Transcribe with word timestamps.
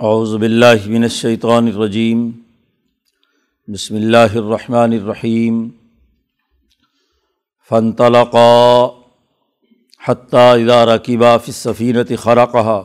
اعوذ 0.00 0.34
باللہ 0.40 0.86
من 0.86 1.02
الشیطان 1.02 1.66
الرجیم، 1.66 2.30
بسم 3.68 3.94
اللہ 3.94 4.34
الرحمن 4.34 4.92
الرحیم 4.92 5.60
فنطلقا 7.68 8.50
حتیٰ 10.08 10.52
اذا 10.58 10.84
رکبا 10.86 11.36
فی 11.36 11.52
السفینة 11.52 12.16
خرقها 12.16 12.82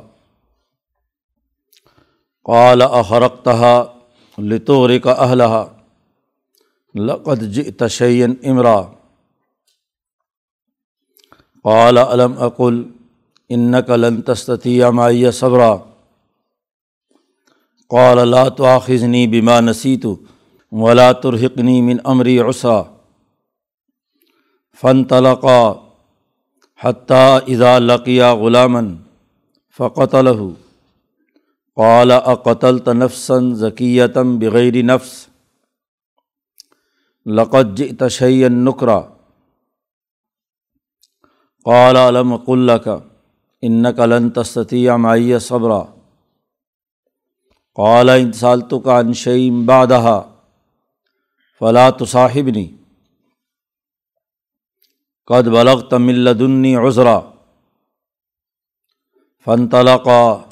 قال 2.46 2.82
اخرقتها 2.82 3.76
لتغرق 4.38 5.08
اهلها 5.08 5.64
لقد 6.96 7.40
جئت 7.60 7.88
شيئا 8.00 8.34
امرا، 8.52 8.80
قال 11.64 11.98
الم 11.98 12.42
اقل 12.50 12.84
انك 13.50 13.90
لن 13.90 14.26
تستطيع 14.34 14.90
معي 14.90 15.32
صبرا۔ 15.32 15.74
قال 17.92 18.18
لا 18.32 18.50
تؤاخذني 18.50 19.28
بما 19.28 19.62
نسيت 19.62 20.06
ولا 20.72 21.12
ترهقني 21.12 21.82
من 21.82 22.08
امری 22.08 22.40
عسرا 22.40 22.82
فانطلقا 24.72 25.92
حتى 26.76 27.26
اذا 27.54 27.80
لقيا 27.80 28.32
غلاما 28.32 28.98
فقتله 29.70 30.54
قال 31.78 32.12
اقتلت 32.12 32.90
نفسا 32.90 33.40
ذكية 33.64 34.16
بغير 34.42 34.86
نفس 34.86 35.30
لقد 37.26 37.76
جئت 37.76 38.08
شيئا 38.08 38.50
نكرا 38.50 39.00
قال 41.66 41.98
الم 41.98 42.38
قل 42.38 42.68
لك 42.68 43.04
انك 43.64 44.00
لن 44.00 44.34
تستطيع 44.34 44.98
معي 44.98 45.40
صبرا 45.40 46.01
قال 47.76 48.10
ان 48.10 48.32
سالتك 48.32 48.88
عن 48.88 49.14
شيء 49.14 49.66
بعدها 49.66 50.30
فلا 51.58 51.90
تصاحبني. 51.90 52.82
قد 55.28 55.50
بلغت 55.50 55.94
من 55.94 56.24
لدني 56.24 56.76
عذرا 56.76 57.34
فانطلقا 59.40 60.50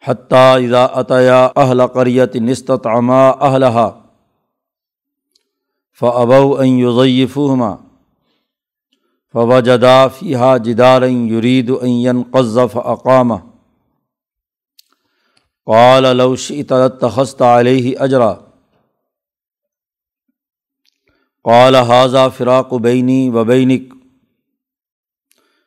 حتى 0.00 0.36
اذا 0.36 1.00
اتيا 1.00 1.58
اهل 1.58 1.86
قرية 1.86 2.30
استطعما 2.36 3.40
اهلها 3.40 4.04
فابوا 5.92 6.62
ان 6.62 6.68
يضيفوهما 6.78 7.80
فوجدا 9.28 10.08
فيها 10.08 10.56
جدارا 10.56 11.06
يريد 11.06 11.70
ان 11.70 11.88
ينقض 11.88 12.66
فاقامه 12.66 13.53
قال 15.66 16.16
لو 16.16 16.36
شئت 16.36 16.72
لاتخذت 16.72 17.42
عليه 17.42 18.04
اجرا 18.04 18.54
قال 21.44 21.76
هذا 21.76 22.28
فراق 22.28 22.74
بینی 22.74 23.30
بيني 23.30 23.36
وبينك. 23.36 23.92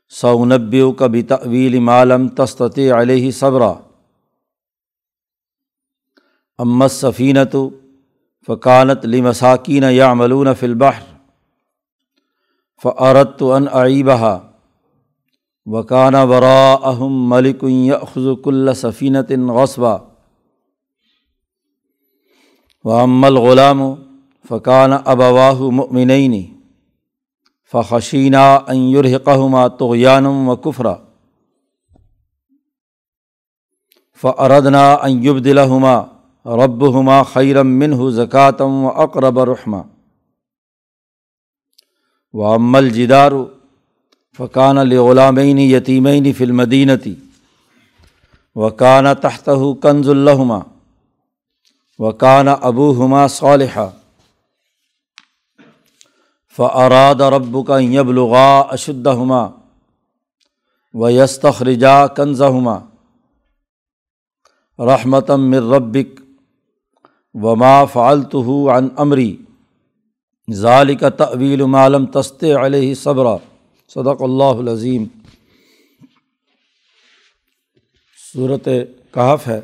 سأنبئك 0.09 1.03
بتأويل 1.03 1.81
ما 1.81 2.05
لم 2.05 2.29
تستطع 2.29 2.95
عليه 2.95 3.31
صبرا. 3.31 3.85
اما 6.59 6.85
السفينة 6.85 7.71
فكانت 8.41 9.05
لمساكين 9.05 9.83
يعملون 9.83 10.53
في 10.53 10.65
البحر. 10.65 11.03
فأردت 12.77 13.43
أن 13.43 13.67
أعيبها. 13.67 14.46
وكان 15.67 16.15
وراءهم 16.15 17.29
ملك 17.29 17.63
يأخذ 17.63 18.35
كل 18.35 18.75
سفينة 18.75 19.31
غصبا 19.53 19.95
وأما 22.83 23.27
الغلام 23.27 23.79
فكان 24.43 24.93
أبواه 24.93 25.69
مؤمنين 25.71 26.59
فخشينا 27.63 28.71
أن 28.71 28.75
يرهقهما 28.75 29.67
طغيانا 29.67 30.51
وكفرا 30.51 31.07
فأردنا 34.13 35.05
أن 35.05 35.23
يبدلهما 35.25 35.95
ربهما 36.45 37.23
خيرا 37.23 37.63
منه 37.63 38.09
زكاة 38.09 38.59
وأقرب 38.85 39.39
رحمًا 39.39 39.97
و 42.33 42.55
امل 42.55 42.91
جدار 42.91 43.56
فقان 44.37 44.77
الغلامین 44.77 45.57
یتیمین 45.57 46.33
فلمدینتی 46.33 47.13
و 48.55 48.69
کان 48.69 49.13
تحت 49.13 49.49
کنز 49.83 50.09
الحما 50.09 50.59
و 51.99 52.11
ابو 52.61 52.91
ہما 52.91 53.27
صالحہ 53.27 53.87
فعراد 56.57 57.21
رب 57.31 57.57
کا 57.67 57.79
یبلغا 57.79 58.59
اشد 58.59 59.07
ہما 59.07 59.47
و 60.93 61.09
یستخرجا 61.09 62.07
کنز 62.07 62.41
ہما 62.41 62.79
رحمتم 64.79 65.49
مر 65.51 65.73
ربک 65.75 66.19
وما 67.33 67.85
فعلت 67.85 68.35
عن 68.73 68.87
امری 68.97 69.35
ظال 70.51 70.95
کا 70.95 71.09
طویل 71.09 71.61
معلوم 71.61 72.05
تست 72.05 72.43
علیہ 72.43 72.93
صبر 72.93 73.25
صدق 73.87 74.21
اللہ 74.21 74.59
العظیم۔ 74.59 75.03
صورت 78.33 78.65
کہف 79.11 79.47
ہے 79.47 79.61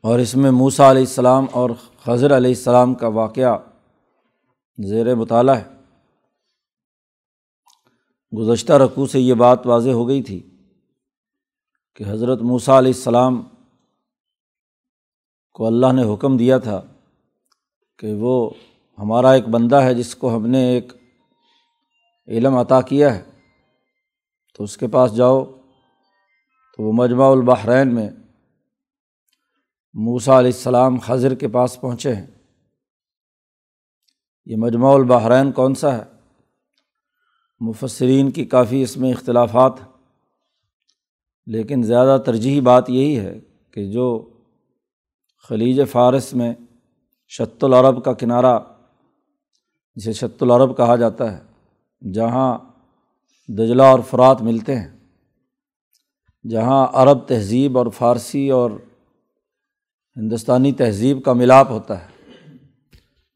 اور 0.00 0.18
اس 0.18 0.36
میں 0.36 0.50
موسا 0.50 0.90
علیہ 0.90 1.02
السلام 1.02 1.46
اور 1.52 1.70
خضر 2.04 2.36
علیہ 2.36 2.50
السلام 2.50 2.94
کا 2.94 3.08
واقعہ 3.08 3.58
زیر 4.78 5.14
مطالعہ 5.14 5.56
ہے۔ 5.56 5.64
گزشتہ 8.38 8.72
رقوع 8.72 9.06
سے 9.06 9.20
یہ 9.20 9.34
بات 9.34 9.66
واضح 9.66 9.90
ہو 9.90 10.08
گئی 10.08 10.22
تھی 10.22 10.40
کہ 11.94 12.04
حضرت 12.08 12.40
موسیٰ 12.40 12.78
علیہ 12.78 12.92
السلام 12.96 13.42
کو 15.52 15.66
اللہ 15.66 15.92
نے 15.92 16.14
حکم 16.14 16.36
دیا 16.36 16.58
تھا 16.58 16.82
کہ 17.98 18.14
وہ 18.14 18.50
ہمارا 18.98 19.30
ایک 19.32 19.48
بندہ 19.48 19.76
ہے 19.76 19.94
جس 19.94 20.14
کو 20.14 20.36
ہم 20.36 20.46
نے 20.46 20.68
ایک 20.68 20.92
علم 22.28 22.56
عطا 22.56 22.80
کیا 22.80 23.14
ہے۔ 23.14 23.35
تو 24.56 24.64
اس 24.64 24.76
کے 24.76 24.86
پاس 24.86 25.16
جاؤ 25.16 25.44
تو 26.76 26.82
وہ 26.82 26.92
مجمع 26.92 27.24
البحرین 27.24 27.94
میں 27.94 28.10
موسا 29.94 30.38
علیہ 30.38 30.50
السلام 30.50 30.98
خضر 30.98 31.34
کے 31.34 31.48
پاس 31.48 31.80
پہنچے 31.80 32.14
ہیں۔ 32.14 32.26
یہ 34.46 34.56
مجمع 34.56 34.94
البحرین 34.94 35.52
کون 35.52 35.74
سا 35.74 35.98
ہے؟ 35.98 36.02
مفسرین 37.60 38.30
کی 38.30 38.44
کافی 38.44 38.82
اس 38.82 38.96
میں 38.96 39.12
اختلافات 39.12 39.72
لیکن 41.46 41.82
زیادہ 41.82 42.22
ترجیحی 42.26 42.60
بات 42.60 42.90
یہی 42.90 43.18
ہے 43.18 43.40
کہ 43.70 43.90
جو 43.90 44.30
خلیج 45.48 45.80
فارس 45.90 46.34
میں 46.34 46.54
شت 47.28 47.64
العرب 47.64 48.04
کا 48.04 48.12
کنارہ، 48.12 48.58
جسے 49.96 50.12
شت 50.12 50.42
العرب 50.42 50.76
کہا 50.76 50.96
جاتا 50.96 51.38
ہے، 51.38 51.42
جہاں 52.12 52.58
دجلہ 53.48 53.82
اور 53.82 53.98
فرات 54.00 54.42
ملتے 54.42 54.76
ہیں، 54.76 54.96
جہاں 56.48 56.86
عرب 56.92 57.18
تہذیب 57.26 57.78
اور 57.78 57.86
فارسی 57.86 58.50
اور 58.50 58.70
ہندوستانی 60.16 60.72
تہذیب 60.72 61.24
کا 61.24 61.32
ملاپ 61.32 61.70
ہوتا 61.70 62.04
ہے۔ 62.04 62.06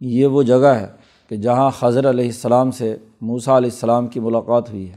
یہ 0.00 0.26
وہ 0.26 0.42
جگہ 0.42 0.66
ہے 0.66 0.86
کہ 1.28 1.36
جہاں 1.36 1.70
خضر 1.70 2.10
علیہ 2.10 2.24
السلام 2.24 2.70
سے 2.70 2.96
موسا 3.20 3.56
علیہ 3.56 3.70
السلام 3.70 4.06
کی 4.06 4.20
ملاقات 4.20 4.70
ہوئی 4.70 4.90
ہے۔ 4.90 4.96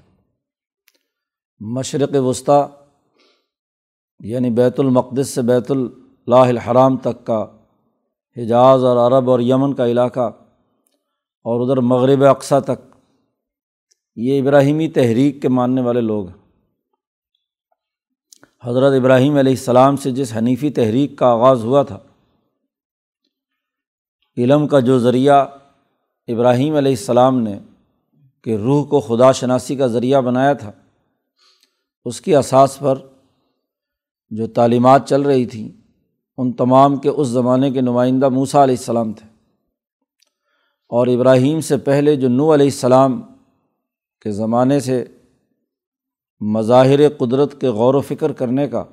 مشرق 1.59 2.09
وسطیٰ 2.13 2.67
یعنی 4.19 4.49
بیت 4.49 4.79
المقدس 4.79 5.29
سے 5.29 5.41
بیت 5.41 5.71
اللہ 5.71 6.35
الحرام 6.35 6.97
تک 6.97 7.25
کا 7.25 7.45
حجاز 8.37 8.83
اور 8.83 9.11
عرب 9.11 9.29
اور 9.29 9.39
یمن 9.39 9.73
کا 9.73 9.87
علاقہ 9.87 10.31
اور 11.45 11.61
ادھر 11.61 11.77
مغرب 11.77 12.23
اقسا 12.23 12.59
تک 12.59 12.92
یہ 14.15 14.41
ابراہیمی 14.41 14.87
تحریک 14.87 15.41
کے 15.41 15.49
ماننے 15.49 15.81
والے 15.81 16.01
لوگ 16.01 16.27
ہیں۔ 16.27 16.37
حضرت 18.63 18.93
ابراہیم 18.99 19.35
علیہ 19.37 19.51
السلام 19.51 19.95
سے 19.95 20.11
جس 20.11 20.37
حنیفی 20.37 20.69
تحریک 20.69 21.17
کا 21.17 21.27
آغاز 21.27 21.63
ہوا 21.63 21.83
تھا، 21.83 21.99
علم 24.37 24.67
کا 24.67 24.79
جو 24.79 24.99
ذریعہ 24.99 25.45
ابراہیم 26.27 26.75
علیہ 26.75 26.91
السلام 26.91 27.39
نے 27.39 27.59
کہ 28.41 28.55
روح 28.55 28.85
کو 28.85 28.99
خدا 28.99 29.31
شناسی 29.31 29.75
کا 29.75 29.87
ذریعہ 29.87 30.21
بنایا 30.21 30.53
تھا، 30.53 30.71
اس 32.05 32.21
کی 32.21 32.35
اساس 32.35 32.79
پر 32.79 32.95
جو 34.29 34.47
تعلیمات 34.47 35.09
چل 35.09 35.21
رہی 35.21 35.45
تھیں، 35.45 35.69
ان 36.37 36.53
تمام 36.53 36.95
کے 36.95 37.09
اس 37.09 37.27
زمانے 37.27 37.71
کے 37.71 37.81
نمائندہ 37.81 38.29
موسا 38.29 38.63
علیہ 38.63 38.75
السلام 38.77 39.13
تھے۔ 39.13 39.27
اور 40.89 41.07
ابراہیم 41.07 41.59
سے 41.59 41.77
پہلے 41.77 42.15
جو 42.15 42.29
نو 42.29 42.53
علیہ 42.53 42.65
السلام 42.65 43.21
کے 44.23 44.31
زمانے 44.31 44.79
سے 44.79 45.03
مظاہر 46.41 47.09
قدرت 47.09 47.59
کے 47.61 47.67
غور 47.67 47.93
و 47.93 48.01
فکر 48.01 48.31
کرنے 48.31 48.67
کا 48.67 48.83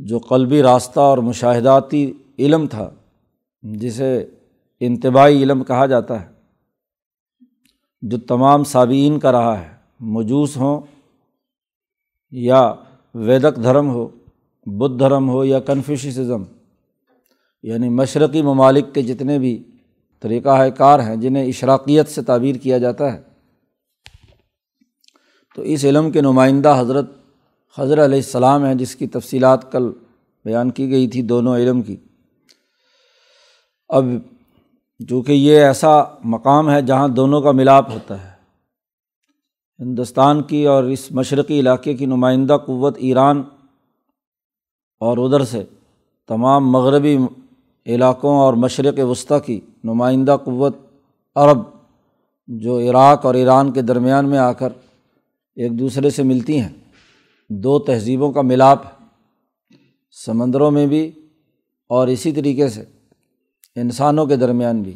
جو 0.00 0.18
قلبی 0.18 0.62
راستہ 0.62 1.00
اور 1.00 1.18
مشاہداتی 1.18 2.12
علم 2.38 2.66
تھا، 2.66 2.90
جسے 3.62 4.26
انتباہی 4.80 5.42
علم 5.42 5.64
کہا 5.64 5.86
جاتا 5.86 6.20
ہے، 6.20 6.26
جو 8.02 8.18
تمام 8.18 8.64
صابئین 8.64 9.18
کا 9.18 9.32
رہا 9.32 9.58
ہے، 9.60 9.68
مجوس 10.00 10.56
ہوں 10.56 10.80
یا 12.32 12.74
ویدک 13.14 13.62
دھرم 13.62 13.88
ہو، 13.90 14.08
بدھ 14.66 14.98
دھرم 14.98 15.28
ہو 15.28 15.44
یا 15.44 15.60
کنفیوشزم 15.60 16.42
یعنی 17.62 17.88
مشرقی 17.88 18.42
ممالک 18.42 18.94
کے 18.94 19.02
جتنے 19.02 19.38
بھی 19.38 19.62
طریقہ 20.20 20.68
کار 20.68 21.00
ہیں 21.00 21.16
جنہیں 21.16 21.46
اشراقیت 21.46 22.08
سے 22.08 22.22
تعبیر 22.22 22.56
کیا 22.56 22.78
جاتا 22.78 23.12
ہے 23.12 23.27
تو 25.58 25.64
اس 25.64 25.84
علم 25.84 26.10
کے 26.10 26.20
نمائندہ 26.20 26.74
حضرت 26.78 27.06
حضرت 27.78 27.98
علیہ 27.98 28.18
السلام 28.18 28.64
ہیں 28.64 28.74
جس 28.74 28.94
کی 28.96 29.06
تفصیلات 29.06 29.72
کل 29.72 29.90
بیان 30.44 30.70
کی 30.70 30.90
گئی 30.90 31.08
تھی 31.08 31.22
دونوں 31.22 31.56
علم 31.56 31.80
کی۔ 31.82 31.96
اب 33.88 34.04
چونکہ 35.08 35.32
یہ 35.32 35.60
ایسا 35.60 35.90
مقام 36.24 36.70
ہے 36.70 36.80
جہاں 36.82 37.08
دونوں 37.08 37.42
کا 37.42 37.52
ملاپ 37.52 37.90
ہوتا 37.90 38.22
ہے، 38.24 38.30
ہندوستان 39.80 40.42
کی 40.42 40.64
اور 40.66 40.84
اس 40.84 41.10
مشرقی 41.12 41.60
علاقے 41.60 41.94
کی 41.94 42.06
نمائندہ 42.06 42.56
قوت 42.66 42.96
ایران 43.00 43.42
اور 45.00 45.18
ادھر 45.18 45.44
سے 45.44 45.64
تمام 46.28 46.72
مغربی 46.72 47.18
علاقوں 47.86 48.38
اور 48.38 48.54
مشرق 48.54 48.98
وسطیٰ 48.98 49.42
کی 49.46 49.60
نمائندہ 49.84 50.36
قوت 50.44 50.76
عرب 51.36 51.58
جو 52.48 52.78
عراق 52.80 53.26
اور 53.26 53.34
ایران 53.34 53.72
کے 53.72 53.82
درمیان 53.82 54.28
میں 54.28 54.38
آ 54.38 54.52
کر 54.52 54.68
ایک 55.58 55.78
دوسرے 55.78 56.10
سے 56.10 56.22
ملتی 56.22 56.60
ہیں۔ 56.60 56.68
دو 57.50 57.78
تہذیبوں 57.78 58.32
کا 58.32 58.42
ملاپ 58.42 58.78
سمندروں 60.10 60.70
میں 60.70 60.86
بھی 60.86 61.10
اور 61.88 62.08
اسی 62.08 62.32
طریقے 62.32 62.68
سے 62.68 62.84
انسانوں 63.76 64.26
کے 64.26 64.36
درمیان 64.36 64.82
بھی۔ 64.82 64.92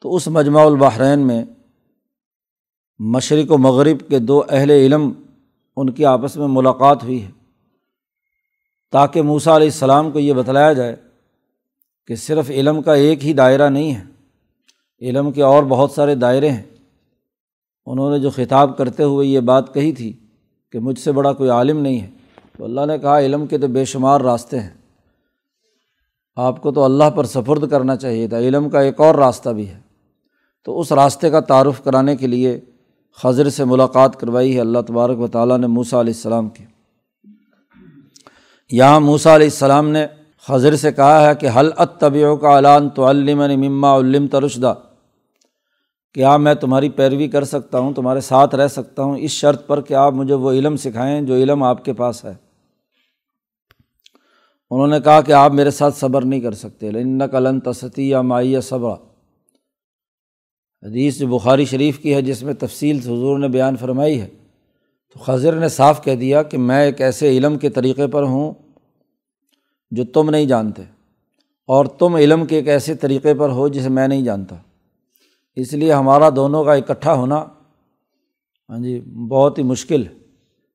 تو 0.00 0.14
اس 0.14 0.28
مجموع 0.28 0.60
البحرین 0.60 1.26
میں 1.26 1.44
مشرق 2.98 3.52
و 3.52 3.58
مغرب 3.58 4.08
کے 4.08 4.18
دو 4.18 4.42
اہل 4.48 4.70
علم 4.70 5.12
ان 5.76 5.90
کی 5.90 6.04
آپس 6.04 6.36
میں 6.36 6.46
ملاقات 6.50 7.04
ہوئی 7.04 7.22
ہے۔ 7.22 7.30
تاکہ 8.92 9.22
موسا 9.22 9.56
علیہ 9.56 9.66
السلام 9.66 10.10
کو 10.10 10.18
یہ 10.18 10.32
بتلایا 10.32 10.72
جائے 10.72 10.96
کہ 12.06 12.14
صرف 12.14 12.50
علم 12.50 12.82
کا 12.82 12.94
ایک 12.94 13.24
ہی 13.24 13.32
دائرہ 13.32 13.68
نہیں 13.68 13.94
ہے، 13.94 14.04
علم 15.00 15.32
کے 15.32 15.42
اور 15.42 15.62
بہت 15.62 15.90
سارے 15.90 16.14
دائرے 16.14 16.50
ہیں۔ 16.50 16.71
انہوں 17.86 18.10
نے 18.10 18.18
جو 18.18 18.30
خطاب 18.30 18.76
کرتے 18.76 19.02
ہوئے 19.02 19.26
یہ 19.26 19.40
بات 19.40 19.74
کہی 19.74 19.92
تھی 19.92 20.12
کہ 20.72 20.78
مجھ 20.78 20.98
سے 20.98 21.12
بڑا 21.12 21.32
کوئی 21.32 21.50
عالم 21.50 21.78
نہیں 21.78 22.00
ہے، 22.00 22.10
تو 22.58 22.64
اللہ 22.64 22.86
نے 22.86 22.98
کہا 22.98 23.20
علم 23.20 23.46
کے 23.46 23.58
تو 23.58 23.68
بے 23.68 23.84
شمار 23.84 24.20
راستے 24.20 24.60
ہیں۔ 24.60 24.70
آپ 26.36 26.62
کو 26.62 26.72
تو 26.72 26.84
اللہ 26.84 27.10
پر 27.10 27.24
سفرد 27.24 27.70
کرنا 27.70 27.96
چاہیے 27.96 28.28
تھا، 28.28 28.38
علم 28.38 28.70
کا 28.70 28.80
ایک 28.80 29.00
اور 29.00 29.14
راستہ 29.14 29.50
بھی 29.50 29.68
ہے۔ 29.68 29.80
تو 30.64 30.80
اس 30.80 30.92
راستے 30.92 31.30
کا 31.30 31.40
تعارف 31.40 31.84
کرانے 31.84 32.16
کے 32.16 32.26
لیے 32.26 32.60
خضر 33.22 33.48
سے 33.48 33.64
ملاقات 33.64 34.20
کروائی 34.20 34.54
ہے 34.54 34.60
اللہ 34.60 34.78
تبارک 34.86 35.20
و 35.20 35.26
تعالیٰ 35.26 35.58
نے 35.58 35.66
موسا 35.66 36.00
علیہ 36.00 36.12
السلام 36.16 36.48
کی۔ 36.48 36.64
یہاں 38.70 39.00
موسا 39.00 39.34
علیہ 39.34 39.46
السلام 39.46 39.88
نے 39.88 40.06
خضر 40.48 40.76
سے 40.76 40.92
کہا 40.92 41.28
ہے 41.28 41.34
کہ 41.34 41.48
حل 41.56 41.70
طبیعوں 41.98 42.36
کا 42.36 42.48
اعلان 42.48 42.88
تو 42.88 43.10
علم 43.10 43.38
مما 43.38 43.96
علم 43.96 44.26
ترشدہ 44.26 44.74
کیا 46.14 46.36
میں 46.36 46.54
تمہاری 46.54 46.88
پیروی 46.88 47.28
کر 47.28 47.44
سکتا 47.44 47.78
ہوں، 47.78 47.92
تمہارے 47.92 48.20
ساتھ 48.20 48.54
رہ 48.54 48.68
سکتا 48.68 49.02
ہوں، 49.02 49.16
اس 49.18 49.30
شرط 49.30 49.66
پر 49.66 49.80
کہ 49.80 49.94
آپ 49.94 50.12
مجھے 50.12 50.34
وہ 50.34 50.52
علم 50.52 50.76
سکھائیں 50.76 51.20
جو 51.22 51.34
علم 51.34 51.62
آپ 51.62 51.84
کے 51.84 51.92
پاس 51.92 52.24
ہے۔ 52.24 52.34
انہوں 54.70 54.86
نے 54.86 55.00
کہا 55.00 55.20
کہ 55.20 55.32
آپ 55.32 55.52
میرے 55.52 55.70
ساتھ 55.70 55.96
صبر 55.96 56.24
نہیں 56.24 56.40
کر 56.40 56.52
سکتے۔ 56.54 56.90
لن 56.90 57.26
قلن 57.26 57.60
تسطی 57.60 58.08
یا 58.08 58.20
مائیہ 58.22 58.60
صبر 58.60 58.94
حدیث 60.82 61.18
جو 61.18 61.26
بخاری 61.28 61.64
شریف 61.64 61.98
کی 61.98 62.14
ہے، 62.14 62.22
جس 62.22 62.42
میں 62.42 62.54
تفصیل 62.54 62.98
حضور 62.98 63.38
نے 63.38 63.48
بیان 63.48 63.76
فرمائی 63.76 64.20
ہے۔ 64.20 64.28
تو 65.16 65.18
خضر 65.18 65.56
نے 65.56 65.68
صاف 65.68 66.02
کہہ 66.04 66.14
دیا 66.14 66.42
کہ 66.42 66.58
میں 66.58 66.82
ایک 66.84 67.00
ایسے 67.00 67.28
علم 67.28 67.58
کے 67.58 67.70
طریقے 67.70 68.06
پر 68.06 68.22
ہوں 68.22 68.52
جو 69.92 70.04
تم 70.04 70.30
نہیں 70.30 70.46
جانتے، 70.46 70.82
اور 71.68 71.86
تم 71.98 72.14
علم 72.14 72.44
کے 72.46 72.56
ایک 72.56 72.68
ایسے 72.68 72.94
طریقے 72.94 73.34
پر 73.34 73.48
ہو 73.48 73.68
جسے 73.68 73.88
میں 73.88 74.08
نہیں 74.08 74.22
جانتا۔ 74.22 74.56
اس 75.56 75.72
لیے 75.72 75.92
ہمارا 75.92 76.28
دونوں 76.36 76.64
کا 76.64 76.72
اکٹھا 76.72 77.14
ہونا 77.14 77.44
ہاں 78.68 78.78
جی 78.78 79.00
بہت 79.00 79.58
ہی 79.58 79.62
مشکل۔ 79.62 80.06
ہے 80.06 80.12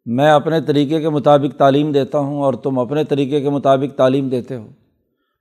میں 0.06 0.31
اپنے 0.31 0.62
طریقے 0.62 1.01
کے 1.01 1.09
مطابق 1.09 1.57
تعلیم 1.57 1.91
دیتا 1.91 2.19
ہوں 2.19 2.41
اور 2.41 2.53
تم 2.53 2.79
اپنے 2.79 3.03
طریقے 3.03 3.41
کے 3.41 3.50
مطابق 3.50 3.97
تعلیم 3.97 4.29
دیتے 4.29 4.56
ہو۔ 4.56 4.68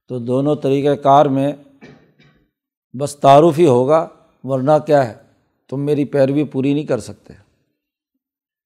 تو 0.08 0.18
دونوں 0.18 0.56
طریقۂ 0.56 1.02
کار 1.02 1.26
میں 1.26 1.52
بس 2.98 3.16
تعارف 3.16 3.58
ہی 3.58 3.66
ہوگا، 3.66 4.08
ورنہ 4.44 4.70
کیا 4.86 5.08
ہے؟ 5.08 5.14
تم 5.70 5.80
میری 5.80 6.04
پیروی 6.04 6.44
پوری 6.44 6.74
نہیں 6.74 6.84
کر 6.84 6.98
سکتے۔ 6.98 7.32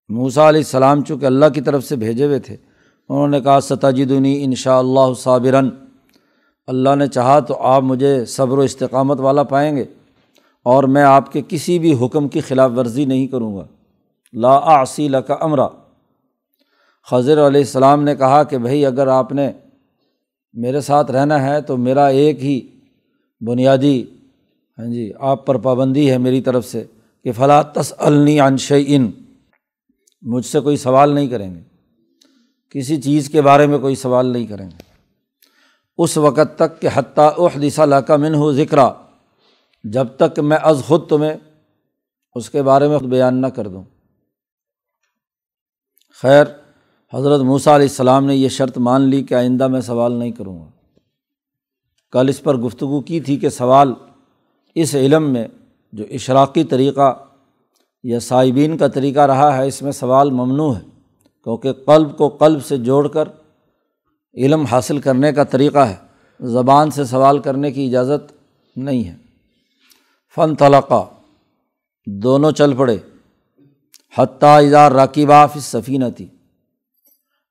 موسا 0.08 0.48
علیہ 0.48 0.60
السلام 0.60 1.04
چونکہ 1.04 1.26
اللہ 1.26 1.46
کی 1.54 1.60
طرف 1.60 1.84
سے 1.84 1.96
بھیجے 1.96 2.26
ہوئے 2.26 2.38
تھے، 2.38 2.56
انہوں 3.08 3.28
نے 3.28 3.40
کہا 3.40 3.60
ستاجدنی 3.60 4.44
ان 4.44 4.54
شاء 4.54 4.78
اللہ 4.78 5.14
صابرن۔ 5.18 5.68
اللہ 6.66 6.94
نے 6.94 7.06
چاہا 7.06 7.40
تو 7.40 7.56
آپ 7.58 7.82
مجھے 7.82 8.24
صبر 8.24 8.58
و 8.58 8.60
استقامت 8.60 9.20
والا 9.20 9.42
پائیں 9.42 9.76
گے۔ 9.76 9.84
اور 10.62 10.84
میں 10.84 11.02
آپ 11.02 11.32
کے 11.32 11.42
کسی 11.48 11.78
بھی 11.78 12.06
حکم 12.06 12.28
کی 12.28 12.40
خلاف 12.40 12.70
ورزی 12.76 13.04
نہیں 13.04 13.26
کروں 13.26 13.56
گا۔ 13.56 13.66
لا 14.32 14.60
آصیل 14.62 15.16
کا 15.26 15.34
امرا۔ 15.34 15.68
خضر 17.10 17.46
علیہ 17.46 17.60
السلام 17.60 18.02
نے 18.02 18.16
کہا 18.16 18.42
کہ 18.42 18.58
بھائی، 18.58 18.86
اگر 18.86 19.06
آپ 19.06 19.32
نے 19.32 19.50
میرے 20.52 20.80
ساتھ 20.80 21.10
رہنا 21.10 21.42
ہے 21.42 21.60
تو 21.60 21.76
میرا 21.76 22.06
ایک 22.06 22.44
ہی 22.44 22.60
بنیادی 23.40 24.04
ہاں 24.78 24.86
جی 24.86 25.12
آپ 25.20 25.46
پر 25.46 25.58
پابندی 25.58 26.10
ہے 26.10 26.18
میری 26.18 26.40
طرف 26.40 26.66
سے 26.66 26.84
کہ 27.24 27.32
فلاں 27.32 27.62
تس 27.62 27.92
النی 27.98 28.40
انش 28.40 28.72
ان 28.86 29.10
مجھ 30.22 30.46
سے 30.46 30.60
کوئی 30.60 30.76
سوال 30.76 31.14
نہیں 31.14 31.26
کریں 31.26 31.54
گے۔ 31.54 31.60
کسی 32.70 33.00
چیز 33.02 33.28
کے 33.28 33.42
بارے 33.42 33.66
میں 33.66 33.78
کوئی 33.78 33.94
سوال 33.94 34.26
نہیں 34.26 34.46
کریں 34.46 34.66
گے۔ 34.66 34.82
اس 35.98 36.16
وقت 36.16 36.58
تک 36.58 36.80
کہ 36.80 36.88
حتیٰ 36.94 37.30
احدیثہ 37.36 37.82
لاکہ 37.82 38.16
من 38.16 38.34
ہو 38.34 38.52
ذکر 38.52 38.78
جب 39.84 40.06
تک 40.18 40.38
میں 40.38 40.56
از 40.62 40.82
خود 40.86 41.08
تمہیں 41.08 41.34
اس 42.34 42.50
کے 42.50 42.62
بارے 42.62 42.88
میں 42.88 42.98
بیان 42.98 43.40
نہ 43.40 43.46
کر 43.46 43.68
دوں۔ 43.68 43.82
خیر، 46.22 46.44
حضرت 47.14 47.40
موسیٰ 47.40 47.74
علیہ 47.74 47.88
السلام 47.88 48.24
نے 48.24 48.36
یہ 48.36 48.48
شرط 48.48 48.78
مان 48.78 49.02
لی 49.02 49.22
کہ 49.22 49.34
آئندہ 49.34 49.66
میں 49.66 49.80
سوال 49.80 50.12
نہیں 50.12 50.30
کروں 50.30 50.60
گا۔ 50.60 50.70
کل 52.12 52.28
اس 52.28 52.42
پر 52.42 52.56
گفتگو 52.56 53.00
کی 53.00 53.20
تھی 53.20 53.36
کہ 53.36 53.48
سوال 53.48 53.94
اس 54.74 54.94
علم 54.94 55.32
میں 55.32 55.48
جو 55.92 56.04
اشراقی 56.10 56.64
طریقہ 56.64 57.24
یا 58.02 58.20
صائبین 58.20 58.76
کا 58.76 58.88
طریقہ 58.88 59.20
رہا 59.20 59.56
ہے، 59.56 59.66
اس 59.66 59.82
میں 59.82 59.92
سوال 59.92 60.30
ممنوع 60.30 60.74
ہے۔ 60.74 60.80
کیونکہ 61.44 61.72
قلب 61.72 62.16
کو 62.16 62.28
قلب 62.28 62.64
سے 62.64 62.76
جوڑ 62.76 63.08
کر 63.08 63.28
علم 64.34 64.64
حاصل 64.64 64.98
کرنے 64.98 65.32
کا 65.32 65.44
طریقہ 65.44 65.78
ہے۔ 65.78 65.96
زبان 66.40 66.90
سے 66.90 67.04
سوال 67.04 67.38
کرنے 67.38 67.72
کی 67.72 67.86
اجازت 67.86 68.32
نہیں 68.76 69.04
ہے۔ 69.04 69.29
فن 70.34 70.54
طلقہ 70.54 71.06
دونوں 72.06 72.52
چل 72.52 72.74
پڑے۔ 72.76 72.96
حتیٰ 74.18 74.64
اظہار 74.64 74.92
راکیبہ 74.92 75.46
فی 75.52 75.60
صفینہ 75.60 76.04
تھی 76.16 76.26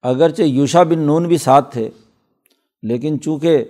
اگرچہ 0.01 0.41
یوشا 0.41 0.83
بن 0.83 0.99
نون 0.99 1.27
بھی 1.27 1.37
ساتھ 1.37 1.71
تھے، 1.73 1.89
لیکن 2.81 3.21
چونکہ 3.21 3.65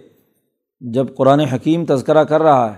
جب 0.82 1.16
قرآن 1.16 1.40
حکیم 1.40 1.86
تذکرہ 1.86 2.24
کر 2.24 2.42
رہا 2.42 2.74
ہے، 2.74 2.78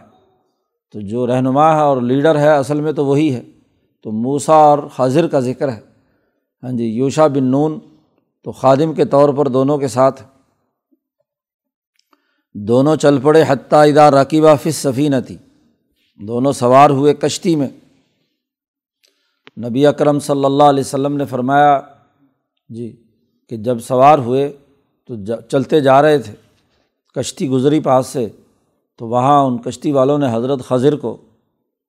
تو 0.92 1.00
جو 1.00 1.28
رہنما 1.28 1.76
ہے 1.76 1.82
اور 1.82 2.02
لیڈر 2.02 2.40
ہے 2.40 2.58
اصل 2.58 2.82
میں 2.82 2.92
تو 2.92 3.06
وہی 3.06 3.34
ہے۔ 3.36 3.42
تو 4.04 4.12
موسا 4.12 4.54
اور 4.54 4.80
حاضر 5.00 5.28
کا 5.28 5.40
ذکر 5.40 5.72
ہے۔ 5.72 5.80
ہاں 6.64 6.72
جی 6.72 6.84
یوشا 6.84 7.28
بن 7.28 7.44
نون 7.44 7.80
تو 8.44 8.52
خادم 8.52 8.94
کے 8.94 9.06
طور 9.06 9.30
پر 9.34 9.48
دونوں 9.48 9.78
کے 9.78 9.88
ساتھ 9.88 10.24
دونوں 12.54 12.96
چل 12.96 13.20
پڑے۔ 13.22 13.44
حتیٰ 13.48 13.88
ادا 13.90 14.12
رقیبہ 14.12 14.56
فص 14.56 14.76
صفینہ 14.76 15.16
تھی 15.28 15.38
دونوں 16.16 16.52
سوار 16.52 16.90
ہوئے 16.90 17.14
کشتی 17.14 17.56
میں۔ 17.56 17.70
نبی 19.58 19.86
اکرم 19.86 20.20
صلی 20.20 20.46
اللہ 20.46 20.64
علیہ 20.64 20.80
وسلم 20.80 21.18
نے 21.18 21.26
فرمایا 21.26 21.82
جی 22.70 23.04
کہ 23.50 23.58
جب 23.58 23.80
سوار 23.80 24.20
ہوئے 24.20 24.58
تو 25.08 25.14
چلتے 25.50 25.80
جا 25.80 26.02
رہے 26.02 26.18
تھے۔ 26.18 26.34
کشتی 27.16 27.50
گزری 27.50 27.80
پاس 27.80 28.08
سے، 28.08 28.28
تو 28.98 29.08
وہاں 29.08 29.46
ان 29.46 29.58
کشتی 29.58 29.92
والوں 29.92 30.18
نے 30.18 30.26
حضرت 30.32 30.64
خضر 30.64 30.96
کو 30.96 31.18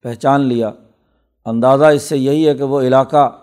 پہچان 0.02 0.40
لیا۔ 0.40 0.70
اندازہ 1.44 1.84
اس 1.84 2.02
سے 2.02 2.18
یہی 2.18 2.48
ہے 2.48 2.54
کہ 2.54 2.62
وہ 2.62 2.80
علاقہ 2.80 3.38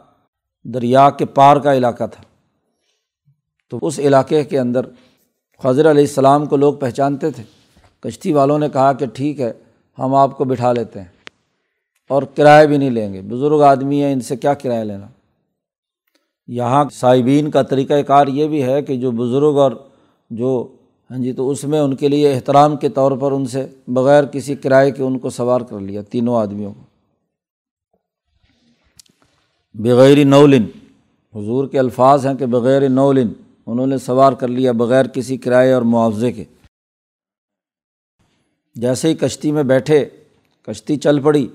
دریا 0.63 1.09
کے 1.09 1.25
پار 1.25 1.57
کا 1.57 1.73
علاقہ 1.73 2.03
تھا۔ 2.11 2.23
تو 3.69 3.79
اس 3.81 3.99
علاقے 3.99 4.43
کے 4.43 4.59
اندر 4.59 4.81
خضر 5.63 5.91
علیہ 5.91 6.03
السلام 6.03 6.45
کو 6.45 6.57
لوگ 6.57 6.73
پہچانتے 6.73 7.31
تھے۔ 7.31 7.43
کشتی 7.99 8.33
والوں 8.33 8.59
نے 8.59 8.69
کہا 8.69 8.93
کہ 8.93 9.05
ٹھیک 9.05 9.41
ہے 9.41 9.53
ہم 9.99 10.15
آپ 10.15 10.37
کو 10.37 10.45
بٹھا 10.45 10.73
لیتے 10.73 10.99
ہیں 10.99 11.07
اور 12.07 12.23
کرایہ 12.23 12.67
بھی 12.67 12.77
نہیں 12.77 12.89
لیں 12.89 13.13
گے۔ 13.13 13.21
بزرگ 13.21 13.61
آدمی 13.61 14.03
ہیں، 14.03 14.13
ان 14.13 14.21
سے 14.21 14.37
کیا 14.37 14.53
کرایہ 14.53 14.83
لینا؟ 14.83 15.07
یہاں 16.47 16.85
صاحبین 16.91 17.51
کا 17.51 17.61
طریقۂ 17.61 17.93
کار 18.07 18.27
یہ 18.27 18.47
بھی 18.47 18.63
ہے 18.63 18.81
کہ 18.81 18.97
جو 18.97 19.11
بزرگ 19.11 19.57
اور 19.57 19.71
جو 20.29 20.67
ہاں 21.11 21.17
جی 21.17 21.33
تو 21.33 21.49
اس 21.49 21.63
میں 21.63 21.79
ان 21.79 21.95
کے 21.95 22.07
لیے 22.07 22.33
احترام 22.33 22.77
کے 22.77 22.89
طور 22.89 23.11
پر 23.11 23.31
ان 23.31 23.45
سے 23.45 23.67
بغیر 23.87 24.23
کسی 24.23 24.55
کرائے 24.55 24.91
کے 24.91 25.03
ان 25.03 25.19
کو 25.19 25.29
سوار 25.29 25.61
کر 25.61 25.79
لیا 25.79 26.01
تینوں 26.01 26.35
آدمیوں 26.35 26.73
کو۔ 26.73 26.83
بغیر 29.73 30.25
نولن، 30.25 30.63
حضور 31.35 31.67
کے 31.67 31.79
الفاظ 31.79 32.27
ہیں 32.27 32.33
کہ 32.33 32.45
بغیر 32.45 32.89
نولن 32.89 33.27
انہوں 33.65 33.87
نے 33.87 33.97
سوار 33.97 34.33
کر 34.33 34.47
لیا 34.47 34.71
بغیر 34.71 35.05
کسی 35.05 35.37
کرائے 35.37 35.73
اور 35.73 35.81
معاوضے 35.81 36.31
کے۔ 36.31 36.43
جیسے 38.75 39.07
ہی 39.07 39.13
کشتی 39.13 39.51
میں 39.51 39.63
بیٹھے، 39.63 40.05
کشتی 40.67 40.95
چل 40.97 41.19
پڑی، 41.19 41.47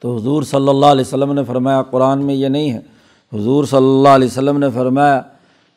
تو 0.00 0.16
حضور 0.16 0.42
صلی 0.42 0.68
اللہ 0.68 0.86
علیہ 0.86 1.04
وسلم 1.06 1.32
نے 1.32 1.44
فرمایا، 1.44 1.82
قرآن 1.82 2.24
میں 2.24 2.34
یہ 2.34 2.48
نہیں 2.48 2.72
ہے۔ 2.72 2.78
حضور 3.32 3.64
صلی 3.64 3.76
اللہ 3.76 4.08
علیہ 4.08 4.28
وسلم 4.28 4.58
نے 4.58 4.66
فرمایا 4.74 5.20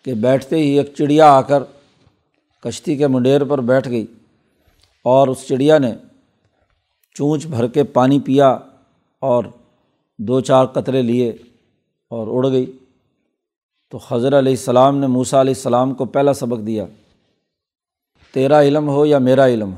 کہ 0.06 0.14
بیٹھتے 0.14 0.56
ہی 0.56 0.78
ایک 0.78 0.94
چڑیا 0.98 1.32
آ 1.32 1.42
کر 1.42 1.64
کشتی 2.64 2.96
کے 2.96 3.08
منڈیر 3.08 3.44
پر 3.44 3.62
بیٹھ 3.62 3.90
گئی 3.90 4.06
اور 5.06 5.28
اس 5.28 5.48
چڑیا 5.48 5.78
نے 5.78 5.94
چونچ 7.14 7.46
بھر 7.46 7.68
کے 7.68 7.84
پانی 7.84 8.20
پیا 8.20 8.58
اور 9.20 9.44
دو 10.18 10.40
چار 10.40 10.66
قطرے 10.66 11.02
لیے 11.02 11.30
اور 12.10 12.28
اڑ 12.28 12.52
گئی۔ 12.52 12.66
تو 13.90 14.00
حضر 14.10 14.40
علیہ 14.40 14.52
السلام 14.52 14.98
نے 14.98 15.08
موسا 15.08 15.42
علیہ 15.42 15.54
السلام 15.54 15.94
کو 15.94 16.06
پہلا 16.06 16.34
سبق 16.34 16.68
دیا۔ 16.68 16.86
تیرا 18.36 18.62
علم 18.62 18.90
ہو 18.90 19.06
یا 19.06 19.18
میرا 19.18 19.48
علم 19.48 19.74
ہو۔ 19.74 19.78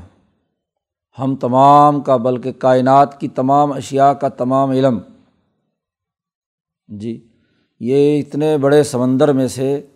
ہم 1.18 1.36
تمام 1.36 2.00
کا 2.00 2.16
بلکہ 2.16 2.52
کائنات 2.52 3.20
کی 3.20 3.28
تمام 3.28 3.72
اشیا 3.72 4.12
کا 4.12 4.28
تمام 4.28 4.70
علم۔ 4.70 4.98
جی 6.88 7.28
یہ 7.80 8.20
اتنے 8.20 8.58
بڑے 8.58 8.82
سمندر 8.82 9.32
میں 9.32 9.48
سے 9.48 9.86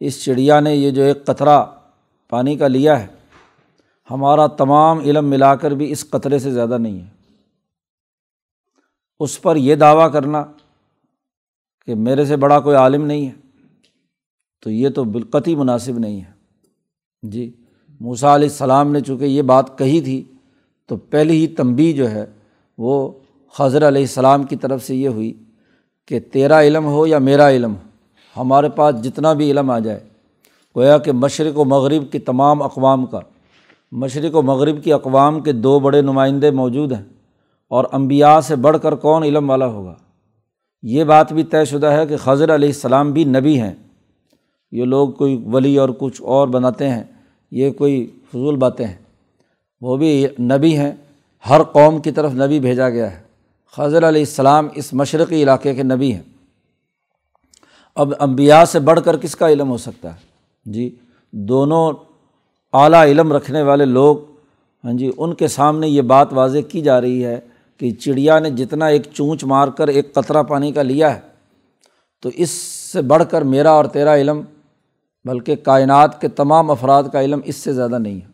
اس 0.00 0.24
چڑیا 0.24 0.60
نے 0.60 0.74
یہ 0.74 0.90
جو 0.90 1.02
ایک 1.02 1.24
قطرہ 1.24 1.64
پانی 2.28 2.56
کا 2.56 2.68
لیا 2.68 3.00
ہے، 3.00 3.06
ہمارا 4.10 4.46
تمام 4.46 4.98
علم 4.98 5.28
ملا 5.30 5.54
کر 5.56 5.70
بھی 5.70 5.92
اس 5.92 6.10
قطرے 6.10 6.38
سے 6.38 6.50
زیادہ 6.50 6.78
نہیں 6.78 7.00
ہے۔ 7.00 7.08
اس 9.20 9.42
پر 9.42 9.56
یہ 9.56 9.74
دعویٰ 9.74 10.12
کرنا 10.12 10.44
کہ 11.86 11.94
میرے 11.94 12.24
سے 12.24 12.36
بڑا 12.36 12.60
کوئی 12.60 12.76
عالم 12.76 13.06
نہیں 13.06 13.26
ہے، 13.26 13.32
تو 14.62 14.70
یہ 14.70 14.88
تو 14.88 15.04
بالقطی 15.04 15.56
مناسب 15.56 15.98
نہیں 15.98 16.20
ہے۔ 16.20 16.32
جی 17.22 17.50
موسا 18.00 18.34
علیہ 18.34 18.48
السلام 18.48 18.92
نے 18.92 19.00
چونکہ 19.00 19.24
یہ 19.24 19.42
بات 19.42 19.76
کہی 19.78 20.00
تھی، 20.00 20.22
تو 20.88 20.96
پہلی 20.96 21.36
ہی 21.36 21.46
تنبی 21.54 21.92
جو 21.92 22.10
ہے 22.10 22.24
وہ 22.78 23.10
خضر 23.54 23.86
علیہ 23.88 24.02
السلام 24.02 24.42
کی 24.42 24.56
طرف 24.56 24.84
سے 24.84 24.96
یہ 24.96 25.08
ہوئی 25.08 25.32
کہ 26.06 26.20
تیرا 26.32 26.60
علم 26.62 26.84
ہو 26.86 27.06
یا 27.06 27.18
میرا 27.20 27.48
علم 27.50 27.74
ہو، 27.74 28.40
ہمارے 28.40 28.68
پاس 28.68 29.02
جتنا 29.04 29.32
بھی 29.32 29.50
علم 29.50 29.70
آ 29.70 29.78
جائے، 29.78 30.00
گویا 30.76 30.98
کہ 30.98 31.12
مشرق 31.12 31.58
و 31.58 31.64
مغرب 31.64 32.10
کی 32.12 32.18
تمام 32.18 32.62
اقوام 32.62 33.06
کا، 33.06 33.20
مشرق 33.92 34.34
و 34.36 34.42
مغرب 34.42 34.82
کی 34.84 34.92
اقوام 34.92 35.40
کے 35.40 35.52
دو 35.52 35.78
بڑے 35.80 36.02
نمائندے 36.02 36.50
موجود 36.50 36.92
ہیں، 36.92 37.02
اور 37.70 37.84
امبیا 37.92 38.40
سے 38.40 38.56
بڑھ 38.56 38.78
کر 38.82 38.94
کون 38.94 39.22
علم 39.22 39.50
والا 39.50 39.66
ہوگا؟ 39.66 39.94
یہ 40.84 41.04
بات 41.04 41.32
بھی 41.32 41.42
طے 41.42 41.64
شدہ 41.64 41.86
ہے 41.86 42.06
کہ 42.06 42.16
خضر 42.16 42.54
علیہ 42.54 42.68
السلام 42.68 43.12
بھی 43.12 43.24
نبی 43.24 43.58
ہیں۔ 43.60 43.72
یہ 44.72 44.84
لوگ 44.84 45.08
کوئی 45.10 45.36
ولی 45.46 45.76
اور 45.76 45.88
کچھ 45.98 46.22
اور 46.22 46.48
بناتے 46.48 46.88
ہیں۔ 46.88 47.04
یہ 47.50 47.70
کوئی 47.70 48.10
فضول 48.28 48.56
باتیں 48.56 48.86
ہیں۔ 48.86 48.94
وہ 49.80 49.96
بھی 49.96 50.26
نبی 50.40 50.76
ہیں۔ 50.76 50.92
ہر 51.50 51.62
قوم 51.62 51.98
کی 51.98 52.10
طرف 52.10 52.32
نبی 52.32 52.60
بھیجا 52.60 52.90
گیا 52.90 53.16
ہے۔ 53.16 53.22
خضر 53.76 54.08
علیہ 54.08 54.20
السلام 54.20 54.68
اس 54.74 54.94
مشرقی 54.94 55.42
علاقے 55.42 55.74
کے 55.74 55.82
نبی 55.82 56.12
ہیں۔ 56.12 56.22
اب 57.94 58.12
امبیا 58.18 58.64
سے 58.64 58.78
بڑھ 58.78 59.00
کر 59.04 59.16
کس 59.16 59.36
کا 59.36 59.48
علم 59.50 59.70
ہو 59.70 59.76
سکتا 59.76 60.14
ہے؟ 60.14 60.18
جی 60.64 60.94
دونوں 61.30 61.92
اعلیٰ 62.72 63.02
علم 63.02 63.32
رکھنے 63.32 63.62
والے 63.62 63.84
لوگ 63.84 64.16
ہاں 64.84 64.92
جی 64.92 65.10
ان 65.16 65.34
کے 65.34 65.48
سامنے 65.48 65.88
یہ 65.88 66.02
بات 66.02 66.32
واضح 66.32 66.58
کی 66.68 66.80
جا 66.80 67.00
رہی 67.00 67.24
ہے 67.24 67.40
کہ 67.78 67.90
چڑیا 67.90 68.38
نے 68.38 68.50
جتنا 68.50 68.86
ایک 68.86 69.02
چونچ 69.12 69.44
مار 69.44 69.68
کر 69.68 69.88
ایک 69.88 70.14
قطرہ 70.14 70.42
پانی 70.42 70.72
کا 70.72 70.82
لیا 70.82 71.14
ہے، 71.14 71.20
تو 72.22 72.30
اس 72.34 72.50
سے 72.92 73.02
بڑھ 73.02 73.22
کر 73.30 73.42
میرا 73.42 73.70
اور 73.70 73.84
تیرا 73.84 74.16
علم 74.16 74.40
بلکہ 75.28 75.56
کائنات 75.56 76.20
کے 76.20 76.28
تمام 76.28 76.70
افراد 76.70 77.02
کا 77.12 77.20
علم 77.20 77.40
اس 77.44 77.56
سے 77.56 77.72
زیادہ 77.72 77.98
نہیں 77.98 78.20
ہے۔ 78.20 78.26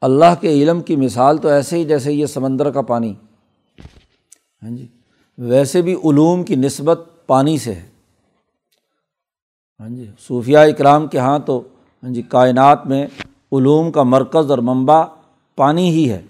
اللہ 0.00 0.34
کے 0.40 0.48
علم 0.48 0.80
کی 0.80 0.96
مثال 0.96 1.38
تو 1.38 1.48
ایسے 1.48 1.76
ہی 1.76 1.84
جیسے 1.84 2.12
یہ 2.12 2.26
سمندر 2.26 2.70
کا 2.70 2.80
پانی۔ 2.80 3.14
ہاں 4.62 4.70
جی۔ 4.70 4.86
ویسے 5.38 5.82
بھی 5.82 5.94
علوم 5.94 6.42
کی 6.42 6.54
نسبت 6.54 7.00
پانی 7.26 7.58
سے 7.58 7.74
ہے۔ 7.74 7.86
ہاں 9.80 9.88
جی۔ 9.88 10.10
صوفیہ 10.26 10.58
اکرام 10.58 11.06
کے 11.06 11.18
ہاں 11.18 11.38
تو 11.38 11.62
ہاں 12.02 12.10
جی 12.10 12.22
کائنات 12.22 12.86
میں 12.86 13.06
علوم 13.52 13.92
کا 13.92 14.02
مرکز 14.02 14.50
اور 14.50 14.58
منبع 14.58 15.04
پانی 15.56 15.90
ہی 15.90 16.10
ہے۔ 16.10 16.22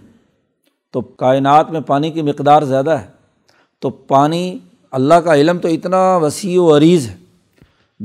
تو 0.90 1.00
کائنات 1.00 1.70
میں 1.70 1.80
پانی 1.80 2.10
کی 2.10 2.22
مقدار 2.22 2.62
زیادہ 2.62 2.90
ہے۔ 2.90 3.06
تو 3.78 3.90
پانی، 3.90 4.58
اللہ 4.90 5.14
کا 5.14 5.34
علم 5.34 5.58
تو 5.58 5.68
اتنا 5.68 6.16
وسیع 6.16 6.62
و 6.62 6.76
عریض 6.76 7.08
ہے۔ 7.08 7.21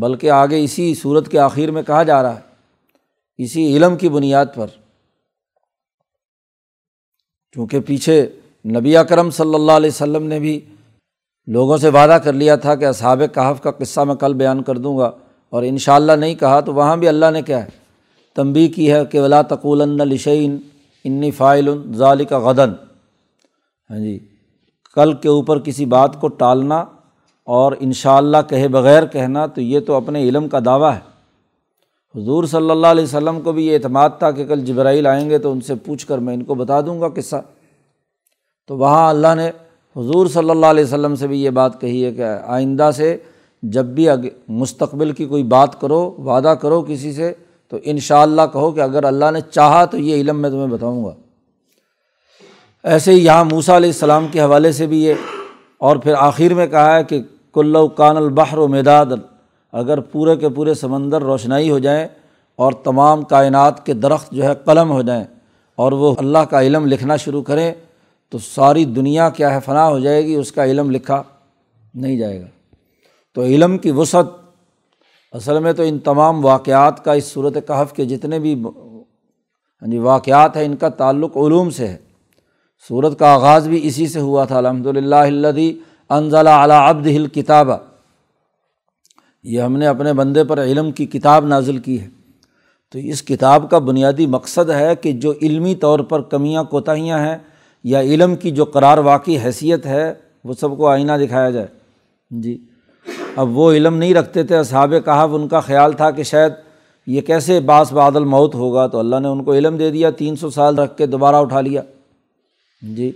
بلکہ 0.02 0.32
آگے 0.32 0.64
اسی 0.64 0.94
صورت 0.96 1.30
کے 1.32 1.40
آخر 1.40 1.72
میں 1.72 1.84
کہا 1.84 2.02
جا 2.04 2.22
رہا 2.24 2.36
ہے، 2.36 2.42
اسی 3.40 3.66
علم 3.76 3.96
کی 3.98 4.10
بنیاد 4.10 4.46
پر۔ 4.56 4.68
چونکہ 7.56 7.80
پیچھے 7.88 8.26
نبی 8.66 8.96
اکرم 8.98 9.30
صلی 9.32 9.56
اللہ 9.56 9.72
علیہ 9.72 9.90
وسلم 9.90 10.28
نے 10.28 10.40
بھی 10.40 10.60
لوگوں 11.48 11.78
سے 11.78 11.90
وعدہ 11.90 12.18
کر 12.24 12.34
لیا 12.34 12.56
تھا 12.56 12.76
کہ 12.76 12.86
اصحاب 12.86 13.22
کہف 13.34 13.62
کا 13.64 13.72
قصہ 13.72 14.02
میں 14.02 14.16
کل 14.16 14.34
بیان 14.34 14.64
کر 14.64 14.78
دوں 14.78 14.98
گا، 14.98 15.12
اور 15.54 15.64
ان 15.64 15.78
شاء 15.78 15.96
اللہ 15.96 16.12
نہیں 16.12 16.36
کہا 16.36 16.60
تو 16.60 16.74
وہاں 16.74 16.96
بھی 16.98 17.08
اللہ 17.08 17.32
نے 17.34 17.42
کیا 17.42 17.64
ہے 17.64 17.70
تنبی 18.36 18.68
کی 18.68 18.92
ہے 18.92 19.04
کہ 19.12 19.20
ولا 19.22 19.42
تقول 19.50 19.88
لشعین 20.00 20.58
انی 21.06 21.32
فائل 21.32 21.70
ظال 21.98 22.24
کا 22.26 22.40
غدن 22.40 22.74
ہاں 23.90 24.00
جی 24.00 24.18
کل 24.98 25.14
کے 25.14 25.30
اوپر 25.30 25.60
کسی 25.60 25.86
بات 25.86 26.20
کو 26.22 26.28
ٹالنا 26.42 26.84
اور 27.48 27.72
ان 27.80 27.94
شاء 27.94 28.16
اللہ 28.16 28.38
کہے 28.50 28.68
بغیر 28.68 29.06
کہنا 29.06 29.46
تو 29.46 29.62
یہ 29.62 29.80
تو 29.80 29.94
اپنے 29.94 30.24
علم 30.24 30.48
کا 30.48 30.60
دعویٰ 30.66 30.94
ہے۔ 30.94 31.00
حضور 32.20 32.44
صلی 32.44 32.70
اللہ 32.70 32.88
علیہ 32.88 33.04
وسلم 33.04 33.42
کو 33.42 33.52
بھی 33.52 33.68
یہ 33.68 33.74
اعتماد 33.74 34.10
تھا 34.20 34.32
کہ 34.32 34.46
کل 34.46 34.66
جبرائیل 34.66 35.08
آئیں 35.08 35.30
گے 35.30 35.38
تو 35.38 35.52
ان 35.52 35.62
سے 35.62 35.76
پوچھ 35.76 36.08
کر 36.08 36.18
میں 36.18 36.34
ان 36.34 36.44
کو 36.44 36.56
بتا 36.56 36.82
دوں 36.82 37.02
گا 37.02 37.08
قصہ۔ 37.08 37.36
تو 38.68 38.78
وہاں 38.78 39.10
اللہ 39.10 39.36
نے 39.36 39.50
حضور 39.96 40.28
صلی 40.28 40.50
اللہ 40.50 40.66
علیہ 40.66 40.84
وسلم 40.84 41.16
سے 41.16 41.28
بھی 41.28 41.44
یہ 41.44 41.50
بات 41.50 41.82
کہی 41.82 42.06
ہے 42.06 42.12
کہ 42.12 42.24
آئندہ 42.46 42.90
سے 42.96 43.18
جب 43.64 43.86
بھی 43.86 44.08
مستقبل 44.48 45.12
کی 45.12 45.26
کوئی 45.26 45.44
بات 45.44 45.82
کرو، 45.82 46.16
وعدہ 46.18 46.56
کرو 46.62 46.82
کسی 46.82 47.14
سے 47.14 47.34
تو 47.70 47.78
ان 47.84 48.00
شاء 48.00 48.22
اللہ 48.22 48.42
کہو 48.54 48.72
کہ 48.72 48.80
اگر 48.80 49.04
اللہ 49.04 49.32
نے 49.34 49.40
چاہا 49.52 49.86
تو 49.86 49.98
یہ 49.98 50.16
علم 50.16 50.42
میں 50.42 50.50
تمہیں 50.50 50.68
بتاؤں 50.68 51.06
گا۔ 51.06 51.12
ایسے 52.84 53.12
ہی 53.12 53.26
یہاں 53.26 53.46
موسا 53.46 53.78
علیہ 53.78 53.90
السلام 53.90 54.28
کے 54.32 54.42
حوالے 54.42 54.72
سے 54.72 54.88
بھی 54.88 55.04
یہ 55.04 55.14
اور 55.78 55.96
پھر 55.96 56.14
آخر 56.18 56.54
میں 56.54 56.68
کہا 56.68 56.96
ہے 56.96 57.04
کہ 57.04 57.22
کلو 57.58 57.88
کان 57.88 58.18
البحر 58.18 58.58
و 58.58 58.68
میداد 58.68 59.06
اگر 59.74 60.00
پورے 60.00 60.36
کے 60.36 60.50
پورے 60.50 60.74
سمندر 60.74 61.22
روشنائی 61.22 61.70
ہو 61.70 61.80
جائیں 61.80 62.08
اور 62.60 62.72
تمام 62.84 63.22
کائنات 63.24 63.86
کے 63.86 63.94
درخت 63.94 64.32
جو 64.32 64.44
ہے 64.44 64.54
قلم 64.66 64.92
ہو 64.92 65.02
جائیں 65.02 65.24
اور 65.78 65.92
وہ 65.92 66.14
اللہ 66.18 66.38
کا 66.38 66.62
علم 66.62 66.86
لکھنا 66.86 67.16
شروع 67.16 67.42
کریں، 67.42 67.72
تو 68.30 68.38
ساری 68.38 68.86
دنیا 68.86 69.30
کیا 69.30 69.54
ہے 69.54 69.60
فنا 69.66 69.88
ہو 69.88 70.00
جائے 70.00 70.26
گی، 70.26 70.36
اس 70.36 70.52
کا 70.52 70.66
علم 70.66 70.92
لکھا 70.92 71.22
نہیں 71.94 72.18
جائے 72.18 72.42
گا۔ 72.42 72.48
تو 73.36 73.44
علم 73.44 73.78
کی 73.78 73.92
وسعت، 73.92 74.26
اصل 75.34 75.60
میں 75.60 75.74
تو 75.74 75.84
ان 75.84 76.00
تمام 76.00 76.46
واقعات 76.46 77.04
کا 77.06 77.14
اس 77.14 77.26
صورت 77.26 77.58
کہف 77.68 77.94
کے 77.94 78.06
جتنے 78.06 78.40
بھی 78.40 78.54
ہاں 78.64 79.88
جی 79.88 79.98
واقعات 79.98 80.58
ہیں، 80.58 80.66
ان 80.66 80.76
کا 80.76 80.90
تعلق 80.90 81.38
علوم 81.38 81.70
سے 81.70 81.88
ہے۔ 81.88 81.98
صورت 82.90 83.20
کا 83.20 83.34
آغاز 83.34 83.68
بھی 83.68 83.80
اسی 83.84 84.08
سے 84.08 84.20
ہوا 84.20 84.46
تھا 84.46 84.58
الحمد 84.58 84.86
للہ 84.88 85.16
اللہ 86.10 86.24
انضلاء 86.24 86.64
علیٰ 86.64 86.90
ابد 86.90 87.08
ہل 87.08 87.28
کتابہ 87.28 87.78
یہ 89.44 89.62
ہم 89.62 89.78
نے 89.78 89.88
اپنے 89.88 90.14
بندے 90.14 90.44
پر 90.44 90.64
علم 90.64 90.92
کی 90.92 91.06
کتاب 91.06 91.46
نازل 91.46 91.78
کی 91.78 92.02
ہے۔ 92.02 92.08
تو 92.94 93.00
اس 93.00 93.24
کتاب 93.24 93.70
کا 93.70 93.80
بنیادی 93.80 94.28
مقصد 94.28 94.70
ہے 94.70 94.96
کہ 94.96 95.12
جو 95.12 95.34
علمی 95.42 95.76
طور 95.76 96.00
پر 96.00 96.22
کمیاں 96.22 96.64
کوتاہیاں 96.64 97.20
ہیں 97.20 97.38
یا 97.84 98.02
علم 98.02 98.36
کی 98.36 98.52
جو 98.52 98.66
قرار 98.66 98.98
واقعی 98.98 99.38
حیثیت 99.38 99.86
ہے، 99.86 100.14
وہ 100.44 100.54
سب 100.54 100.78
کو 100.78 100.88
آئینہ 100.88 101.12
دکھایا 101.22 101.50
جائے۔ 101.50 101.68
جی۔ 102.32 102.58
اب 103.36 103.58
وہ 103.58 103.72
علم 103.72 103.98
نہیں 103.98 104.14
رکھتے 104.14 104.44
تھے، 104.44 104.58
اصحاب 104.58 104.94
کہاو 105.06 105.36
ان 105.36 105.48
کا 105.48 105.60
خیال 105.60 105.94
تھا 105.94 106.12
کہ 106.12 106.24
شاید 106.24 106.54
یہ 107.08 107.22
کیسے 107.22 107.60
باس 107.60 107.94
بادل 107.94 108.24
موت 108.24 108.56
ہوگا۔ 108.56 108.88
تو 108.88 109.00
اللہ 109.00 109.16
نے 109.16 109.28
ان 109.28 109.44
کو 109.44 109.54
علم 109.54 109.78
دے 109.78 109.92
دیا، 109.92 110.10
تین 110.10 110.36
سو 110.36 110.50
سال 110.50 110.78
رکھ 110.78 110.98
کے 110.98 111.06
دوبارہ 111.06 111.36
اٹھا 111.36 111.62
لیا۔ 111.62 111.82
جی۔ 112.82 113.12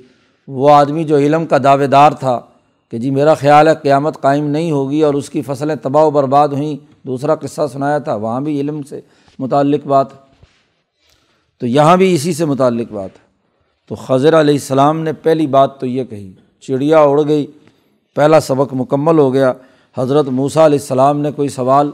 وہ 0.48 0.72
آدمی 0.72 1.04
جو 1.04 1.18
علم 1.18 1.46
کا 1.46 1.58
دعوے 1.64 1.88
دار 1.88 2.12
تھا 2.12 2.42
کہ 2.92 2.98
جی 2.98 3.12
میرا 3.12 3.34
خیال 3.34 3.68
ہے 3.68 3.76
قیامت 3.76 4.22
قائم 4.22 4.48
نہیں 4.48 4.72
ہوگی 4.72 5.02
اور 5.02 5.14
اس 5.14 5.30
کی 5.30 5.42
فصلیں 5.42 5.76
تباہ 5.76 6.04
و 6.04 6.12
برباد 6.12 6.48
ہوئیں۔ 6.48 7.08
دوسرا 7.08 7.36
قصہ 7.36 7.62
سنایا 7.74 7.98
تھا، 7.98 8.16
وہاں 8.16 8.42
بھی 8.42 8.62
علم 8.62 8.84
سے 8.84 9.02
متعلق 9.40 9.88
بات۔ 9.88 10.08
تو 11.60 11.68
یہاں 11.68 11.98
بھی 11.98 12.16
اسی 12.16 12.34
سے 12.34 12.46
متعلق 12.46 12.92
بات۔ 12.92 13.10
ہے 13.16 13.32
تو 13.88 13.96
خضر 13.96 14.40
علیہ 14.40 14.54
السلام 14.54 15.00
نے 15.00 15.14
پہلی 15.14 15.48
بات 15.48 15.80
تو 15.80 15.86
یہ 15.86 16.04
کہی، 16.04 16.34
چڑیا 16.60 17.00
اڑ 17.00 17.22
گئی، 17.28 17.46
پہلا 18.16 18.40
سبق 18.40 18.74
مکمل 18.74 19.20
ہو 19.20 19.34
گیا۔ 19.34 19.54
حضرت 19.98 20.26
موسیٰ 20.26 20.66
علیہ 20.66 20.80
السلام 20.80 21.20
نے 21.20 21.32
کوئی 21.32 21.50
سوال 21.50 21.92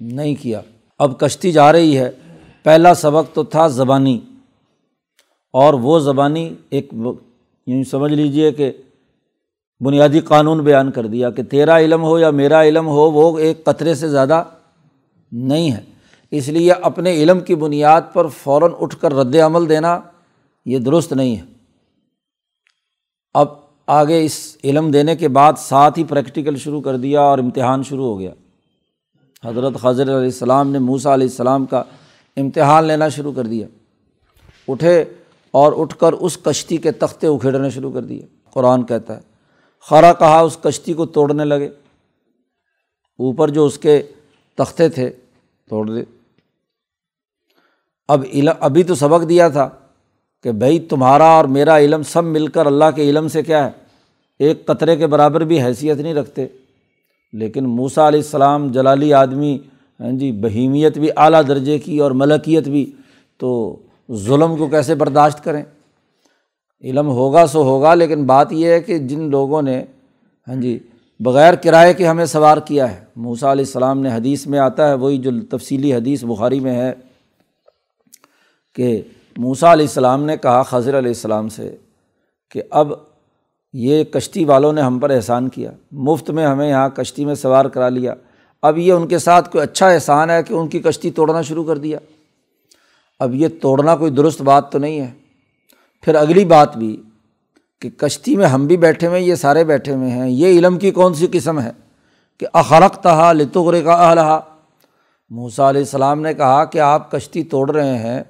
نہیں 0.00 0.34
کیا۔ 0.42 0.60
اب 0.98 1.20
کشتی 1.20 1.52
جا 1.52 1.72
رہی 1.72 1.98
ہے، 1.98 2.10
پہلا 2.62 2.94
سبق 2.94 3.34
تو 3.34 3.44
تھا 3.44 3.68
زبانی۔ 3.68 4.20
اور 5.52 5.74
وہ 5.74 5.98
زبانی 5.98 6.54
ایک 6.70 6.94
یوں 7.66 7.84
سمجھ 7.84 8.12
لیجیے 8.12 8.52
کہ 8.52 8.72
بنیادی 9.80 10.20
قانون 10.20 10.60
بیان 10.60 10.90
کر 10.90 11.06
دیا 11.06 11.30
کہ 11.30 11.42
تیرا 11.42 11.78
علم 11.78 12.02
ہو 12.02 12.18
یا 12.18 12.30
میرا 12.30 12.62
علم 12.62 12.86
ہو، 12.86 13.10
وہ 13.10 13.38
ایک 13.38 13.64
قطرے 13.64 13.94
سے 13.94 14.08
زیادہ 14.08 14.44
نہیں 15.32 15.72
ہے۔ 15.72 15.80
اس 16.30 16.48
لیے 16.48 16.72
اپنے 16.72 17.12
علم 17.12 17.40
کی 17.40 17.54
بنیاد 17.54 18.00
پر 18.12 18.26
فوراً 18.26 18.70
اٹھ 18.80 18.96
کر 19.00 19.14
رد 19.14 19.34
عمل 19.34 19.68
دینا 19.68 20.00
یہ 20.66 20.78
درست 20.78 21.12
نہیں 21.12 21.36
ہے۔ 21.36 21.42
اب 23.34 23.48
آگے 23.86 24.24
اس 24.24 24.56
علم 24.64 24.90
دینے 24.90 25.16
کے 25.16 25.28
بعد 25.28 25.52
ساتھ 25.58 25.98
ہی 25.98 26.04
پریکٹیکل 26.04 26.56
شروع 26.56 26.80
کر 26.80 26.96
دیا 26.96 27.20
اور 27.20 27.38
امتحان 27.38 27.82
شروع 27.82 28.04
ہو 28.04 28.18
گیا۔ 28.18 28.30
حضرت 29.44 29.74
خضر 29.74 30.02
علیہ 30.02 30.14
السلام 30.14 30.70
نے 30.70 30.78
موسا 30.78 31.14
علیہ 31.14 31.26
السلام 31.26 31.66
کا 31.66 31.82
امتحان 32.36 32.84
لینا 32.84 33.08
شروع 33.08 33.32
کر 33.32 33.46
دیا۔ 33.46 33.66
اٹھے 34.68 35.04
اور 35.50 35.72
اٹھ 35.76 35.96
کر 35.96 36.12
اس 36.12 36.38
کشتی 36.42 36.76
کے 36.76 36.92
تختے 36.92 37.26
اکھیڑنے 37.26 37.70
شروع 37.70 37.92
کر 37.92 38.02
دیے۔ 38.02 38.26
قرآن 38.50 38.82
کہتا 38.82 39.16
ہے 39.16 39.27
خرا 39.80 40.12
کہا، 40.12 40.40
اس 40.40 40.58
کشتی 40.62 40.92
کو 40.92 41.06
توڑنے 41.06 41.44
لگے۔ 41.44 41.68
اوپر 43.18 43.48
جو 43.48 43.66
اس 43.66 43.78
کے 43.78 44.02
تختے 44.54 44.88
تھے، 44.88 45.10
توڑ 45.68 45.90
دے۔ 45.90 46.02
اب 48.08 48.24
علم، 48.32 48.52
ابھی 48.60 48.82
تو 48.82 48.94
سبق 48.94 49.28
دیا 49.28 49.48
تھا 49.48 49.68
کہ 50.42 50.52
بھائی 50.52 50.80
تمہارا 50.80 51.26
اور 51.26 51.44
میرا 51.44 51.78
علم 51.78 52.02
سب 52.02 52.24
مل 52.24 52.46
کر 52.46 52.66
اللہ 52.66 52.84
کے 52.96 53.02
علم 53.02 53.28
سے 53.28 53.42
کیا 53.42 53.66
ہے؟ 53.66 53.70
ایک 54.38 54.66
قطرے 54.66 54.96
کے 54.96 55.06
برابر 55.06 55.40
بھی 55.40 55.62
حیثیت 55.62 55.96
نہیں 55.96 56.14
رکھتے۔ 56.14 56.46
لیکن 57.32 57.64
موسا 57.64 58.08
علیہ 58.08 58.20
السلام 58.20 58.72
جلالی 58.72 59.14
آدمی 59.14 59.58
ہاں 60.00 60.10
جی 60.10 60.32
بہیمیت 60.32 60.98
بھی 60.98 61.08
اعلیٰ 61.16 61.42
درجے 61.48 61.78
کی 61.78 61.98
اور 61.98 62.10
ملکیت 62.10 62.68
بھی، 62.68 62.92
تو 63.36 63.76
ظلم 64.12 64.56
کو 64.56 64.66
کیسے 64.66 64.94
برداشت 64.94 65.44
کریں؟ 65.44 65.62
علم 66.82 67.08
ہوگا 67.08 67.46
سو 67.46 67.62
ہوگا، 67.62 67.94
لیکن 67.94 68.24
بات 68.26 68.52
یہ 68.52 68.66
ہے 68.66 68.80
کہ 68.80 68.98
جن 68.98 69.30
لوگوں 69.30 69.62
نے 69.62 69.82
ہاں 70.48 70.54
جی 70.54 70.78
بغیر 71.20 71.54
کرائے 71.54 71.94
کے 71.94 72.06
ہمیں 72.06 72.24
سوار 72.24 72.58
کیا 72.58 72.90
ہے 72.92 73.04
موسا 73.16 73.52
علیہ 73.52 73.64
السلام 73.64 74.00
نے 74.00 74.08
حدیث 74.08 74.46
میں 74.46 74.58
آتا 74.58 74.88
ہے، 74.88 74.94
وہی 74.94 75.18
جو 75.18 75.30
تفصیلی 75.50 75.94
حدیث 75.94 76.24
بخاری 76.24 76.60
میں 76.60 76.74
ہے 76.74 76.92
کہ 78.74 79.02
موسا 79.36 79.72
علیہ 79.72 79.86
السلام 79.86 80.24
نے 80.24 80.36
کہا 80.36 80.62
خضر 80.62 80.98
علیہ 80.98 81.10
السلام 81.10 81.48
سے 81.48 81.76
کہ 82.50 82.62
اب 82.70 82.92
یہ 83.72 84.04
کشتی 84.04 84.44
والوں 84.44 84.72
نے 84.72 84.80
ہم 84.80 84.98
پر 84.98 85.10
احسان 85.10 85.48
کیا، 85.48 85.70
مفت 85.92 86.30
میں 86.30 86.46
ہمیں 86.46 86.68
یہاں 86.68 86.88
کشتی 86.88 87.24
میں 87.24 87.34
سوار 87.34 87.64
کرا 87.64 87.88
لیا۔ 87.88 88.14
اب 88.62 88.78
یہ 88.78 88.92
ان 88.92 89.06
کے 89.06 89.18
ساتھ 89.18 89.50
کوئی 89.50 89.64
اچھا 89.64 89.88
احسان 89.88 90.30
ہے 90.30 90.42
کہ 90.42 90.54
ان 90.54 90.68
کی 90.68 90.78
کشتی 90.80 91.10
توڑنا 91.10 91.42
شروع 91.42 91.64
کر 91.64 91.78
دیا۔ 91.78 91.98
اب 93.18 93.34
یہ 93.34 93.48
توڑنا 93.62 93.96
کوئی 93.96 94.10
درست 94.10 94.42
بات 94.42 94.72
تو 94.72 94.78
نہیں 94.78 95.00
ہے۔ 95.00 95.10
پھر 96.02 96.14
اگلی 96.14 96.44
بات 96.44 96.76
بھی 96.76 97.02
کہ 97.80 97.90
کشتی 97.90 98.36
میں 98.36 98.46
ہم 98.46 98.66
بھی 98.66 98.76
بیٹھے 98.76 99.06
ہوئے 99.06 99.20
یہ 99.20 99.34
سارے 99.34 99.64
بیٹھے 99.64 99.94
ہوئے 99.94 100.10
ہیں، 100.10 100.30
یہ 100.30 100.58
علم 100.58 100.78
کی 100.78 100.90
کون 100.90 101.14
سی 101.14 101.26
قسم 101.32 101.60
ہے؟ 101.60 101.70
کہ 102.38 102.46
اخرق 102.52 103.02
تہا 103.02 103.32
لتغر 103.32 103.82
کا 103.82 103.94
اہلہ 103.94 104.40
موسا 105.30 105.68
علیہ 105.68 105.80
السلام 105.80 106.20
نے 106.20 106.34
کہا 106.34 106.64
کہ 106.64 106.78
آپ 106.78 107.10
کشتی 107.10 107.44
توڑ 107.44 107.70
رہے 107.70 107.98
ہیں 107.98 108.22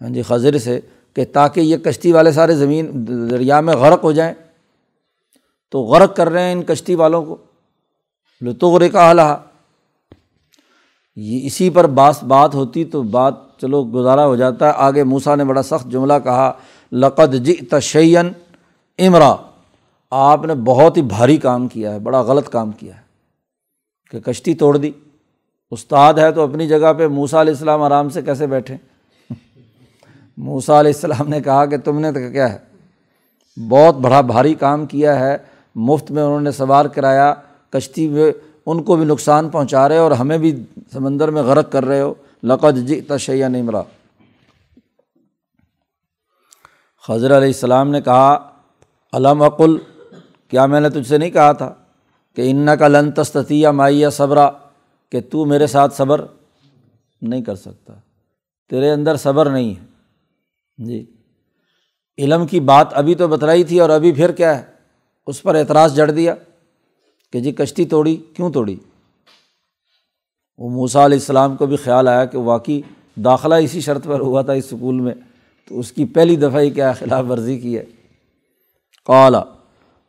ہاں 0.00 0.08
جی 0.08 0.22
خضر 0.22 0.58
سے، 0.58 0.80
کہ 1.14 1.24
تاکہ 1.32 1.60
یہ 1.60 1.76
کشتی 1.76 2.12
والے 2.12 2.32
سارے 2.32 2.54
زمین 2.54 3.06
دریا 3.30 3.60
میں 3.60 3.74
غرق 3.74 4.04
ہو 4.04 4.12
جائیں۔ 4.12 4.34
تو 5.70 5.80
غرق 5.80 6.16
کر 6.16 6.28
رہے 6.28 6.42
ہیں 6.42 6.52
ان 6.52 6.62
کشتی 6.62 6.94
والوں 6.94 7.24
کو۔ 7.24 7.36
لطغر 8.40 8.88
کا 8.88 9.08
اہلہ 9.08 9.36
یہ 11.16 11.46
اسی 11.46 11.70
پر 11.70 11.86
باس 11.86 12.22
بات 12.22 12.54
ہوتی 12.54 12.84
تو 12.84 13.02
بات 13.02 13.34
چلو 13.60 13.84
گزارا 13.84 14.26
ہو 14.26 14.36
جاتا۔ 14.36 14.66
ہے 14.66 14.72
آگے 14.76 15.04
موسا 15.04 15.34
نے 15.34 15.44
بڑا 15.44 15.62
سخت 15.62 15.90
جملہ 15.90 16.12
کہا 16.24 16.52
لقد 16.92 17.34
جی 17.34 17.54
تشین 17.54 18.32
امرا۔ 18.98 19.36
آپ 20.10 20.44
نے 20.44 20.54
بہت 20.54 20.96
ہی 20.96 21.02
بھاری 21.02 21.36
کام 21.36 21.68
کیا 21.68 21.94
ہے، 21.94 21.98
بڑا 21.98 22.20
غلط 22.20 22.48
کام 22.48 22.70
کیا 22.70 22.96
ہے۔ 22.96 23.00
کہ 24.10 24.20
کشتی 24.20 24.54
توڑ 24.54 24.76
دی۔ 24.76 24.90
استاد 25.70 26.14
ہے 26.14 26.32
تو 26.32 26.42
اپنی 26.42 26.68
جگہ 26.68 26.92
پہ 26.92 27.06
موسا 27.06 27.40
علیہ 27.40 27.52
السلام 27.52 27.82
آرام 27.82 28.08
سے 28.08 28.22
کیسے 28.22 28.46
بیٹھے؟ 28.46 28.76
موسا 30.36 30.80
علیہ 30.80 30.92
السلام 30.94 31.28
نے 31.28 31.40
کہا 31.40 31.66
کہ 31.66 31.76
تم 31.76 32.00
نے 32.00 32.12
تو 32.12 32.32
کیا 32.32 32.52
ہے؟ 32.52 32.58
بہت 33.68 33.96
بڑا 33.96 34.20
بھاری 34.20 34.54
کام 34.54 34.86
کیا 34.86 35.18
ہے۔ 35.18 35.36
مفت 35.74 36.10
میں 36.10 36.22
انہوں 36.22 36.40
نے 36.40 36.50
سوار 36.50 36.84
کرایا۔ 36.84 37.34
کشتی 37.70 38.08
میں 38.08 38.32
ان 38.66 38.82
کو 38.82 38.96
بھی 38.96 39.04
نقصان 39.04 39.48
پہنچا 39.48 39.88
رہے 39.88 39.96
اور 39.96 40.10
ہمیں 40.10 40.38
بھی 40.38 40.64
سمندر 40.92 41.30
میں 41.30 41.42
غرق 41.42 41.72
کر 41.72 41.84
رہے 41.84 42.00
ہو۔ 42.00 42.14
لقد 42.42 42.76
جی 42.76 43.00
تشیہ 43.00 43.44
نمرا 43.44 43.82
خضر 47.06 47.36
علیہ 47.36 47.46
السلام 47.46 47.90
نے 47.90 48.00
کہا 48.00 48.50
علم 49.12 49.42
عقل 49.42 49.78
کیا 50.48 50.66
میں 50.66 50.80
نے 50.80 50.90
تجھ 50.90 51.08
سے 51.08 51.18
نہیں 51.18 51.30
کہا 51.30 51.52
تھا 51.52 51.74
کہ 52.36 52.50
ان 52.50 52.68
کا 52.78 52.88
لن 52.88 53.12
تستیہ 53.12 53.68
مائیا 53.68 54.10
صبرا، 54.10 54.50
کہ 55.12 55.20
تو 55.30 55.44
میرے 55.44 55.66
ساتھ 55.66 55.94
صبر 55.94 56.24
نہیں 57.22 57.42
کر 57.42 57.54
سکتا۔ 57.54 57.92
تیرے 58.70 58.90
اندر 58.90 59.16
صبر 59.16 59.50
نہیں 59.50 59.74
ہے۔ 59.74 59.84
جی۔ 60.78 61.06
علم 62.18 62.46
کی 62.46 62.60
بات 62.60 62.88
ابھی 62.92 63.14
تو 63.14 63.28
بتلائی 63.28 63.64
تھی 63.64 63.80
اور 63.80 63.90
ابھی 63.90 64.12
پھر 64.12 64.32
کیا 64.32 64.58
ہے؟ 64.58 64.64
اس 65.26 65.42
پر 65.42 65.54
اعتراض 65.54 65.94
جڑ 65.94 66.10
دیا 66.10 66.34
کہ 67.32 67.40
جی 67.40 67.52
کشتی 67.52 67.84
توڑی، 67.84 68.16
کیوں 68.16 68.52
توڑی؟ 68.52 68.76
وہ 70.58 70.70
موسا 70.70 71.04
علیہ 71.04 71.18
السلام 71.18 71.56
کو 71.56 71.66
بھی 71.66 71.76
خیال 71.76 72.08
آیا 72.08 72.24
کہ 72.24 72.38
واقعی 72.38 72.80
داخلہ 73.24 73.54
اسی 73.54 73.80
شرط 73.80 74.04
پر 74.04 74.20
ہوا 74.20 74.42
تھا 74.42 74.52
اس 74.52 74.64
اسکول 74.72 75.00
میں۔ 75.00 75.14
تو 75.70 75.78
اس 75.78 75.92
کی 75.92 76.04
پہلی 76.04 76.36
دفعہ 76.36 76.60
ہی 76.60 76.70
کیا 76.70 76.92
خلاف 76.92 77.24
ورزی 77.28 77.58
کی 77.58 77.78
ہے۔ 77.78 77.84
قالا 79.04 79.42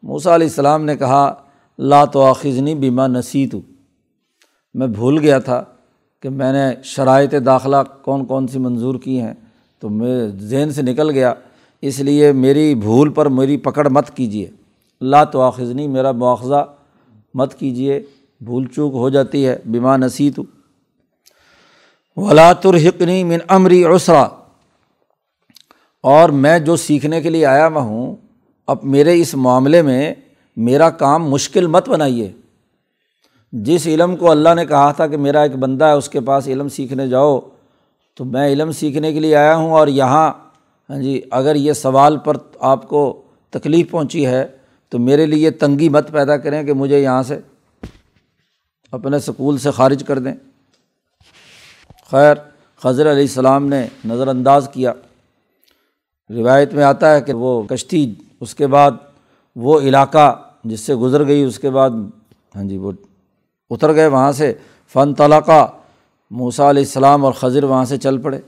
موسا 0.03 0.35
علیہ 0.35 0.47
السلام 0.47 0.85
نے 0.85 0.95
کہا، 0.97 1.33
لا 1.77 2.05
تو 2.05 2.21
آخذنی 2.21 2.75
بیما 2.75 3.07
نصیت 3.07 3.55
میں 4.73 4.87
بھول 4.87 5.17
گیا 5.17 5.39
تھا 5.39 5.63
کہ 6.19 6.29
میں 6.29 6.51
نے 6.53 6.81
شرائط 6.83 7.33
داخلہ 7.45 7.77
کون 8.01 8.25
کون 8.25 8.47
سی 8.47 8.59
منظور 8.59 8.95
کی 8.95 9.21
ہیں، 9.21 9.33
تو 9.79 9.89
میں 9.89 10.27
ذہن 10.27 10.71
سے 10.71 10.81
نکل 10.81 11.09
گیا۔ 11.09 11.33
اس 11.81 11.99
لیے 11.99 12.31
میری 12.31 12.75
بھول 12.75 13.09
پر 13.09 13.25
میری 13.25 13.57
پکڑ 13.57 13.87
مت 13.89 14.09
کیجیے 14.15 14.49
لا 15.01 15.23
تو 15.23 15.41
آخذنی 15.41 15.87
میرا 15.87 16.11
مواخذہ 16.11 16.65
مت 17.33 17.53
کیجیے 17.59 18.01
بھول 18.41 18.67
چوک 18.67 18.93
ہو 18.93 19.09
جاتی 19.09 19.47
ہے 19.47 19.57
بیما 19.65 19.97
نصیت 19.97 20.39
ولا 22.17 22.53
ترحقنی 22.53 23.23
من 23.23 23.39
امری 23.47 23.83
عسرا۔ 23.85 24.27
اور 26.03 26.29
میں 26.29 26.59
جو 26.59 26.75
سیکھنے 26.75 27.21
کے 27.21 27.29
لیے 27.29 27.45
آیا 27.45 27.69
میں 27.69 27.81
ہوں، 27.81 28.15
اب 28.67 28.77
میرے 28.83 29.21
اس 29.21 29.35
معاملے 29.35 29.81
میں 29.81 30.13
میرا 30.57 30.89
کام 30.89 31.29
مشکل 31.29 31.67
مت 31.67 31.89
بنائیے۔ 31.89 32.31
جس 33.51 33.87
علم 33.87 34.15
کو 34.15 34.31
اللہ 34.31 34.53
نے 34.55 34.65
کہا 34.65 34.91
تھا 34.91 35.07
کہ 35.07 35.17
میرا 35.17 35.41
ایک 35.41 35.55
بندہ 35.55 35.85
ہے، 35.85 35.91
اس 35.91 36.09
کے 36.09 36.19
پاس 36.19 36.47
علم 36.47 36.69
سیکھنے 36.69 37.07
جاؤ، 37.07 37.39
تو 38.15 38.25
میں 38.25 38.47
علم 38.47 38.71
سیکھنے 38.71 39.13
کے 39.13 39.19
لیے 39.19 39.35
آیا 39.35 39.55
ہوں 39.55 39.71
اور 39.71 39.87
یہاں 39.87 40.33
ہاں 40.89 41.01
جی 41.01 41.21
اگر 41.31 41.55
یہ 41.55 41.73
سوال 41.73 42.17
پر 42.17 42.37
آپ 42.59 42.89
کو 42.89 43.21
تکلیف 43.49 43.91
پہنچی 43.91 44.25
ہے، 44.25 44.47
تو 44.89 44.99
میرے 44.99 45.25
لیے 45.25 45.51
تنگی 45.51 45.89
مت 45.89 46.11
پیدا 46.11 46.37
کریں 46.37 46.63
کہ 46.63 46.73
مجھے 46.73 46.99
یہاں 46.99 47.23
سے 47.23 47.39
اپنے 48.91 49.19
سکول 49.19 49.57
سے 49.57 49.71
خارج 49.71 50.03
کر 50.07 50.19
دیں۔ 50.19 50.33
خیر 52.11 52.35
خضر 52.83 53.11
علیہ 53.11 53.21
السلام 53.21 53.67
نے 53.67 53.87
نظر 54.05 54.27
انداز 54.27 54.69
کیا۔ 54.73 54.93
روایت 56.35 56.73
میں 56.73 56.83
آتا 56.83 57.15
ہے 57.15 57.21
کہ 57.21 57.33
وہ 57.33 57.63
کشتی 57.63 58.13
اس 58.39 58.55
کے 58.55 58.67
بعد 58.67 58.91
وہ 59.55 59.79
علاقہ 59.79 60.41
جس 60.63 60.79
سے 60.79 60.95
گزر 60.95 61.27
گئی، 61.27 61.43
اس 61.43 61.59
کے 61.59 61.69
بعد 61.69 61.89
ہاں 62.55 62.63
جی 62.63 62.77
وہ 62.77 62.91
اتر 63.69 63.93
گئے 63.93 64.07
وہاں 64.07 64.31
سے۔ 64.31 64.53
فن 64.93 65.13
طلاقہ 65.13 65.71
موسا 66.31 66.69
علیہ 66.69 66.81
السلام 66.81 67.25
اور 67.25 67.33
خضر 67.33 67.63
وہاں 67.63 67.85
سے 67.85 67.97
چل 67.97 68.17
پڑے۔ 68.17 68.39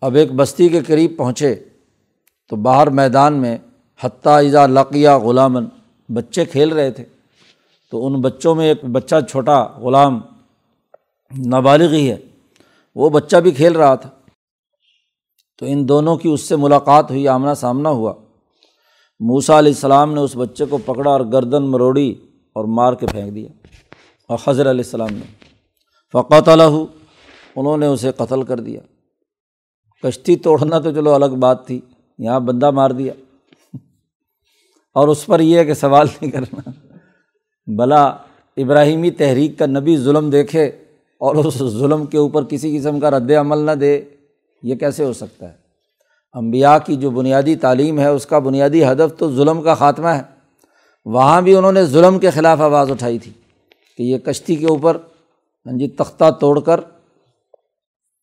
اب 0.00 0.14
ایک 0.14 0.32
بستی 0.32 0.68
کے 0.68 0.80
قریب 0.80 1.16
پہنچے 1.16 1.54
تو 2.48 2.56
باہر 2.56 2.90
میدان 2.90 3.34
میں 3.34 3.58
حتیٰ 4.04 4.46
اضا 4.46 4.66
لقیہ 4.66 5.10
غلامن 5.10 5.64
بچے 6.08 6.44
کھیل 6.44 6.72
رہے 6.72 6.90
تھے۔ 6.90 7.04
تو 7.90 8.06
ان 8.06 8.20
بچوں 8.20 8.54
میں 8.54 8.66
ایک 8.66 8.84
بچہ 8.84 9.14
چھوٹا 9.30 9.62
غلام 9.62 10.20
نابالغ 11.46 11.92
ہی 11.92 12.10
ہے، 12.10 12.16
وہ 12.94 13.10
بچہ 13.10 13.36
بھی 13.36 13.50
کھیل 13.50 13.76
رہا 13.76 13.94
تھا۔ 13.94 14.10
تو 15.58 15.66
ان 15.68 15.88
دونوں 15.88 16.16
کی 16.16 16.28
اس 16.28 16.40
سے 16.40 16.56
ملاقات 16.56 17.10
ہوئی، 17.10 17.28
آمنا 17.28 17.54
سامنا 17.54 17.88
ہوا۔ 17.88 18.14
موسا 19.20 19.58
علیہ 19.58 19.72
السلام 19.72 20.14
نے 20.14 20.20
اس 20.20 20.36
بچے 20.36 20.64
کو 20.64 20.78
پکڑا 20.78 21.10
اور 21.10 21.20
گردن 21.32 21.62
مروڑی 21.62 22.14
اور 22.52 22.64
مار 22.64 22.92
کے 22.92 23.06
پھینک 23.06 23.34
دیا۔ 23.34 23.48
اور 24.28 24.38
حضر 24.46 24.70
علیہ 24.70 24.84
السلام 24.84 25.08
نے 25.10 25.22
فقط 26.12 26.48
الح 26.48 26.84
انہوں 27.56 27.76
نے 27.76 27.86
اسے 27.86 28.12
قتل 28.16 28.42
کر 28.42 28.60
دیا۔ 28.60 28.80
کشتی 30.02 30.36
توڑنا 30.36 30.78
تو 30.78 30.90
چلو 30.90 31.14
الگ 31.14 31.26
بات 31.26 31.66
تھی، 31.66 31.80
یہاں 32.18 32.40
بندہ 32.40 32.70
مار 32.70 32.90
دیا۔ 32.90 33.12
اور 34.94 35.08
اس 35.08 35.26
پر 35.26 35.40
یہ 35.40 35.58
ہے 35.58 35.64
کہ 35.64 35.74
سوال 35.74 36.06
نہیں 36.06 36.30
کرنا۔ 36.30 36.70
بلا 37.76 38.04
ابراہیمی 38.56 39.10
تحریک 39.10 39.58
کا 39.58 39.66
نبی 39.66 39.96
ظلم 39.96 40.30
دیکھے 40.30 40.64
اور 41.20 41.36
اس 41.36 41.54
ظلم 41.54 42.06
کے 42.06 42.18
اوپر 42.18 42.44
کسی 42.44 42.78
قسم 42.78 43.00
کا 43.00 43.10
رد 43.10 43.30
عمل 43.30 43.58
نہ 43.58 43.70
دے۔ 43.70 44.04
یہ 44.62 44.74
کیسے 44.74 45.04
ہو 45.04 45.12
سکتا 45.12 45.48
ہے؟ 45.48 45.54
امبیا 46.32 46.78
کی 46.78 46.96
جو 46.96 47.10
بنیادی 47.10 47.56
تعلیم 47.56 47.98
ہے، 47.98 48.06
اس 48.06 48.26
کا 48.26 48.38
بنیادی 48.38 48.84
ہدف 48.84 49.18
تو 49.18 49.32
ظلم 49.32 49.62
کا 49.62 49.74
خاتمہ 49.74 50.08
ہے۔ 50.08 50.22
وہاں 51.04 51.42
بھی 51.42 51.56
انہوں 51.56 51.72
نے 51.72 51.84
ظلم 51.84 52.18
کے 52.18 52.30
خلاف 52.30 52.60
آواز 52.60 52.90
اٹھائی 52.90 53.18
تھی 53.18 53.32
کہ 53.96 54.02
یہ 54.02 54.18
کشتی 54.18 54.56
کے 54.56 54.66
اوپر 54.66 54.96
ہاں 55.66 55.78
جی 55.78 55.88
تختہ 55.88 56.30
توڑ 56.30 56.60
کر 56.60 56.80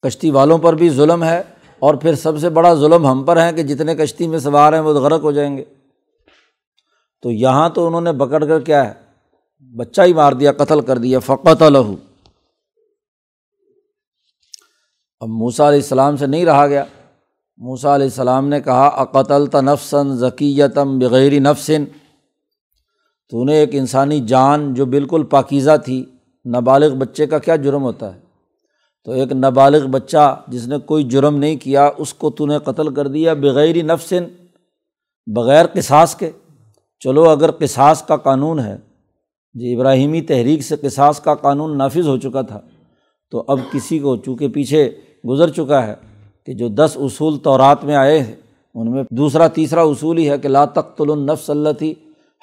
کشتی 0.01 0.29
والوں 0.29 0.57
پر 0.57 0.73
بھی 0.73 0.89
ظلم 0.89 1.23
ہے 1.23 1.43
اور 1.79 1.95
پھر 1.95 2.15
سب 2.15 2.39
سے 2.39 2.49
بڑا 2.49 2.73
ظلم 2.73 3.07
ہم 3.07 3.23
پر 3.23 3.41
ہے 3.41 3.53
کہ 3.53 3.63
جتنے 3.63 3.95
کشتی 3.95 4.27
میں 4.27 4.39
سوار 4.39 4.73
ہیں 4.73 4.79
وہ 4.79 4.93
غرق 4.93 5.23
ہو 5.23 5.31
جائیں 5.31 5.57
گے۔ 5.57 5.63
تو 7.21 7.31
یہاں 7.31 7.69
تو 7.69 7.87
انہوں 7.87 8.01
نے 8.01 8.13
پکڑ 8.13 8.45
کر 8.45 8.59
کیا 8.59 8.87
ہے؟ 8.87 8.93
بچہ 9.75 10.01
ہی 10.01 10.13
مار 10.13 10.33
دیا، 10.33 10.51
قتل 10.51 10.81
کر 10.81 10.97
دیا 10.97 11.19
فقت 11.19 11.63
لہو 11.63 11.95
اب 15.21 15.29
موسا 15.29 15.67
علیہ 15.69 15.79
السلام 15.79 16.17
سے 16.17 16.27
نہیں 16.27 16.45
رہا 16.45 16.67
گیا۔ 16.67 16.83
موسا 17.59 17.95
علیہ 17.95 18.05
السلام 18.05 18.47
نے 18.47 18.59
کہا 18.61 18.85
اقتل 18.87 19.45
تنفسن 19.45 20.15
ذکیتم 20.15 20.97
بغیر 20.99 21.39
نفسن 21.39 21.85
تو 23.31 23.43
نے 23.43 23.55
ایک 23.55 23.75
انسانی 23.75 24.19
جان 24.19 24.73
جو 24.73 24.85
بالکل 24.85 25.23
پاکیزہ 25.23 25.75
تھی، 25.85 26.03
نابالغ 26.45 26.95
بچے 26.95 27.25
کا 27.27 27.39
کیا 27.39 27.55
جرم 27.55 27.83
ہوتا 27.83 28.13
ہے؟ 28.15 28.19
تو 29.03 29.11
ایک 29.11 29.31
نابالغ 29.31 29.87
بچہ 29.87 30.35
جس 30.47 30.67
نے 30.67 30.77
کوئی 30.85 31.03
جرم 31.03 31.37
نہیں 31.37 31.55
کیا، 31.55 31.89
اس 31.97 32.13
کو 32.13 32.29
تو 32.29 32.45
نے 32.45 32.59
قتل 32.59 32.93
کر 32.93 33.07
دیا 33.07 33.33
بغیر 33.33 33.83
نفسن 33.83 34.23
بغیر 35.27 35.65
قصاص 35.73 36.15
کے۔ 36.15 36.31
چلو، 36.99 37.29
اگر 37.29 37.51
قصاص 37.51 38.05
کا 38.05 38.17
قانون 38.17 38.59
ہے 38.59 38.77
جی 39.55 39.75
ابراہیمی 39.75 40.21
تحریک 40.21 40.63
سے 40.63 40.75
قصاص 40.77 41.19
کا 41.19 41.35
قانون 41.35 41.77
نافذ 41.77 42.07
ہو 42.07 42.17
چکا 42.17 42.41
تھا، 42.41 42.59
تو 43.31 43.43
اب 43.47 43.59
کسی 43.71 43.99
کو 43.99 44.15
چونکہ 44.15 44.47
پیچھے 44.47 44.89
گزر 45.27 45.49
چکا 45.49 45.87
ہے 45.87 45.95
کہ 46.45 46.53
جو 46.53 46.67
دس 46.67 46.91
اصول 46.95 47.37
طورات 47.37 47.83
میں 47.83 47.95
آئے 47.95 48.19
ہیں، 48.19 48.35
ان 48.75 48.91
میں 48.91 49.03
دوسرا، 49.11 49.47
تیسرا 49.47 49.81
اصول 49.81 50.17
ہی 50.17 50.29
ہے 50.29 50.37
کہ 50.37 50.47
لا 50.47 50.65
تخت 50.65 51.01
النفس 51.01 51.49
اللہ 51.49 51.69
تھی 51.77 51.93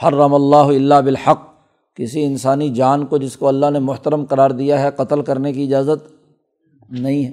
ہر 0.02 0.14
رم 0.14 0.34
اللہ 0.34 0.56
اللہ 0.56 0.94
بالحق۔ 0.94 1.56
کسی 1.94 2.24
انسانی 2.24 2.68
جان 2.68 3.06
کو 3.06 3.18
جس 3.18 3.36
کو 3.36 3.48
اللہ 3.48 3.70
نے 3.70 3.78
محترم 3.78 4.24
قرار 4.24 4.50
دیا 4.50 4.82
ہے 4.82 4.88
قتل 4.96 5.22
کرنے 5.22 5.52
کی 5.52 5.62
اجازت 5.62 6.12
نہیں 6.90 7.24
ہے۔ 7.24 7.32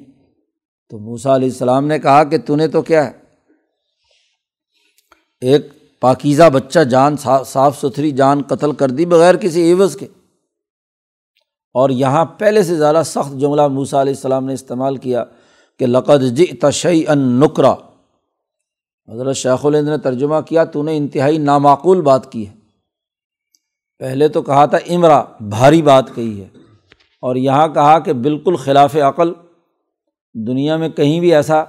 تو 0.89 0.99
موسا 0.99 1.35
علیہ 1.35 1.47
السلام 1.47 1.87
نے 1.87 1.99
کہا 1.99 2.23
کہ 2.23 2.37
تو 2.37 2.55
نے 2.55 2.67
تو 2.67 2.81
کیا 2.81 3.05
ہے؟ 3.05 3.11
ایک 5.41 5.67
پاکیزہ 5.99 6.49
بچہ، 6.49 6.79
جان 6.79 7.15
صاف 7.45 7.79
ستھری 7.81 8.11
جان 8.11 8.41
قتل 8.41 8.71
کر 8.71 8.89
دی 8.89 9.05
بغیر 9.05 9.35
کسی 9.35 9.73
عوض 9.73 9.95
کے۔ 9.95 10.07
اور 11.73 11.89
یہاں 11.89 12.25
پہلے 12.25 12.63
سے 12.63 12.75
زیادہ 12.75 13.01
سخت 13.05 13.39
جملہ 13.39 13.67
موسا 13.67 14.01
علیہ 14.01 14.13
السلام 14.13 14.45
نے 14.45 14.53
استعمال 14.53 14.97
کیا 14.97 15.23
کہ 15.79 15.85
لقد 15.85 16.21
جی 16.21 16.45
تشعی 16.45 17.03
ان 17.07 17.19
نکرا۔ 17.19 17.73
حضرت 19.11 19.35
شیخ 19.35 19.65
الند 19.65 19.89
نے 19.89 19.97
ترجمہ 19.97 20.39
کیا، 20.39 20.63
تو 20.63 20.83
نے 20.83 20.97
انتہائی 20.97 21.37
نامعقول 21.37 22.01
بات 22.01 22.31
کی 22.31 22.47
ہے۔ 22.47 22.53
پہلے 23.99 24.27
تو 24.27 24.41
کہا 24.41 24.65
تھا 24.65 24.77
امرا، 24.89 25.23
بھاری 25.39 25.81
بات 25.81 26.15
کہی 26.15 26.41
ہے۔ 26.41 26.47
اور 27.21 27.35
یہاں 27.35 27.67
کہا 27.67 27.99
کہ 27.99 28.13
بالکل 28.13 28.55
خلاف 28.55 28.95
عقل۔ 28.95 29.33
دنیا 30.33 30.77
میں 30.77 30.89
کہیں 30.89 31.19
بھی 31.19 31.35
ایسا 31.35 31.63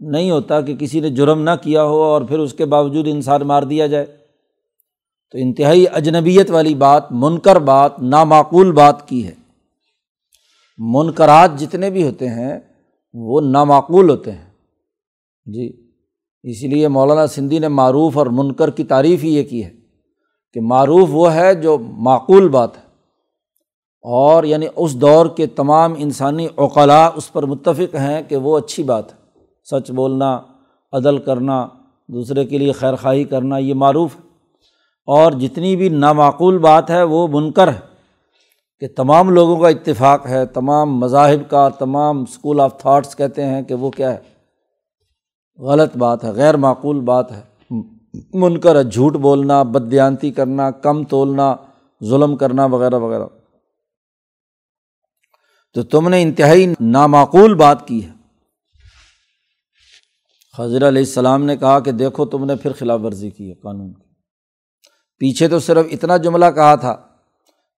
نہیں 0.00 0.30
ہوتا 0.30 0.60
کہ 0.60 0.76
کسی 0.76 1.00
نے 1.00 1.10
جرم 1.10 1.42
نہ 1.42 1.50
کیا 1.62 1.84
ہو 1.84 2.02
اور 2.02 2.22
پھر 2.22 2.38
اس 2.38 2.54
کے 2.54 2.64
باوجود 2.64 3.06
انسان 3.08 3.40
مار 3.40 3.62
دیا 3.62 3.86
جائے۔ 3.86 4.06
تو 5.32 5.38
انتہائی 5.38 5.84
اجنبیت 5.92 6.50
والی 6.50 6.74
بات، 6.74 7.12
منکر 7.12 7.58
بات، 7.58 7.98
نامعقول 7.98 8.72
بات 8.72 9.08
کی 9.08 9.26
ہے۔ 9.26 9.41
منکرات 10.82 11.58
جتنے 11.58 11.90
بھی 11.90 12.06
ہوتے 12.06 12.28
ہیں، 12.28 12.60
وہ 13.12 13.40
نامعقول 13.40 14.10
ہوتے 14.10 14.32
ہیں۔ 14.32 14.50
جی 15.46 15.90
اسی 16.42 16.66
لیے 16.66 16.88
مولانا 16.88 17.26
سندھی 17.26 17.58
نے 17.58 17.68
معروف 17.68 18.18
اور 18.18 18.26
منکر 18.26 18.70
کی 18.70 18.84
تعریف 18.84 19.24
ہی 19.24 19.34
یہ 19.34 19.42
کی 19.42 19.64
ہے 19.64 19.72
کہ 20.52 20.60
معروف 20.60 21.08
وہ 21.12 21.34
ہے 21.34 21.54
جو 21.54 21.78
معقول 21.78 22.48
بات 22.48 22.76
ہے۔ 22.76 22.82
اور 24.02 24.44
یعنی 24.44 24.66
اس 24.76 25.00
دور 25.00 25.26
کے 25.26 25.46
تمام 25.46 25.94
انسانی 25.96 26.48
اوقلا 26.54 27.06
اس 27.06 27.32
پر 27.32 27.42
متفق 27.42 27.94
ہیں 27.94 28.22
کہ 28.28 28.36
وہ 28.36 28.58
اچھی 28.58 28.82
بات 28.82 29.12
ہے۔ 29.12 29.18
سچ 29.70 29.90
بولنا، 29.90 30.40
عدل 30.92 31.18
کرنا، 31.18 31.68
دوسرے 32.08 32.44
کے 32.44 32.58
لیے 32.58 32.72
خیر 32.72 32.94
خواہی 32.94 33.24
کرنا، 33.24 33.58
یہ 33.58 33.74
معروف 33.74 34.16
ہے۔ 34.16 34.20
اور 35.06 35.32
جتنی 35.32 35.76
بھی 35.76 35.88
نامعقول 35.88 36.58
بات 36.58 36.90
ہے، 36.90 37.02
وہ 37.02 37.28
منکر 37.28 37.68
ہے۔ 37.68 37.91
کہ 38.82 38.88
تمام 38.96 39.30
لوگوں 39.30 39.60
کا 39.60 39.68
اتفاق 39.68 40.26
ہے، 40.26 40.46
تمام 40.46 40.98
مذاہب 40.98 41.50
کا، 41.50 41.68
تمام 41.68 42.22
اسکول 42.22 42.60
آف 42.60 42.80
تھاٹس 42.80 43.16
کہتے 43.16 43.46
ہیں 43.46 43.62
کہ 43.62 43.74
وہ 43.74 43.90
کیا 43.90 44.14
ہے؟ 44.14 44.20
غلط 45.62 45.96
بات 45.96 46.24
ہے، 46.24 46.30
غیر 46.30 46.56
معقول 46.56 47.00
بات 47.00 47.32
ہے۔ 47.32 47.42
منکر 48.34 48.76
ہے 48.76 48.84
جھوٹ 48.84 49.12
بولنا 49.16 49.62
بدیانتی 49.62 50.32
کرنا، 50.32 50.70
کم 50.70 51.04
تولنا، 51.04 51.56
ظلم 52.04 52.36
کرنا 52.36 52.64
وغیرہ 52.64 52.94
وغیرہ۔ 52.94 53.26
تو 55.74 55.82
تم 55.82 56.08
نے 56.08 56.22
انتہائی 56.22 56.74
نامعقول 56.80 57.54
بات 57.54 57.88
کی 57.88 58.04
ہے۔ 58.04 58.10
حضرت 60.58 60.82
علیہ 60.82 61.02
السلام 61.02 61.44
نے 61.44 61.56
کہا 61.56 61.80
کہ 61.80 61.92
دیکھو 61.92 62.24
تم 62.24 62.44
نے 62.44 62.56
پھر 62.56 62.72
خلاف 62.72 63.00
ورزی 63.04 63.30
کی 63.30 63.48
ہے 63.50 63.54
قانون 63.54 63.92
کی۔ 63.92 64.04
پیچھے 65.18 65.48
تو 65.48 65.58
صرف 65.58 65.86
اتنا 65.90 66.16
جملہ 66.16 66.46
کہا 66.54 66.74
تھا۔ 66.74 67.11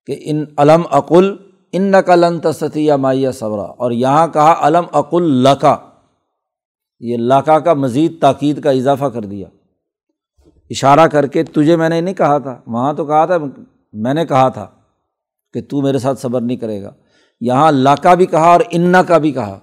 کہ 0.07 0.15
ان 0.19 0.45
علم 0.57 0.81
عقل 0.91 1.35
ان 1.71 1.81
نقل 1.81 2.39
تصطیہ 2.43 2.93
مائیا 2.93 3.31
صبرا۔ 3.31 3.61
اور 3.61 3.91
یہاں 3.91 4.27
کہا 4.27 4.55
علم 4.59 4.83
عقل 4.93 5.23
لقا 5.23 5.75
یہ 6.99 7.17
لقا 7.17 7.59
کا 7.59 7.73
مزید 7.73 8.21
تاکید 8.21 8.63
کا 8.63 8.71
اضافہ 8.71 9.05
کر 9.05 9.21
دیا۔ 9.21 9.47
اشارہ 10.69 11.07
کر 11.07 11.27
کے 11.27 11.43
تجھے 11.43 11.75
میں 11.75 11.89
نے 11.89 12.01
نہیں 12.01 12.15
کہا 12.15 12.37
تھا۔ 12.37 12.61
وہاں 12.67 12.93
تو 12.93 13.05
کہا 13.05 13.25
تھا، 13.25 13.37
میں 13.93 14.13
نے 14.13 14.25
کہا 14.25 14.49
تھا 14.49 14.67
کہ 15.53 15.61
تو 15.69 15.81
میرے 15.81 15.99
ساتھ 15.99 16.19
صبر 16.19 16.41
نہیں 16.41 16.57
کرے 16.57 16.83
گا۔ 16.83 16.91
یہاں 17.41 17.71
لاکا 17.71 18.13
بھی 18.13 18.25
کہا 18.25 18.51
اور 18.51 18.61
انا 18.71 19.03
کا 19.03 19.17
بھی 19.17 19.31
کہا۔ 19.31 19.59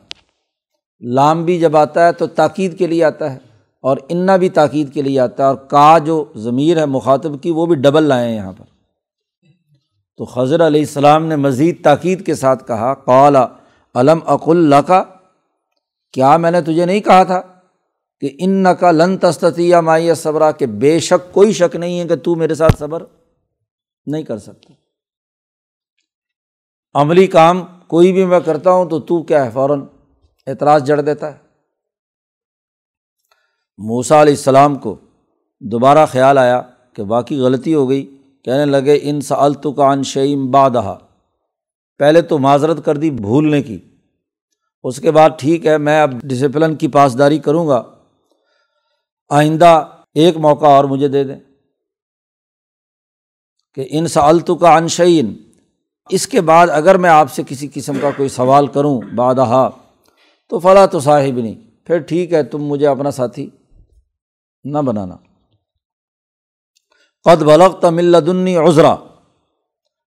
لام 1.00 1.44
بھی 1.44 1.60
جب 1.60 1.76
آتا 1.76 2.06
ہے 2.06 2.12
تو 2.12 2.26
تاکید 2.26 2.78
کے 2.78 2.86
لیے 2.86 3.04
آتا 3.04 3.32
ہے، 3.32 3.38
اور 3.80 3.96
انا 4.08 4.36
بھی 4.36 4.48
تاکید 4.48 4.92
کے 4.92 5.02
لیے 5.02 5.20
آتا 5.20 5.42
ہے۔ 5.42 5.48
اور 5.48 5.56
کا 5.56 5.98
جو 6.04 6.24
ضمیر 6.36 6.78
ہے 6.78 6.86
مخاطب 6.86 7.42
کی، 7.42 7.50
وہ 7.50 7.66
بھی 7.66 7.76
ڈبل 7.76 8.02
لائے 8.02 8.28
ہیں 8.28 8.36
یہاں 8.36 8.52
پر۔ 8.52 8.71
تو 10.16 10.24
خضر 10.24 10.66
علیہ 10.66 10.80
السلام 10.80 11.26
نے 11.26 11.36
مزید 11.36 11.84
تاکید 11.84 12.26
کے 12.26 12.34
ساتھ 12.34 12.66
کہا 12.66 12.94
قالا 12.94 13.46
علم 13.94 14.18
اق 14.26 14.48
اللہ 14.48 14.76
کا 14.76 15.04
کیا 16.12 16.36
میں 16.36 16.50
نے 16.50 16.62
تجھے 16.62 16.84
نہیں 16.84 17.00
کہا 17.00 17.22
تھا 17.22 17.40
کہ 18.20 18.30
ان 18.38 18.66
کا 18.80 18.90
لن 18.90 19.18
تستیا 19.18 19.80
مائی 19.80 20.14
صبرا 20.14 20.50
کہ 20.50 20.66
بے 20.66 20.98
شک 20.98 21.32
کوئی 21.32 21.52
شک 21.52 21.76
نہیں 21.76 22.00
ہے 22.00 22.08
کہ 22.08 22.16
تو 22.16 22.34
میرے 22.34 22.54
ساتھ 22.54 22.76
صبر 22.78 23.02
نہیں 24.06 24.22
کر 24.22 24.38
سکتا۔ 24.38 24.72
عملی 26.94 27.26
کام 27.26 27.64
کوئی 27.86 28.12
بھی 28.12 28.24
میں 28.24 28.40
کرتا 28.40 28.70
ہوں 28.70 28.84
تو 28.84 29.00
تو 29.00 29.22
کیا 29.22 29.44
ہے؟ 29.44 29.50
فوراً 29.50 29.80
اعتراض 30.46 30.84
جڑ 30.84 31.00
دیتا 31.00 31.32
ہے۔ 31.32 31.38
موسا 33.78 34.22
علیہ 34.22 34.32
السلام 34.32 34.74
کو 34.74 34.96
دوبارہ 35.60 36.06
خیال 36.06 36.38
آیا 36.38 36.62
کہ 36.96 37.04
باقی 37.04 37.40
غلطی 37.40 37.74
ہو 37.74 37.88
گئی۔ 37.88 38.21
کہنے 38.44 38.64
لگے، 38.64 38.98
ان 39.02 39.20
سالتو 39.20 39.72
کا 39.72 39.90
ان 39.90 40.02
شعیم 40.02 40.50
بادہ 40.50 40.98
پہلے 41.98 42.22
تو 42.22 42.38
معذرت 42.38 42.84
کر 42.84 42.96
دی 42.96 43.10
بھولنے 43.10 43.62
کی۔ 43.62 43.78
اس 44.82 45.00
کے 45.00 45.10
بعد 45.10 45.30
ٹھیک 45.38 45.66
ہے، 45.66 45.78
میں 45.78 46.02
اب 46.02 46.10
ڈسپلن 46.22 46.76
کی 46.76 46.88
پاسداری 46.88 47.38
کروں 47.38 47.68
گا۔ 47.68 47.82
آئندہ 49.28 49.86
ایک 50.14 50.36
موقع 50.36 50.66
اور 50.66 50.84
مجھے 50.84 51.08
دے 51.08 51.24
دیں۔ 51.24 51.40
کہ 53.74 53.86
ان 53.90 54.06
سالتو 54.06 54.54
کا 54.54 54.76
انشعین 54.76 55.34
اس 56.10 56.26
کے 56.28 56.40
بعد 56.40 56.68
اگر 56.70 56.98
میں 56.98 57.10
آپ 57.10 57.32
سے 57.32 57.42
کسی 57.48 57.68
قسم 57.74 57.92
کا 58.00 58.10
کوئی 58.16 58.28
سوال 58.28 58.66
کروں 58.66 59.00
بادہ 59.14 59.70
تو 60.48 60.58
فلاں 60.58 60.86
تو 60.86 61.00
صاحب 61.00 61.38
نہیں 61.38 61.86
پھر 61.86 61.98
ٹھیک 61.98 62.32
ہے، 62.32 62.42
تم 62.42 62.62
مجھے 62.64 62.86
اپنا 62.86 63.10
ساتھی 63.10 63.50
نہ 64.64 64.78
بنانا۔ 64.78 65.16
قد 67.24 67.42
بلغ 67.42 67.80
تمل 67.80 68.26
دنی 68.26 68.56
عذرا۔ 68.56 68.96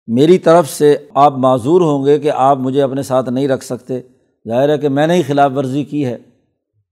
میری 0.07 0.39
طرف 0.39 0.71
سے 0.71 0.97
آپ 1.15 1.33
معذور 1.33 1.81
ہوں 1.81 2.07
گے 2.07 2.19
کہ 2.19 2.31
آپ 2.31 2.57
مجھے 2.57 2.83
اپنے 2.83 3.03
ساتھ 3.03 3.29
نہیں 3.29 3.49
رکھ 3.49 3.65
سکتے۔ 3.65 4.01
ظاہر 4.49 4.69
ہے 4.69 4.79
کہ 4.79 4.89
میں 4.89 5.07
نے 5.07 5.15
ہی 5.15 5.23
خلاف 5.23 5.51
ورزی 5.57 5.85
کی 5.85 6.07
ہے۔ 6.07 6.19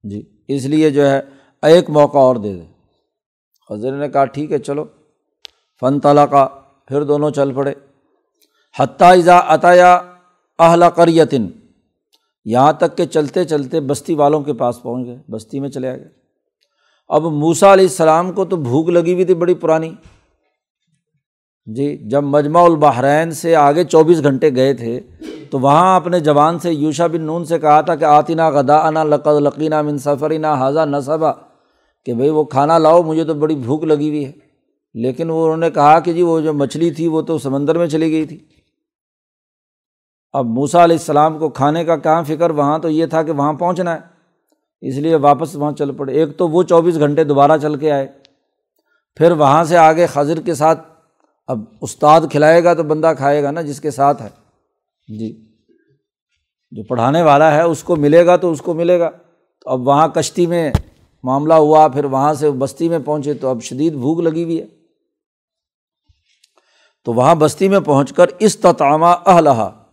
جی 0.02 0.22
اس 0.48 0.64
لیے 0.64 0.90
جو 0.90 1.10
ہے، 1.10 1.20
ایک 1.62 1.90
موقع 1.90 2.18
اور 2.18 2.36
دے 2.36 2.54
دے 2.54 2.64
حضرت 3.70 3.94
نے 3.94 4.08
کہا، 4.08 4.24
ٹھیک 4.24 4.52
ہے، 4.52 4.58
چلو۔ 4.58 4.84
فن 5.80 6.00
تعلیٰ 6.00 6.24
کا 6.30 6.48
پھر 6.88 7.02
دونوں 7.02 7.30
چل 7.30 7.52
پڑے۔ 7.52 7.74
حتیٰ 8.80 9.40
عطایا 9.46 10.00
اہلا 10.58 10.90
کریتن 10.90 11.46
یہاں 12.44 12.72
تک 12.72 12.96
کہ 12.96 13.04
چلتے 13.06 13.44
چلتے 13.44 13.80
بستی 13.80 14.14
والوں 14.14 14.40
کے 14.40 14.52
پاس 14.52 14.82
پہنچ 14.82 15.06
گئے۔ 15.06 15.18
بستی 15.28 15.60
میں 15.60 15.68
چلے 15.68 15.92
گئے 15.92 16.08
اب 17.08 17.22
موسا 17.22 17.72
علیہ 17.72 17.84
السلام 17.84 18.32
کو 18.32 18.44
تو 18.44 18.56
بھوک 18.56 18.88
لگی 18.88 19.12
ہوئی 19.12 19.24
تھی، 19.24 19.34
بڑی 19.34 19.54
پرانی۔ 19.54 19.90
جی 21.66 21.96
جب 21.96 22.22
مجمع 22.22 22.64
البحرین 22.64 23.30
سے 23.30 23.56
آگے 23.56 23.84
چوبیس 23.84 24.22
گھنٹے 24.22 24.54
گئے 24.56 24.74
تھے، 24.74 25.00
تو 25.50 25.58
وہاں 25.58 25.96
اپنے 25.96 26.20
جوان 26.20 26.58
سے 26.58 26.72
یوشا 26.72 27.06
بن 27.06 27.20
نون 27.20 27.44
سے 27.44 27.58
کہا 27.58 27.80
تھا 27.80 27.94
کہ 27.94 28.04
آتینہ 28.04 28.42
غدا 28.42 28.76
انا 28.76 29.04
لقد 29.04 29.40
لقینہ 29.40 29.82
من 29.82 29.98
سفرینہ 29.98 30.46
حاضہ 30.46 30.80
نصبہ 30.84 31.32
کہ 32.04 32.14
بھائی 32.14 32.30
وہ 32.30 32.44
کھانا 32.44 32.78
لاؤ، 32.78 33.02
مجھے 33.02 33.24
تو 33.24 33.34
بڑی 33.34 33.54
بھوک 33.54 33.84
لگی 33.84 34.08
ہوئی 34.08 34.26
ہے۔ 34.26 34.32
لیکن 34.94 35.30
وہ 35.30 35.44
انہوں 35.44 35.56
نے 35.56 35.70
کہا 35.70 36.00
کہ 36.00 36.12
جی 36.12 36.22
وہ 36.22 36.40
جو 36.40 36.52
مچھلی 36.52 36.90
تھی، 36.90 37.08
وہ 37.08 37.22
تو 37.22 37.38
سمندر 37.38 37.78
میں 37.78 37.86
چلی 37.86 38.12
گئی 38.12 38.26
تھی۔ 38.26 38.38
اب 40.32 40.46
موسا 40.46 40.84
علیہ 40.84 40.96
السلام 40.96 41.38
کو 41.38 41.48
کھانے 41.48 41.84
کا 41.84 41.96
کہاں 41.96 42.22
فکر؟ 42.22 42.50
وہاں 42.50 42.78
تو 42.78 42.88
یہ 42.88 43.06
تھا 43.06 43.22
کہ 43.22 43.32
وہاں 43.32 43.52
پہنچنا 43.52 43.94
ہے۔ 43.94 44.00
اس 44.80 44.96
لیے 44.96 45.16
واپس 45.16 45.56
وہاں 45.56 45.72
چل 45.72 45.92
پڑے۔ 45.92 46.12
ایک 46.12 46.36
تو 46.36 46.48
وہ 46.48 46.62
چوبیس 46.62 46.98
گھنٹے 46.98 47.24
دوبارہ 47.24 47.58
چل 47.62 47.76
کے 47.76 47.90
آئے۔ 47.90 48.08
پھر 49.16 49.30
وہاں 49.30 49.64
سے 49.64 49.76
آگے 49.76 50.06
خضر 50.06 50.40
کے 50.40 50.54
ساتھ 50.54 50.91
اب 51.46 51.64
استاد 51.80 52.20
کھلائے 52.30 52.64
گا 52.64 52.74
تو 52.74 52.82
بندہ 52.82 53.12
کھائے 53.16 53.42
گا 53.42 53.50
نا، 53.50 53.62
جس 53.62 53.80
کے 53.80 53.90
ساتھ 53.90 54.22
ہے۔ 54.22 54.28
جی۔ 55.18 55.52
جو 56.70 56.82
پڑھانے 56.82 57.22
والا 57.22 57.54
ہے، 57.54 57.62
اس 57.62 57.82
کو 57.82 57.96
ملے 57.96 58.26
گا 58.26 58.36
تو 58.36 58.50
اس 58.50 58.62
کو 58.62 58.74
ملے 58.74 59.00
گا۔ 59.00 59.10
تو 59.60 59.70
اب 59.70 59.88
وہاں 59.88 60.08
کشتی 60.08 60.46
میں 60.46 60.72
معاملہ 61.22 61.54
ہوا، 61.54 61.88
پھر 61.88 62.04
وہاں 62.04 62.34
سے 62.34 62.50
بستی 62.50 62.88
میں 62.88 62.98
پہنچے 63.04 63.34
تو 63.34 63.48
اب 63.48 63.62
شدید 63.62 63.92
بھوک 63.92 64.20
لگی 64.20 64.44
ہوئی 64.44 64.60
ہے۔ 64.60 64.66
تو 67.04 67.12
وہاں 67.12 67.34
بستی 67.34 67.68
میں 67.68 67.80
پہنچ 67.80 68.12
کر 68.12 68.26
اس 68.38 68.58
تطامہ 68.58 69.06
اہلہا۔ 69.06 69.84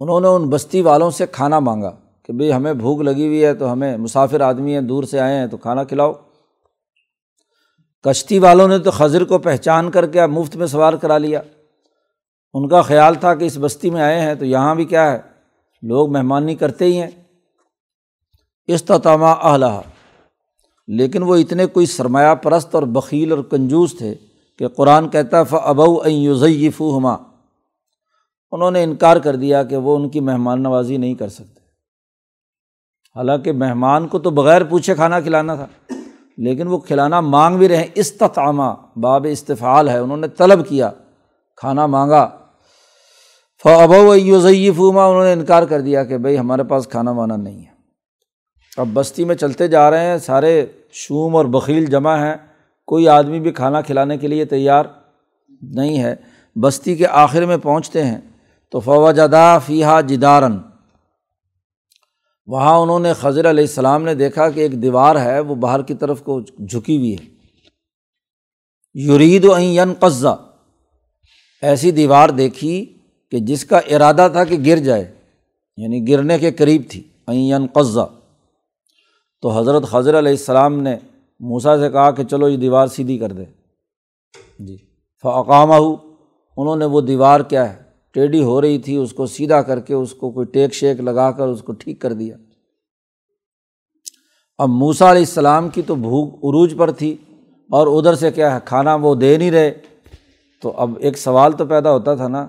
انہوں 0.00 0.20
نے 0.20 0.28
ان 0.28 0.50
بستی 0.50 0.80
والوں 0.80 1.10
سے 1.10 1.26
کھانا 1.32 1.58
مانگا 1.58 1.90
کہ 2.22 2.32
بھائی 2.32 2.52
ہمیں 2.52 2.74
بھوک 2.74 3.00
لگی 3.00 3.26
ہوئی 3.26 3.44
ہے 3.44 3.54
تو 3.54 3.72
ہمیں 3.72 3.96
مسافر 3.96 4.40
آدمی 4.40 4.74
ہیں، 4.74 4.80
دور 4.80 5.04
سے 5.04 5.20
آئے 5.20 5.38
ہیں 5.38 5.46
تو 5.46 5.56
کھانا 5.56 5.84
کھلاؤ۔ 5.84 6.12
کشتی 8.02 8.38
والوں 8.38 8.68
نے 8.68 8.78
تو 8.78 8.90
خضر 8.90 9.24
کو 9.24 9.38
پہچان 9.38 9.90
کر 9.90 10.06
کے 10.06 10.26
مفت 10.26 10.56
میں 10.56 10.66
سوار 10.66 10.92
کرا 10.92 11.18
لیا۔ 11.18 11.40
ان 12.54 12.68
کا 12.68 12.82
خیال 12.82 13.14
تھا 13.14 13.34
کہ 13.34 13.44
اس 13.44 13.58
بستی 13.60 13.90
میں 13.90 14.02
آئے 14.02 14.20
ہیں 14.20 14.34
تو 14.34 14.44
یہاں 14.44 14.74
بھی 14.74 14.84
کیا 14.84 15.12
ہے؟ 15.12 15.20
لوگ 15.82 16.12
مہمانی 16.12 16.54
کرتے 16.54 16.84
ہی 16.84 17.02
ہیں۔ 17.02 17.10
استطامہ 18.66 19.26
اہلہ 19.26 19.80
لیکن 20.86 21.22
وہ 21.22 21.36
اتنے 21.36 21.66
کوئی 21.66 21.86
سرمایہ 21.86 22.34
پرست 22.34 22.74
اور 22.74 22.82
بخیل 22.82 23.32
اور 23.32 23.42
کنجوس 23.42 23.98
تھے 23.98 24.14
کہ 24.58 24.68
قرآن 24.68 25.08
کہتا 25.08 25.42
ف 25.42 25.54
ابو 25.62 26.08
یوزیفو 26.08 26.98
ہما 26.98 27.16
انہوں 28.52 28.70
نے 28.70 28.82
انکار 28.82 29.16
کر 29.16 29.36
دیا 29.36 29.62
کہ 29.62 29.76
وہ 29.76 29.96
ان 29.96 30.08
کی 30.08 30.20
مہمان 30.20 30.62
نوازی 30.62 30.96
نہیں 30.96 31.14
کر 31.14 31.28
سکتے۔ 31.28 31.60
حالانکہ 33.16 33.52
مہمان 33.52 34.08
کو 34.08 34.18
تو 34.18 34.30
بغیر 34.30 34.64
پوچھے 34.64 34.94
کھانا 34.94 35.20
کھلانا 35.20 35.54
تھا۔ 35.54 35.66
لیکن 36.36 36.66
وہ 36.66 36.78
کھلانا 36.78 37.20
مانگ 37.20 37.56
بھی 37.56 37.68
رہے 37.68 37.88
استطامہ 37.94 38.72
باب 38.96 39.26
استفعال 39.30 39.88
ہے۔ 39.88 39.98
انہوں 39.98 40.16
نے 40.16 40.28
طلب 40.28 40.68
کیا، 40.68 40.90
کھانا 41.56 41.86
مانگا۔ 41.86 42.30
ف 43.62 43.66
ابو 43.66 44.14
یوزیفوما 44.14 45.06
انہوں 45.06 45.24
نے 45.24 45.32
انکار 45.32 45.62
کر 45.62 45.80
دیا 45.80 46.04
کہ 46.04 46.18
بھائی 46.18 46.38
ہمارے 46.38 46.64
پاس 46.64 46.88
کھانا 46.88 47.10
وانا 47.10 47.36
نہیں 47.36 47.60
ہے۔ 47.60 47.72
اب 48.76 48.88
بستی 48.92 49.24
میں 49.24 49.34
چلتے 49.34 49.68
جا 49.68 49.90
رہے 49.90 50.06
ہیں، 50.06 50.18
سارے 50.18 50.66
شوم 50.92 51.36
اور 51.36 51.44
بخیل 51.44 51.84
جمع 51.84 52.16
ہیں۔ 52.16 52.34
کوئی 52.86 53.08
آدمی 53.08 53.40
بھی 53.40 53.50
کھانا 53.50 53.80
کھلانے 53.80 54.18
کے 54.18 54.28
لیے 54.28 54.44
تیار 54.44 54.84
نہیں 55.62 56.02
ہے۔ 56.02 56.16
بستی 56.56 56.96
کے 56.96 57.06
آخر 57.06 57.46
میں 57.46 57.56
پہنچتے 57.56 58.04
ہیں۔ 58.04 58.20
تو 58.70 58.80
فوجدا 58.80 59.58
فیحہ 59.58 60.00
جدارن 60.00 60.58
وہاں 62.46 62.78
انہوں 62.78 63.00
نے 63.00 63.12
خضر 63.12 63.50
علیہ 63.50 63.64
السلام 63.64 64.02
نے 64.02 64.14
دیکھا 64.14 64.50
کہ 64.50 64.60
ایک 64.60 64.82
دیوار 64.82 65.16
ہے، 65.16 65.40
وہ 65.40 65.54
باہر 65.54 65.82
کی 65.82 65.94
طرف 65.94 66.22
کو 66.22 66.40
جھکی 66.40 66.96
ہوئی 66.96 67.16
ہے۔ 67.16 67.32
یرید 68.94 69.44
و 69.44 69.52
این 69.52 69.92
قزہ 70.00 70.38
ایسی 71.62 71.90
دیوار 71.90 72.28
دیکھی 72.28 72.98
کہ 73.30 73.38
جس 73.38 73.64
کا 73.64 73.78
ارادہ 73.78 74.28
تھا 74.32 74.44
کہ 74.44 74.56
گر 74.66 74.76
جائے 74.76 75.14
یعنی 75.76 76.08
گرنے 76.08 76.38
کے 76.38 76.52
قریب 76.52 76.82
تھی۔ 76.90 77.02
این 77.26 77.66
قزہ 77.72 78.08
تو 79.42 79.58
حضرت 79.58 79.82
خضر 79.82 80.18
علیہ 80.18 80.30
السلام 80.30 80.82
نے 80.82 80.96
موسا 81.40 81.78
سے 81.78 81.90
کہا 81.90 82.10
کہ 82.10 82.24
چلو 82.24 82.48
یہ 82.48 82.56
دیوار 82.56 82.86
سیدھی 82.86 83.18
کر 83.18 83.32
دے۔ 83.32 83.44
جی۔ 84.58 84.76
فقامہ 85.22 85.74
انہوں 86.56 86.76
نے 86.76 86.84
وہ 86.84 87.00
دیوار 87.00 87.40
کیا 87.40 87.72
ہے؟ 87.72 87.82
ٹیڑھی 88.14 88.42
ہو 88.42 88.60
رہی 88.60 88.78
تھی، 88.78 88.96
اس 88.96 89.12
کو 89.12 89.26
سیدھا 89.26 89.62
کر 89.62 89.80
کے 89.80 89.94
اس 89.94 90.14
کو 90.14 90.30
کوئی 90.30 90.46
ٹیک 90.46 90.74
شیک 90.74 91.00
لگا 91.00 91.30
کر 91.30 91.48
اس 91.48 91.62
کو 91.62 91.72
ٹھیک 91.72 92.00
کر 92.00 92.12
دیا۔ 92.12 92.36
اب 94.58 94.68
موسا 94.68 95.10
علیہ 95.10 95.22
السلام 95.22 95.68
کی 95.68 95.82
تو 95.82 95.94
بھوک 95.94 96.34
عروج 96.34 96.74
پر 96.76 96.90
تھی 96.90 97.16
اور 97.70 97.86
ادھر 97.86 98.14
سے 98.14 98.30
کیا 98.30 98.54
ہے، 98.54 98.60
کھانا 98.64 98.94
وہ 98.94 99.14
دے 99.14 99.36
نہیں 99.36 99.50
رہے۔ 99.50 99.72
تو 100.62 100.72
اب 100.76 100.98
ایک 101.00 101.18
سوال 101.18 101.52
تو 101.52 101.66
پیدا 101.66 101.92
ہوتا 101.92 102.14
تھا 102.14 102.28
نا۔ 102.28 102.48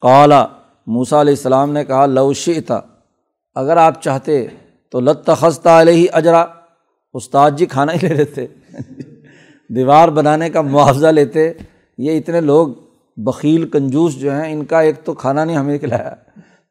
کالا 0.00 0.46
موسا 0.86 1.20
علیہ 1.20 1.32
السلام 1.32 1.70
نے 1.70 1.84
کہا 1.84 2.06
لوشی 2.06 2.60
تھا 2.60 2.80
اگر 3.54 3.76
آپ 3.76 4.02
چاہتے 4.02 4.46
تو 4.90 5.00
لت 5.00 5.30
خستہ 5.36 5.68
علیہ 5.68 6.06
اجرا۔ 6.12 6.44
استاد 7.14 7.50
جی 7.56 7.66
کھانا 7.66 7.92
ہی 7.92 8.08
لے 8.08 8.14
لیتے۔ 8.14 8.46
دیوار 9.68 10.08
بنانے 10.08 10.50
کا 10.50 10.60
معاوضہ 10.60 11.06
لیتے۔ 11.06 11.52
یہ 11.98 12.18
اتنے 12.18 12.40
لوگ 12.40 12.68
بکیل 13.24 13.68
کنجوس 13.68 14.14
جو 14.14 14.32
ہیں، 14.32 14.52
ان 14.52 14.64
کا 14.64 14.80
ایک 14.80 15.04
تو 15.04 15.14
کھانا 15.14 15.44
نہیں 15.44 15.56
ہمیں 15.56 15.78
کھلایا، 15.78 16.14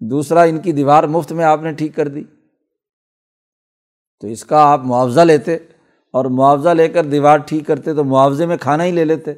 دوسرا 0.01 0.41
ان 0.41 0.57
کی 0.57 0.71
دیوار 0.71 1.03
مفت 1.03 1.31
میں 1.31 1.45
آپ 1.45 1.61
نے 1.61 1.71
ٹھیک 1.71 1.95
کر 1.95 2.07
دی۔ 2.07 2.23
تو 4.19 4.27
اس 4.27 4.45
کا 4.45 4.61
آپ 4.63 4.79
معاوضہ 4.79 5.21
لیتے 5.21 5.55
اور 6.13 6.25
معاوضہ 6.25 6.69
لے 6.69 6.87
کر 6.87 7.05
دیوار 7.05 7.37
ٹھیک 7.37 7.67
کرتے 7.67 7.93
تو 7.93 8.03
معاوضے 8.03 8.45
میں 8.45 8.57
کھانا 8.57 8.83
ہی 8.83 8.91
لے 8.91 9.05
لیتے۔ 9.05 9.33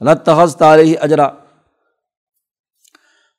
لت 0.00 0.24
تخذ 0.26 0.62
اجرا 1.00 1.28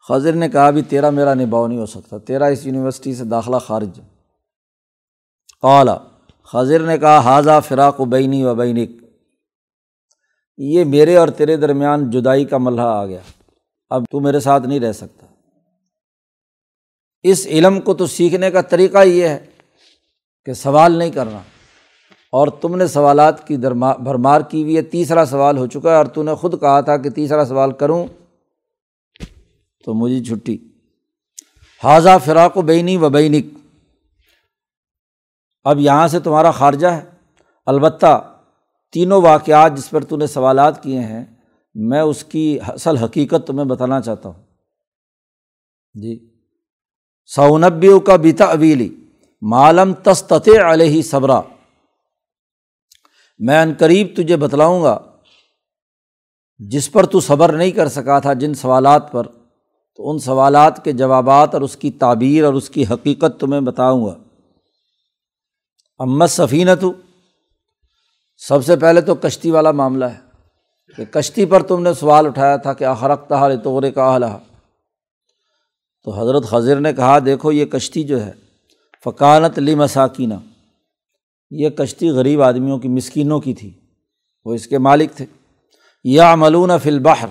خضر 0.08 0.34
نے 0.34 0.50
کہا 0.50 0.70
بھی 0.70 0.82
تیرا 0.82 1.10
میرا 1.10 1.34
نباؤ 1.34 1.68
نہیں 1.68 1.80
ہو 1.80 1.86
سکتا، 1.86 2.18
تیرا 2.18 2.46
اس 2.46 2.66
یونیورسٹی 2.66 3.16
سے 3.16 3.24
داخلہ 3.24 3.58
خارج 3.58 4.00
قالا 5.62 5.98
خضر 6.44 6.80
نے 6.80 6.98
کہا 6.98 7.18
حاضہ 7.18 7.60
فراق 7.68 8.00
و 8.02 8.06
بینی 8.06 8.44
و 8.44 8.56
بینک 8.56 9.09
یہ 10.62 10.84
میرے 10.84 11.16
اور 11.16 11.28
تیرے 11.28 11.58
درمیان 11.58 12.10
جدائی 12.10 12.46
کا 12.46 12.58
ملحہ 12.58 12.86
آ 12.86 13.06
گیا۔ 13.06 13.20
اب 13.90 14.04
تو 14.12 14.20
میرے 14.20 14.40
ساتھ 14.40 14.64
نہیں 14.64 14.80
رہ 14.80 14.92
سکتا۔ 14.92 15.26
اس 17.24 17.48
علم 17.48 17.82
کو 17.82 17.94
تو 17.94 18.08
سیکھنے 18.08 18.52
کا 18.52 18.62
طریقہ 18.62 19.04
یہ 19.04 19.28
ہے 19.28 19.46
کہ 20.46 20.54
سوال 20.54 20.92
نہیں 20.92 21.12
کرنا۔ 21.12 21.38
اور 22.32 22.48
تم 22.48 22.76
نے 22.76 22.88
سوالات 22.88 23.48
کی 23.48 23.56
درما، 23.56 23.94
بھرمار 23.94 24.42
کی 24.42 24.64
ہوئی 24.64 24.78
ہے۔ 24.78 24.82
تیسرا 24.82 25.26
سوال 25.26 25.58
ہو 25.58 25.68
چکا 25.68 25.92
ہے 25.92 25.96
اور 25.96 26.06
تو 26.06 26.24
نے 26.24 26.36
خود 26.36 26.60
کہا 26.60 26.82
تھا 26.82 26.98
کہ 26.98 27.10
تیسرا 27.10 27.46
سوال 27.46 27.72
کروں 27.72 28.08
تو 29.86 29.94
مجھے 29.94 30.24
چھٹی۔ 30.24 30.58
حاضہ 31.84 32.10
فراق 32.26 32.58
و 32.58 32.62
بینی 32.62 32.98
و 32.98 33.10
بینک۔ 33.10 33.46
اب 35.64 35.80
یہاں 35.80 36.08
سے 36.08 36.20
تمہارا 36.20 36.52
خارجہ 36.52 36.88
ہے۔ 36.88 37.02
البتہ 37.66 38.29
تینوں 38.92 39.22
واقعات 39.22 39.74
جس 39.78 39.90
پر 39.90 40.04
تو 40.04 40.18
نے 40.18 40.28
سوالات 40.28 40.84
کیے 40.84 41.00
ہیں، 41.00 41.26
میں 41.76 42.02
اس 42.02 42.24
کی 42.24 42.60
اصل 42.68 42.98
حقیقت 42.98 43.48
تمہیں 43.48 43.66
بتانا 43.66 44.02
چاہتا 44.02 44.30
ہوں۔ 44.30 44.44
جی۔ 45.94 46.30
سونبیو 47.26 48.00
کا 48.00 48.16
بیتا 48.16 48.46
ابیلی 48.46 48.96
معلوم 49.42 49.94
تستط 49.94 50.50
علیہ 50.66 51.02
صبرا۔ 51.02 51.42
میں 53.40 53.62
ان 53.62 53.74
قریب 53.80 54.08
تجھے 54.16 54.38
بتلاؤں 54.38 54.84
گا، 54.84 55.00
جس 56.58 56.92
پر 56.92 57.06
تو 57.06 57.20
صبر 57.20 57.54
نہیں 57.54 57.72
کر 57.72 57.88
سکا 57.88 58.20
تھا 58.20 58.34
جن 58.34 58.54
سوالات 58.54 59.12
پر، 59.12 59.28
تو 59.96 60.10
ان 60.10 60.20
سوالات 60.20 60.84
کے 60.84 60.92
جوابات 60.92 61.54
اور 61.54 61.62
اس 61.62 61.76
کی 61.76 61.92
تعبیر 61.92 62.44
اور 62.44 62.54
اس 62.54 62.70
کی 62.70 62.84
حقیقت 62.84 63.40
تمہیں 63.40 63.62
بتاؤں 63.62 64.06
گا۔ 64.06 64.16
امت 66.00 66.30
سفینت 66.30 66.86
سب 68.48 68.66
سے 68.66 68.76
پہلے 68.76 69.02
تو 69.02 69.16
کشتی 69.16 69.52
والا 69.52 69.72
معاملہ 69.72 70.06
ہے 70.06 70.20
کہ 70.98 71.06
کشتی 71.06 71.46
پر 71.46 71.64
تم 71.64 71.84
نے 71.84 71.94
سوال 71.94 72.26
اٹھایا 72.26 72.58
تھا 72.58 72.74
کہ 72.74 72.84
اخرق 72.84 73.28
تہار 73.28 73.52
طور 73.64 73.84
کا 73.96 74.16
حلہ 74.16 74.26
تو 76.04 76.22
حضرت 76.22 76.44
خضر 76.44 76.80
نے 76.80 76.94
کہا، 76.94 77.20
دیکھو 77.26 77.52
یہ 77.52 77.66
کشتی 77.66 78.04
جو 78.04 78.26
ہے 78.26 78.32
فقانت 79.04 79.60
لی 79.60 79.76
مساکینہ 79.76 80.34
یہ 81.52 81.70
کشتی 81.70 82.10
غریب 82.10 82.42
آدمیوں 82.42 82.80
کی، 82.80 82.88
مسکینوں 82.88 83.40
کی 83.40 83.54
تھی۔ 83.54 83.72
وہ 84.46 84.54
اس 84.54 84.68
کے 84.68 84.78
مالک 84.78 85.12
تھے۔ 85.12 85.26
یا 86.04 86.36
ملون 86.36 86.72
فی 86.84 86.90
البحر۔ 86.90 87.28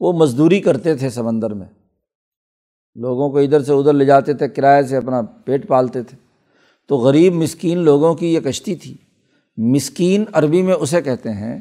وہ 0.00 0.12
مزدوری 0.12 0.60
کرتے 0.60 0.96
تھے 0.96 1.10
سمندر 1.10 1.50
میں۔ 1.50 1.66
لوگوں 2.94 3.30
کو 3.30 3.38
ادھر 3.38 3.62
سے 3.62 3.72
ادھر 3.72 3.92
لے 3.92 4.04
جاتے 4.04 4.34
تھے 4.34 4.48
کرائے 4.48 4.82
سے 4.82 4.96
اپنا 4.96 5.20
پیٹ 5.44 5.68
پالتے 5.68 6.02
تھے۔ 6.02 6.16
تو 6.88 6.96
غریب، 6.96 7.32
مسکین 7.32 7.78
لوگوں 7.78 8.14
کی 8.14 8.34
یہ 8.34 8.40
کشتی 8.40 8.76
تھی۔ 8.76 8.96
مسکین 9.58 10.24
عربی 10.32 10.62
میں 10.62 10.74
اسے 10.74 11.02
کہتے 11.02 11.32
ہیں 11.32 11.60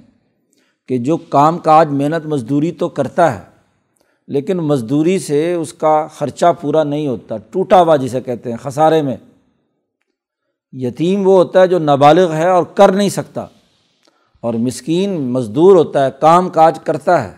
کہ 0.87 0.97
جو 0.97 1.17
کام 1.17 1.57
کاج 1.57 1.91
محنت 1.91 2.25
مزدوری 2.25 2.71
تو 2.71 2.89
کرتا 2.89 3.39
ہے، 3.39 3.43
لیکن 4.27 4.57
مزدوری 4.57 5.19
سے 5.19 5.53
اس 5.53 5.73
کا 5.73 6.07
خرچہ 6.07 6.45
پورا 6.61 6.83
نہیں 6.83 7.07
ہوتا، 7.07 7.37
ٹوٹا 7.37 7.81
ہوا 7.81 7.95
جسے 7.95 8.21
کہتے 8.21 8.49
ہیں 8.49 8.57
خسارے 8.57 9.01
میں۔ 9.01 9.17
یتیم 10.71 11.27
وہ 11.27 11.37
ہوتا 11.37 11.61
ہے 11.61 11.67
جو 11.67 11.79
نابالغ 11.79 12.33
ہے 12.33 12.49
اور 12.49 12.63
کر 12.63 12.91
نہیں 12.91 13.09
سکتا۔ 13.09 13.45
اور 14.41 14.53
مسکین 14.53 15.21
مزدور 15.21 15.75
ہوتا 15.75 16.05
ہے، 16.05 16.11
کام 16.19 16.49
کاج 16.49 16.79
کرتا 16.83 17.23
ہے۔ 17.23 17.33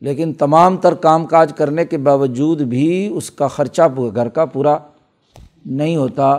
لیکن 0.00 0.32
تمام 0.32 0.76
تر 0.76 0.94
کام 0.94 1.26
کاج 1.26 1.52
کرنے 1.56 1.84
کے 1.84 1.98
باوجود 1.98 2.60
بھی 2.60 3.06
اس 3.14 3.30
کا 3.30 3.48
خرچہ 3.48 3.82
گھر 4.14 4.28
کا 4.28 4.44
پورا 4.44 4.78
نہیں 5.66 5.96
ہوتا، 5.96 6.38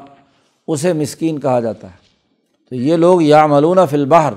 اسے 0.67 0.93
مسکین 0.93 1.39
کہا 1.39 1.59
جاتا 1.59 1.87
ہے۔ 1.87 1.98
تو 2.69 2.75
یہ 2.75 2.95
لوگ 2.95 3.21
یا 3.21 3.47
ملون 3.47 3.77
فی 3.89 3.95
البحر، 3.95 4.34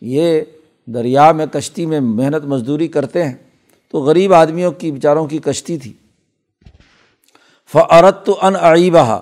یہ 0.00 0.40
دریا 0.86 1.32
میں، 1.32 1.46
کشتی 1.46 1.86
میں 1.86 2.00
محنت 2.00 2.44
مزدوری 2.44 2.88
کرتے 2.88 3.24
ہیں۔ 3.24 3.34
تو 3.90 4.00
غریب 4.00 4.34
آدمیوں 4.34 4.72
کی، 4.72 4.92
بیچاروں 4.92 5.26
کی 5.26 5.38
کشتی 5.38 5.78
تھی۔ 5.78 5.92
فعرت 7.72 8.26
تو 8.26 8.38
ان 8.42 8.56
عیبہ 8.56 9.20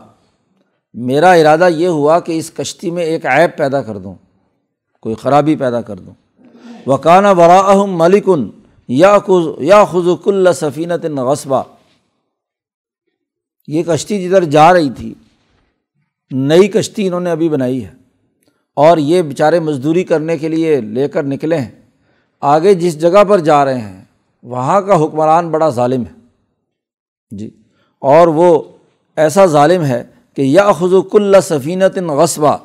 میرا 0.95 1.33
ارادہ 1.33 1.69
یہ 1.69 1.89
ہوا 1.89 2.21
کہ 2.21 2.39
اس 2.39 2.51
کشتی 2.51 2.91
میں 2.91 3.03
ایک 3.03 3.27
عیب 3.27 3.59
پیدا 3.59 3.83
کر 3.83 3.99
دوں، 3.99 4.15
کوئی 5.01 5.15
خرابی 5.15 5.57
پیدا 5.57 5.81
کر 5.81 5.97
دوں۔ 5.97 6.15
وکانہ 6.87 7.29
براہم 7.29 7.99
ملکن 7.99 8.51
یا 8.89 9.19
خز 9.19 9.47
یا 9.59 9.85
خزک 9.85 10.29
اللہ 10.29 10.53
سفینت 10.55 11.05
غصبہ 11.05 11.63
یہ 13.67 13.83
کشتی 13.83 14.29
جدھر 14.29 14.45
جا 14.45 14.73
رہی 14.73 14.91
تھی، 14.91 15.15
نئی 16.31 16.69
کشتی 16.69 17.07
انہوں 17.07 17.21
نے 17.21 17.31
ابھی 17.31 17.49
بنائی 17.49 17.85
ہے۔ 17.85 18.06
اور 18.77 18.99
یہ 18.99 19.23
بیچارے 19.23 19.61
مزدوری 19.61 20.05
کرنے 20.05 20.39
کے 20.39 20.49
لیے 20.49 20.81
لے 20.81 21.09
کر 21.09 21.23
نکلے 21.23 21.59
ہیں۔ 21.59 21.71
آگے 22.41 22.75
جس 22.75 23.01
جگہ 23.01 23.25
پر 23.25 23.39
جا 23.39 23.65
رہے 23.65 23.79
ہیں، 23.79 24.05
وہاں 24.43 24.81
کا 24.81 25.05
حکمران 25.05 25.51
بڑا 25.51 25.69
ظالم 25.69 26.03
ہے۔ 26.03 26.15
جی 27.31 27.51
اور 27.99 28.29
وہ 28.29 28.63
ایسا 29.17 29.47
ظالم 29.47 29.85
ہے 29.85 30.05
کہ 30.35 30.43
یا 30.43 30.73
خزک 30.73 31.17
اللہ 31.17 31.37
سفینت 31.43 31.99
غصبہ، 31.99 32.57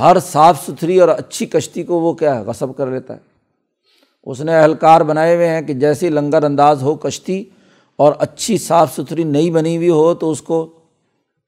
ہر 0.00 0.16
صاف 0.18 0.66
ستھری 0.66 1.00
اور 1.00 1.08
اچھی 1.08 1.46
کشتی 1.46 1.82
کو 1.82 2.00
وہ 2.00 2.12
کیا 2.12 2.38
ہے، 2.38 2.44
غصب 2.44 2.76
کر 2.76 2.86
لیتا 2.86 3.14
ہے۔ 3.14 3.18
اس 4.24 4.40
نے 4.40 4.54
اہلکار 4.54 5.00
بنائے 5.00 5.34
ہوئے 5.36 5.48
ہیں 5.48 5.62
کہ 5.62 5.74
جیسی 5.74 6.08
لنگر 6.08 6.42
انداز 6.42 6.82
ہو 6.82 6.94
کشتی 6.94 7.44
اور 7.96 8.12
اچھی 8.18 8.58
صاف 8.58 8.94
ستھری 8.94 9.24
نئی 9.24 9.50
بنی 9.50 9.76
ہوئی 9.76 9.88
ہو 9.88 10.14
تو 10.14 10.30
اس 10.30 10.42
کو، 10.42 10.68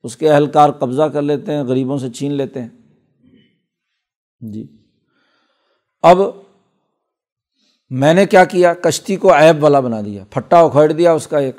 اس 0.02 0.16
کے 0.16 0.30
اہلکار 0.30 0.70
قبضہ 0.70 1.02
کر 1.02 1.22
لیتے 1.22 1.52
ہیں، 1.52 1.62
غریبوں 1.62 1.98
سے 1.98 2.10
چھین 2.10 2.32
لیتے 2.32 2.62
ہیں۔ 2.62 2.68
جی۔ 4.40 4.66
اب 6.02 6.18
میں 7.90 8.14
نے 8.14 8.26
کیا 8.26 8.44
کیا؟ 8.44 8.74
کشتی 8.74 9.16
کو 9.16 9.32
ایب 9.32 9.62
والا 9.62 9.80
بنا 9.80 10.00
دیا، 10.00 10.24
پھٹا 10.30 10.60
اکھاڑ 10.60 10.92
دیا 10.92 11.12
اس 11.12 11.26
کا 11.26 11.38
ایک۔ 11.38 11.56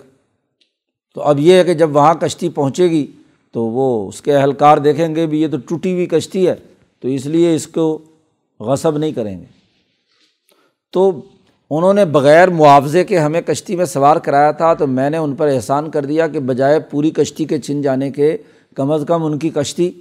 تو 1.16 1.22
اب 1.22 1.40
یہ 1.40 1.54
ہے 1.54 1.64
کہ 1.64 1.74
جب 1.74 1.96
وہاں 1.96 2.14
کشتی 2.14 2.50
پہنچے 2.50 2.90
گی 2.90 3.12
تو 3.52 3.64
وہ 3.64 4.08
اس 4.08 4.22
کے 4.22 4.36
اہلکار 4.36 4.78
دیکھیں 4.78 5.16
گے 5.16 5.28
بھی 5.28 5.42
یہ 5.42 5.48
تو 5.48 5.58
ٹوٹی 5.58 5.94
ہوئی 5.94 6.06
کشتی 6.06 6.48
ہے، 6.48 6.56
تو 7.00 7.08
اس 7.08 7.26
لیے 7.26 7.56
اس 7.56 7.68
کو 7.68 8.00
غصب 8.60 8.98
نہیں 8.98 9.12
کریں 9.12 9.40
گے۔ 9.40 9.46
تو 10.92 11.22
انہوں 11.70 11.94
نے 11.94 12.06
بغیر 12.06 12.48
معاوضے 12.48 13.04
کے 13.04 13.20
ہمیں 13.20 13.42
کشتی 13.42 13.76
میں 13.76 13.86
سوار 13.86 14.18
کرایا 14.18 14.52
تھا، 14.52 14.74
تو 14.74 14.88
میں 14.88 15.10
نے 15.10 15.18
ان 15.18 15.36
پر 15.36 15.48
احسان 15.48 15.92
کر 15.92 16.06
دیا 16.06 16.28
کہ 16.28 16.40
بجائے 16.40 16.80
پوری 16.80 17.12
کشتی 17.12 17.46
کے 17.46 17.60
چھن 17.60 17.82
جانے 17.82 18.12
کے 18.12 18.38
کم 18.76 18.92
از 18.92 19.04
کم 19.08 19.24
ان 19.24 19.40
کی 19.40 19.50
کشتی 19.50 19.92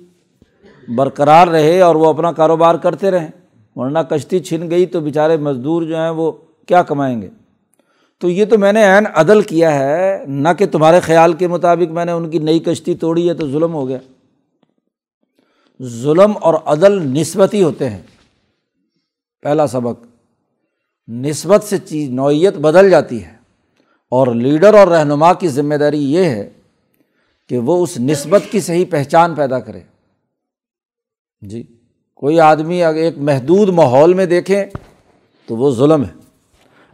برقرار 0.97 1.49
رہے 1.49 1.81
اور 1.81 1.95
وہ 1.95 2.07
اپنا 2.07 2.33
کاروبار 2.33 2.75
کرتے 2.75 3.11
رہیں 3.11 3.29
ورنہ 3.77 3.99
کشتی 3.99 4.41
چھن 4.41 4.71
گئی 4.71 4.87
تو 4.87 5.01
بیچارے 5.01 5.37
مزدور 5.37 5.83
جو 5.83 5.97
ہیں 5.97 6.11
وہ 6.11 6.33
کیا 6.67 6.83
کمائیں 6.83 7.23
گے؟ 7.23 7.29
تو 8.19 8.29
یہ 8.29 8.45
تو 8.45 8.59
میں 8.59 8.73
نے 8.73 8.85
عین 8.85 9.07
عدل 9.15 9.43
کیا 9.43 9.75
ہے۔ 9.79 10.25
نہ 10.27 10.49
کہ 10.59 10.67
تمہارے 10.67 11.01
خیال 11.01 11.33
کے 11.33 11.49
مطابق 11.49 11.93
میں 11.93 12.05
نے 12.05 12.13
ان 12.13 12.31
کی 12.31 12.39
نئی 12.39 12.59
کشتی 12.59 12.95
توڑی 12.95 13.29
ہے 13.29 13.35
تو 13.35 13.51
ظلم 13.51 13.75
ہو 13.75 13.89
گیا۔ 13.89 13.99
ظلم 15.83 16.33
اور 16.41 16.55
عدل 16.65 17.21
نسبتی 17.21 17.63
ہوتے 17.63 17.91
ہیں۔ 17.91 18.03
پہلا 19.43 19.67
سبق، 19.67 20.07
نسبت 21.09 21.65
سے 21.65 21.79
چیز، 21.79 22.11
نوعیت 22.11 22.55
بدل 22.55 22.91
جاتی 22.91 23.25
ہے۔ 23.25 23.33
اور 24.11 24.27
لیڈر 24.27 24.75
اور 24.75 24.89
رہنما 24.89 25.33
کی 25.33 25.49
ذمہ 25.49 25.75
داری 25.75 26.13
یہ 26.13 26.25
ہے 26.25 26.51
کہ 27.49 27.59
وہ 27.59 27.83
اس 27.83 28.01
نسبت 28.01 28.43
کی 28.51 28.61
صحیح 28.61 28.85
پہچان 28.91 29.35
پیدا 29.35 29.59
کرے۔ 29.59 29.81
جی۔ 31.43 31.63
کوئی 32.15 32.41
آدمی 32.41 32.83
اگر 32.83 32.99
ایک 32.99 33.19
محدود 33.19 33.69
ماحول 33.69 34.15
میں 34.15 34.27
دیکھیں 34.27 34.65
تو 35.47 35.57
وہ 35.57 35.71
ظلم 35.75 36.05
ہے۔ 36.05 36.13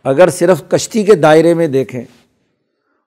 اگر 0.04 0.28
صرف 0.28 0.62
کشتی 0.68 1.04
کے 1.04 1.14
دائرے 1.14 1.54
میں 1.54 1.66
دیکھیں 1.66 2.04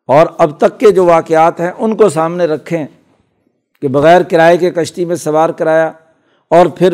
اور 0.07 0.27
اب 0.37 0.57
تک 0.57 0.79
کے 0.79 0.91
جو 0.91 1.05
واقعات 1.05 1.59
ہیں 1.59 1.71
ان 1.77 1.95
کو 1.95 2.09
سامنے 2.09 2.45
رکھیں 2.45 2.85
کہ 3.81 3.87
بغیر 3.87 4.21
کرائے 4.21 4.57
کے 4.57 4.71
کشتی 4.71 5.05
میں 5.05 5.15
سوار 5.15 5.49
کرایا 5.49 5.91
اور 6.47 6.65
پھر 6.65 6.93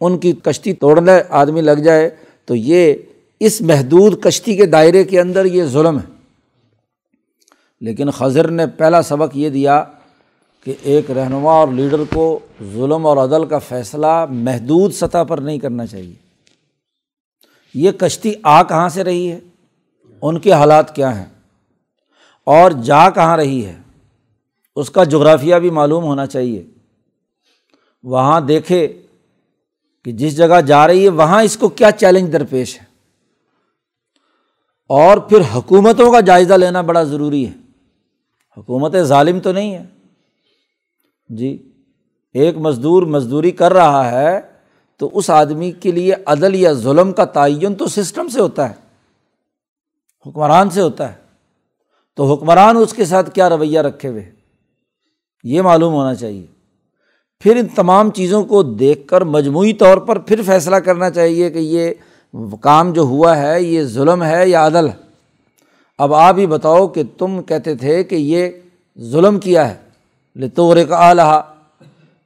ان 0.00 0.18
کی 0.18 0.32
کشتی 0.32 0.72
توڑنے 0.72 1.22
آدمی 1.28 1.60
لگ 1.60 1.82
جائے 1.84 2.10
تو 2.44 2.54
یہ 2.54 2.94
اس 3.40 3.60
محدود 3.60 4.22
کشتی 4.22 4.56
کے 4.56 4.66
دائرے 4.66 5.04
کے 5.04 5.20
اندر 5.20 5.44
یہ 5.44 5.64
ظلم 5.64 5.98
ہے۔ 5.98 6.12
لیکن 7.80 8.10
خضر 8.10 8.48
نے 8.48 8.66
پہلا 8.66 9.02
سبق 9.02 9.36
یہ 9.36 9.50
دیا 9.50 9.84
کہ 10.64 10.74
ایک 10.82 11.10
رہنما 11.10 11.52
اور 11.52 11.68
لیڈر 11.68 12.00
کو 12.14 12.38
ظلم 12.72 13.06
اور 13.06 13.16
عدل 13.16 13.46
کا 13.46 13.58
فیصلہ 13.58 14.26
محدود 14.30 14.92
سطح 14.92 15.22
پر 15.28 15.38
نہیں 15.38 15.58
کرنا 15.58 15.86
چاہیے۔ 15.86 16.14
یہ 17.74 17.92
کشتی 17.92 18.34
آ 18.42 18.62
کہاں 18.62 18.88
سے 18.88 19.04
رہی 19.04 19.32
ہے؟ 19.32 19.40
ان 20.22 20.38
کے 20.38 20.52
حالات 20.52 20.96
کیا 20.96 21.18
ہیں؟ 21.18 21.26
اور 22.44 22.70
جا 22.70 23.10
کہاں 23.10 23.36
رہی 23.36 23.66
ہے؟ 23.66 23.78
اس 24.76 24.90
کا 24.90 25.04
جغرافیہ 25.04 25.56
بھی 25.56 25.70
معلوم 25.70 26.04
ہونا 26.04 26.26
چاہیے۔ 26.26 26.64
وہاں 28.02 28.40
دیکھے 28.40 29.02
کہ 30.04 30.12
جس 30.12 30.36
جگہ 30.36 30.60
جا 30.60 30.86
رہی 30.86 31.04
ہے، 31.04 31.08
وہاں 31.08 31.42
اس 31.42 31.56
کو 31.56 31.68
کیا 31.68 31.90
چیلنج 31.90 32.32
درپیش 32.32 32.80
ہے۔ 32.80 32.86
اور 34.88 35.18
پھر 35.18 35.40
حکومتوں 35.54 36.12
کا 36.12 36.20
جائزہ 36.20 36.54
لینا 36.54 36.80
بڑا 36.80 37.02
ضروری 37.02 37.46
ہے۔ 37.46 37.52
حکومت 38.56 38.96
ظالم 39.02 39.40
تو 39.40 39.52
نہیں 39.52 39.74
ہے۔ 39.74 39.84
جی 41.36 41.70
ایک 42.34 42.56
مزدور 42.56 43.02
مزدوری 43.02 43.50
کر 43.50 43.72
رہا 43.72 44.10
ہے 44.10 44.40
تو 44.96 45.10
اس 45.12 45.30
آدمی 45.30 45.70
کے 45.70 45.92
لیے 45.92 46.14
عدل 46.26 46.54
یا 46.54 46.72
ظلم 46.72 47.12
کا 47.12 47.24
تعین 47.24 47.74
تو 47.74 47.86
سسٹم 47.86 48.28
سے 48.28 48.40
ہوتا 48.40 48.70
ہے، 48.70 48.74
حکمران 50.26 50.70
سے 50.70 50.80
ہوتا 50.80 51.08
ہے۔ 51.08 51.16
تو 52.16 52.34
حکمران 52.34 52.76
اس 52.76 52.92
کے 52.92 53.04
ساتھ 53.04 53.30
کیا 53.30 53.48
رویہ 53.48 53.80
رکھے 53.80 54.08
ہوئے؟ 54.08 54.30
یہ 55.44 55.62
معلوم 55.62 55.94
ہونا 55.94 56.14
چاہیے۔ 56.14 56.46
پھر 57.40 57.56
ان 57.56 57.68
تمام 57.68 58.10
چیزوں 58.10 58.44
کو 58.44 58.62
دیکھ 58.62 59.06
کر 59.08 59.20
مجموعی 59.20 59.72
طور 59.72 59.98
پر 59.98 60.18
پھر 60.18 60.40
فیصلہ 60.46 60.76
کرنا 60.76 61.10
چاہیے 61.10 61.50
کہ 61.50 61.58
یہ 61.58 61.90
کام 62.60 62.92
جو 62.92 63.02
ہوا 63.02 63.36
ہے، 63.36 63.62
یہ 63.62 63.82
ظلم 63.82 64.22
ہے 64.22 64.48
یا 64.48 64.66
عدل۔ 64.66 64.88
ہے 64.88 64.94
اب 65.98 66.14
آپ 66.14 66.38
ہی 66.38 66.46
بتاؤ 66.46 66.88
کہ 66.88 67.02
تم 67.18 67.42
کہتے 67.42 67.74
تھے 67.74 68.04
کہ 68.04 68.14
یہ 68.14 68.48
ظلم 69.00 69.40
کیا 69.40 69.70
ہے۔ 69.70 69.91
لطور 70.36 70.76
کا 70.88 71.12
لہا 71.12 71.54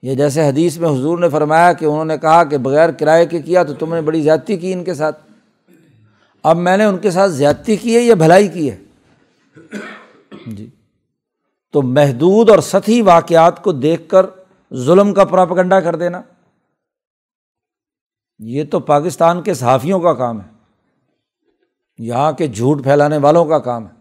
یہ 0.02 0.14
جیسے 0.14 0.48
حدیث 0.48 0.78
میں 0.78 0.88
حضور 0.88 1.18
نے 1.18 1.28
فرمایا 1.28 1.72
کہ 1.72 1.84
انہوں 1.84 2.04
نے 2.04 2.18
کہا 2.18 2.44
کہ 2.44 2.58
بغیر 2.58 2.90
کرائے 2.90 3.26
کے 3.26 3.42
کیا 3.42 3.62
تو 3.62 3.74
تم 3.74 3.94
نے 3.94 4.00
بڑی 4.00 4.22
زیادتی 4.22 4.56
کی 4.56 4.72
ان 4.72 4.84
کے 4.84 4.94
ساتھ۔ 4.94 5.26
اب 6.42 6.56
میں 6.56 6.76
نے 6.76 6.84
ان 6.84 6.98
کے 6.98 7.10
ساتھ 7.10 7.32
زیادتی 7.32 7.76
کی 7.76 7.96
ہے 7.96 8.00
یا 8.00 8.14
بھلائی 8.14 8.48
کی 8.48 8.70
ہے؟ 8.70 8.78
جی۔ 10.46 10.70
تو 11.72 11.82
محدود 11.82 12.50
اور 12.50 12.58
سطحی 12.58 13.02
واقعات 13.02 13.62
کو 13.62 13.72
دیکھ 13.72 14.08
کر 14.08 14.26
ظلم 14.74 15.14
کا 15.14 15.24
پراپگنڈا 15.24 15.80
کر 15.80 15.96
دینا۔ 15.96 16.22
یہ 18.38 18.64
تو 18.70 18.80
پاکستان 18.80 19.42
کے 19.42 19.54
صحافیوں 19.54 20.00
کا 20.00 20.14
کام 20.14 20.40
ہے۔ 20.40 20.48
یہاں 21.98 22.32
کے 22.32 22.46
جھوٹ 22.46 22.82
پھیلانے 22.82 23.16
والوں 23.16 23.44
کا 23.44 23.58
کام 23.58 23.86
ہے۔ 23.86 23.92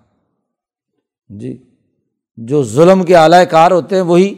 جی۔ 1.37 1.74
جو 2.37 2.63
ظلم 2.63 3.03
کے 3.03 3.15
اعلی 3.15 3.45
کار 3.49 3.71
ہوتے 3.71 3.95
ہیں، 3.95 4.01
وہی 4.01 4.35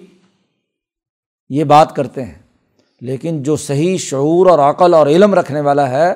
یہ 1.50 1.64
بات 1.64 1.96
کرتے 1.96 2.26
ہیں۔ 2.26 2.34
لیکن 3.02 3.44
جو 3.44 3.56
صحیح 3.56 3.98
شعور 3.98 4.46
اور 4.46 4.60
عقل 4.60 4.94
اور 4.94 5.08
علم 5.08 5.34
رکھنے 5.34 5.62
والا 5.62 5.90
ہے، 5.90 6.14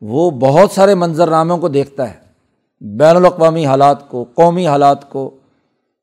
وہ 0.00 0.30
بہت 0.30 0.70
سارے 0.70 0.94
منظرناموں 0.94 1.58
کو 1.58 1.68
دیکھتا 1.68 2.10
ہے۔ 2.10 2.14
بین 2.80 3.16
الاقوامی 3.16 3.66
حالات 3.66 4.08
کو، 4.08 4.24
قومی 4.34 4.66
حالات 4.66 5.10
کو، 5.10 5.36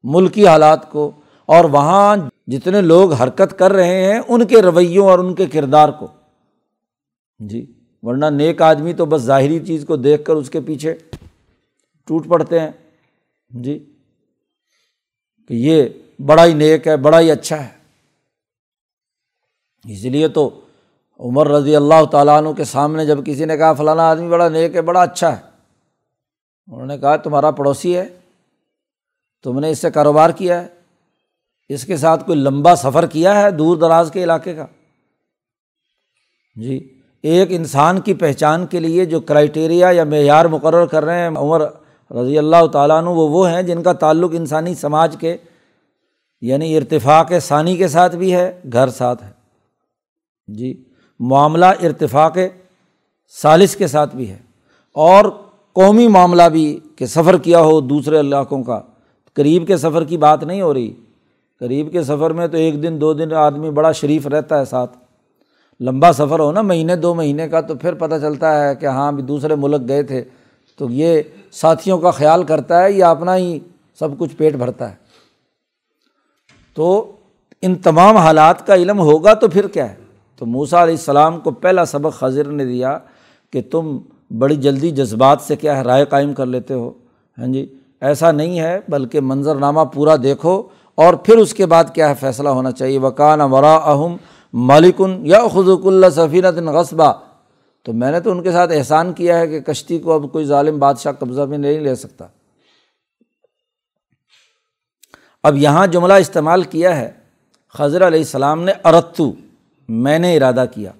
ملکی 0.03 0.47
حالات 0.47 0.91
کو، 0.91 1.11
اور 1.45 1.66
وہاں 1.66 2.18
جتنے 2.47 2.82
لوگ 2.82 3.14
حرکت 3.14 3.59
کر 3.59 3.74
رہے 3.74 4.14
ہیں، 4.14 4.22
ان 4.28 4.45
کے 4.45 4.61
رویوں 4.61 5.05
اور 5.05 5.20
ان 5.20 5.36
کے 5.36 5.45
کردار 5.45 5.89
کو۔ 5.89 6.07
جی 7.39 7.66
ورنہ 8.01 8.26
نیک 8.26 8.61
آدمی 8.61 8.93
تو 8.93 9.05
بس 9.05 9.22
ظاہری 9.22 9.59
چیز 9.59 9.86
کو 9.88 9.95
دیکھ 9.95 10.26
کر 10.26 10.34
اس 10.34 10.49
کے 10.49 10.61
پیچھے 10.61 10.95
ٹوٹ 12.05 12.28
پڑتے 12.28 12.59
ہیں۔ 12.59 12.72
جی۔ 13.49 13.93
کہ 15.50 15.54
یہ 15.54 15.88
بڑا 16.26 16.46
ہی 16.46 16.54
نیک 16.54 16.88
ہے، 16.88 16.98
بڑا 16.98 17.20
ہی 17.20 17.32
اچھا 17.32 17.64
ہے۔ 17.64 17.70
اس 19.86 20.04
لیے 20.06 20.28
تو 20.28 20.50
عمر 21.20 21.48
رضی 21.48 21.76
اللہ 21.76 22.04
تعالیٰ 22.12 22.38
عنہ 22.38 22.52
کے 22.58 22.64
سامنے 22.64 23.06
جب 23.06 23.26
کسی 23.26 23.46
نے 23.46 23.58
کہا 23.58 23.74
فلانا 23.74 24.10
آدمی 24.10 24.28
بڑا 24.30 24.48
نیک 24.50 24.76
ہے، 24.76 24.82
بڑا 24.82 25.02
اچھا 25.02 25.36
ہے، 25.38 25.41
انہوں 26.68 26.86
نے 26.86 26.98
کہا 26.98 27.16
تمہارا 27.16 27.52
پڑوسی 27.52 27.96
ہے، 27.98 28.06
تم 29.46 29.60
نے 29.60 29.70
اس 29.70 29.80
سے 29.80 29.91
کاروبار 29.91 30.30
کیا 30.30 30.62
ہے، 30.62 30.68
اس 31.70 31.86
کے 31.86 31.98
ساتھ 31.98 32.26
کوئی 32.26 32.38
لمبا 32.39 32.76
سفر 32.76 33.06
کیا 33.06 33.41
ہے 33.41 33.52
دور 33.52 33.78
دراز 33.78 34.10
کے 34.14 34.24
علاقے 34.24 34.54
کا۔ 34.56 34.66
جی 36.58 36.78
ایک 37.24 37.48
انسان 37.52 38.02
کی 38.02 38.14
پہچان 38.14 38.66
کے 38.68 38.80
لیے 38.80 39.06
جو 39.06 39.20
کرائٹیریا 39.22 39.89
یا 39.91 40.04
معیار 40.04 40.46
مقرر 40.46 40.86
کر 40.86 41.06
رہے 41.06 41.20
ہیں، 41.20 41.30
عمر 41.30 41.62
رضی 42.22 42.38
اللہ 42.38 42.66
تعالیٰ 42.68 42.97
عنہ، 42.97 43.09
وہ 43.09 43.30
وہ 43.30 43.49
ہیں 43.49 43.61
جن 43.61 43.84
کا 43.84 43.93
تعلق 43.93 44.32
انسانی 44.34 44.76
سماج 44.76 45.16
کے 45.20 45.38
یعنی 46.41 46.78
ارتفاق 46.78 47.32
ثانی 47.41 47.78
کے 47.78 47.88
ساتھ 47.88 48.16
بھی 48.16 48.34
ہے، 48.34 48.59
گھر 48.74 48.89
ساتھ 48.89 49.24
ہے۔ 49.24 49.32
جی 50.47 50.84
معاملہ 51.20 51.66
ارتفاق 51.66 52.38
سالس 53.41 53.76
کے 53.76 53.88
ساتھ 53.88 54.16
بھی 54.16 54.30
ہے۔ 54.30 54.38
اور 54.93 55.26
قومی 55.74 56.07
معاملہ 56.07 56.43
بھی 56.51 56.80
کہ 56.95 57.05
سفر 57.05 57.38
کیا 57.38 57.59
ہو 57.59 57.82
دوسرے 57.82 58.20
علاقوں 58.20 58.64
کا۔ 58.64 58.82
قریب 59.34 59.68
کے 59.68 59.78
سفر 59.78 60.03
کی 60.03 60.18
بات 60.18 60.43
نہیں 60.43 60.61
ہو 60.61 60.74
رہی۔ 60.74 60.93
قریب 61.59 61.91
کے 61.91 62.03
سفر 62.03 62.32
میں 62.32 62.47
تو 62.47 62.57
ایک 62.57 62.84
دن، 62.84 63.01
دو 63.01 63.14
دن 63.14 63.34
آدمی 63.34 63.70
بڑا 63.70 63.91
شریف 63.91 64.28
رہتا 64.28 64.59
ہے 64.59 64.66
ساتھ۔ 64.66 64.97
لمبا 65.80 66.14
سفر 66.14 66.39
ہو 66.39 66.51
نا، 66.51 66.61
مہینے، 66.61 66.95
دو 66.95 67.14
مہینے 67.14 67.49
کا 67.49 67.61
تو 67.61 67.76
پھر 67.76 67.93
پتہ 67.93 68.16
چلتا 68.22 68.68
ہے 68.68 68.76
کہ 68.76 68.86
ہاں 68.86 69.11
بھی 69.11 69.24
دوسرے 69.24 69.55
ملک 69.55 69.88
گئے 69.88 70.03
تھے۔ 70.03 70.24
تو 70.78 70.88
یہ 70.89 71.21
ساتھیوں 71.51 71.97
کا 71.97 72.11
خیال 72.11 72.43
کرتا 72.43 72.84
ہے 72.84 72.91
یا 72.91 73.09
اپنا 73.11 73.38
ہی 73.38 73.59
سب 73.99 74.17
کچھ 74.17 74.36
پیٹ 74.36 74.55
بھرتا 74.55 74.89
ہے۔ 74.89 74.95
تو 76.76 77.11
ان 77.61 77.76
تمام 77.76 78.17
حالات 78.17 78.67
کا 78.67 78.76
علم 78.76 78.99
ہوگا 78.99 79.34
تو 79.34 79.47
پھر 79.47 79.67
کیا 79.67 79.89
ہے؟ 79.89 79.95
تو 80.38 80.45
موسا 80.45 80.84
علیہ 80.84 80.93
السلام 80.93 81.39
کو 81.39 81.51
پہلا 81.51 81.86
سبق 81.86 82.19
خضر 82.19 82.43
نے 82.43 82.65
دیا 82.65 82.97
کہ 83.51 83.61
تم 83.71 83.97
بڑی 84.38 84.55
جلدی 84.55 84.91
جذبات 84.91 85.41
سے 85.41 85.55
کیا 85.55 85.78
ہے، 85.78 85.82
رائے 85.82 86.05
قائم 86.05 86.34
کر 86.34 86.45
لیتے 86.45 86.74
ہو۔ 86.74 86.91
ہاں 87.38 87.47
جی 87.47 87.74
ایسا 88.01 88.32
نہیں 88.32 88.59
ہے، 88.59 88.80
بلکہ 88.88 89.19
منظرنامہ 89.21 89.82
پورا 89.93 90.15
دیکھو 90.24 90.63
اور 90.95 91.13
پھر 91.13 91.38
اس 91.38 91.53
کے 91.53 91.65
بعد 91.65 91.84
کیا 91.93 92.09
ہے، 92.09 92.13
فیصلہ 92.19 92.49
ہونا 92.49 92.71
چاہیے۔ 92.71 92.97
وکان 92.97 93.41
ورا 93.41 93.76
اہم 93.76 94.17
مالکن 94.53 95.26
یا 95.26 95.39
خزک 95.53 95.86
اللہ 95.86 96.09
سفینت 96.09 96.57
غصبہ 96.57 97.13
تو 97.84 97.94
میں 97.94 98.12
نے 98.12 98.20
تو 98.20 98.32
ان 98.32 98.44
کے 98.44 98.52
ساتھ 98.52 98.72
احسان 98.72 99.14
کیا 99.14 99.40
ہے 99.40 99.48
کہ 99.48 99.60
کشتی 99.60 100.00
کو 100.00 100.14
اب 100.14 100.32
کوئی 100.32 100.46
ظالم 100.46 100.80
بادشاہ 100.80 101.12
قبضہ 101.12 101.42
بھی 101.42 101.58
نہیں 101.58 101.80
لے 101.80 101.96
سکتا۔ 101.96 102.28
اب 105.44 105.58
یہاں 105.58 105.88
جملہ 105.88 106.14
استعمال 106.14 106.64
کیا 106.64 106.98
ہے۔ 106.98 107.12
خضر 107.74 108.08
علیہ 108.08 108.20
السلام 108.20 108.64
نے 108.64 108.72
ارتو 108.84 109.34
میں 109.88 110.20
نے 110.20 110.38
ارادہ 110.38 110.66
کیا۔ 110.74 110.92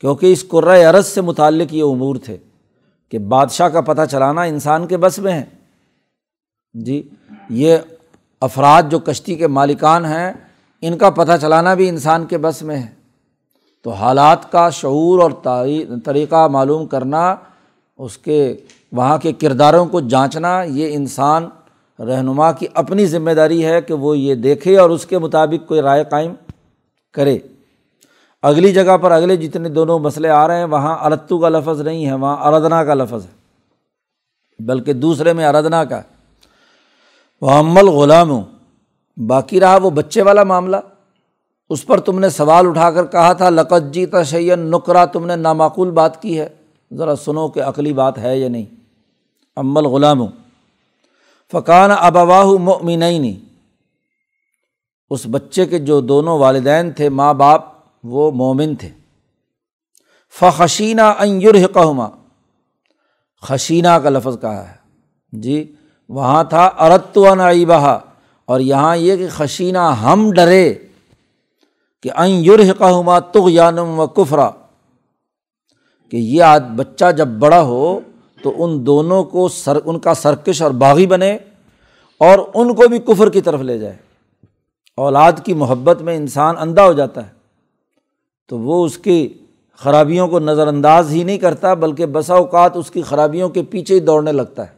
کیونکہ 0.00 0.32
اس 0.32 0.44
قرۂۂ 0.48 0.84
عرض 0.84 1.06
سے 1.06 1.20
متعلق 1.20 1.74
یہ 1.74 1.82
امور 1.82 2.16
تھے 2.16 2.36
کہ 3.08 3.18
بادشاہ 3.18 3.68
کا 3.68 3.80
پتہ 3.80 4.00
چلانا 4.10 4.42
انسان 4.42 4.86
کے 4.86 4.96
بس 4.96 5.18
میں 5.18 5.32
ہے۔ 5.32 5.44
جی 6.74 7.08
یہ 7.50 7.76
افراد 8.40 8.82
جو 8.90 8.98
کشتی 8.98 9.34
کے 9.34 9.46
مالکان 9.46 10.04
ہیں، 10.04 10.32
ان 10.80 10.98
کا 10.98 11.10
پتہ 11.10 11.32
چلانا 11.40 11.74
بھی 11.74 11.88
انسان 11.88 12.26
کے 12.26 12.38
بس 12.38 12.62
میں 12.62 12.76
ہے۔ 12.76 12.97
تو 13.82 13.90
حالات 13.90 14.52
کا 14.52 14.70
شعور 14.70 15.18
اور 15.18 15.30
طریقہ 16.04 16.48
معلوم 16.48 16.86
کرنا، 16.86 17.36
اس 17.98 18.18
کے 18.18 18.56
وہاں 18.92 19.18
کے 19.18 19.32
کرداروں 19.32 19.86
کو 19.86 20.00
جانچنا، 20.00 20.62
یہ 20.62 20.94
انسان 20.94 21.48
رہنما 21.98 22.52
کی 22.52 22.66
اپنی 22.74 23.06
ذمہ 23.06 23.30
داری 23.30 23.66
ہے 23.66 23.80
کہ 23.80 23.94
وہ 23.94 24.18
یہ 24.18 24.34
دیکھے 24.34 24.78
اور 24.78 24.90
اس 24.90 25.06
کے 25.06 25.18
مطابق 25.18 25.68
کوئی 25.68 25.80
رائے 25.80 26.04
قائم 26.10 26.34
کرے۔ 27.12 27.38
اگلی 28.42 28.72
جگہ 28.72 28.96
پر 28.96 29.10
اگلے 29.10 29.36
جتنے 29.36 29.68
دونوں 29.68 29.98
مسئلے 29.98 30.28
آ 30.28 30.48
رہے 30.48 30.56
ہیں، 30.56 30.64
وہاں 30.64 30.98
ارتو 31.04 31.38
کا 31.38 31.48
لفظ 31.48 31.80
نہیں 31.80 32.06
ہے، 32.06 32.14
وہاں 32.14 32.36
اردنا 32.36 32.84
کا 32.84 32.94
لفظ 32.94 33.26
ہے۔ 33.26 33.38
بلکہ 34.64 34.92
دوسرے 34.92 35.32
میں 35.32 35.46
اردنا 35.46 35.84
کا۔ 35.84 36.00
وہ 37.40 37.50
عمل 37.50 37.88
غلام 37.88 38.30
ہوں 38.30 38.42
باقی 39.26 39.60
رہا 39.60 39.78
وہ 39.82 39.90
بچے 39.90 40.22
والا 40.22 40.42
معاملہ۔ 40.42 40.76
اس 41.70 41.86
پر 41.86 42.00
تم 42.00 42.18
نے 42.18 42.28
سوال 42.28 42.66
اٹھا 42.66 42.90
کر 42.90 43.06
کہا 43.06 43.32
تھا 43.32 43.50
لقت 43.50 43.94
جی 43.94 44.06
تشین 44.06 44.58
نقرا 44.58 45.04
تم 45.04 45.26
نے 45.26 45.36
نامعقول 45.36 45.90
بات 45.90 46.22
کی 46.22 46.40
ہے۔ 46.40 46.48
ذرا 46.96 47.16
سنو 47.16 47.48
کہ 47.48 47.60
عقلی 47.60 47.92
بات 47.92 48.18
ہے 48.18 48.38
یا 48.38 48.48
نہیں۔ 48.48 48.64
عمل 49.56 49.84
غلام 49.84 50.26
فقان 51.52 51.90
ابواہ 51.98 52.44
مومنئی 52.44 53.40
اس 55.10 55.26
بچے 55.30 55.66
کے 55.66 55.78
جو 55.78 56.00
دونوں 56.00 56.38
والدین 56.38 56.90
تھے، 56.90 57.08
ماں 57.08 57.34
باپ، 57.34 57.60
وہ 58.04 58.30
مومن 58.30 58.74
تھے۔ 58.74 58.88
فخشینہ 60.38 61.14
انجرحقما 61.18 62.08
خشینہ 63.42 63.88
کا 63.88 64.10
لفظ 64.10 64.40
کہا 64.40 64.68
ہے۔ 64.68 64.74
جی 65.32 65.74
وہاں 66.08 66.44
تھا 66.44 66.66
ارت 66.66 67.18
و 67.18 67.26
اور 68.44 68.60
یہاں 68.60 68.96
یہ 68.96 69.16
کہ 69.16 69.26
خشینہ 69.30 69.78
ہم 69.78 70.32
ڈرے۔ 70.32 70.74
کہ 72.04 72.10
ان 72.16 72.42
تغ 73.32 73.48
یانم 73.48 73.98
و 74.00 74.06
کفرا، 74.06 74.48
کہ 76.12 76.16
یہ 76.16 76.44
بچہ 76.76 77.10
جب 77.16 77.28
بڑا 77.38 77.60
ہو 77.62 77.98
تو 78.42 78.52
ان 78.56 78.84
دونوں 78.86 79.22
کو 79.24 79.48
سر، 79.48 79.78
ان 79.84 79.98
کا 79.98 80.14
سرکش 80.14 80.62
اور 80.62 80.70
باغی 80.70 81.06
بنے 81.06 81.36
اور 82.20 82.38
ان 82.54 82.74
کو 82.74 82.88
بھی 82.88 82.98
کفر 82.98 83.30
کی 83.30 83.40
طرف 83.40 83.60
لے 83.60 83.78
جائے۔ 83.78 83.96
اولاد 84.98 85.32
کی 85.44 85.54
محبت 85.54 86.02
میں 86.02 86.16
انسان 86.16 86.54
اندھا 86.58 86.84
ہو 86.86 86.92
جاتا 86.92 87.24
ہے، 87.26 87.30
تو 88.50 88.58
وہ 88.58 88.84
اس 88.84 88.98
کی 88.98 89.28
خرابیوں 89.80 90.28
کو 90.28 90.38
نظر 90.38 90.68
انداز 90.68 91.10
ہی 91.10 91.22
نہیں 91.24 91.38
کرتا، 91.38 91.74
بلکہ 91.74 92.06
بسا 92.06 92.34
اوقات 92.34 92.76
اس 92.76 92.90
کی 92.90 93.02
خرابیوں 93.02 93.48
کے 93.48 93.62
پیچھے 93.62 93.94
ہی 93.94 94.00
دوڑنے 94.00 94.32
لگتا 94.32 94.66
ہے۔ 94.66 94.76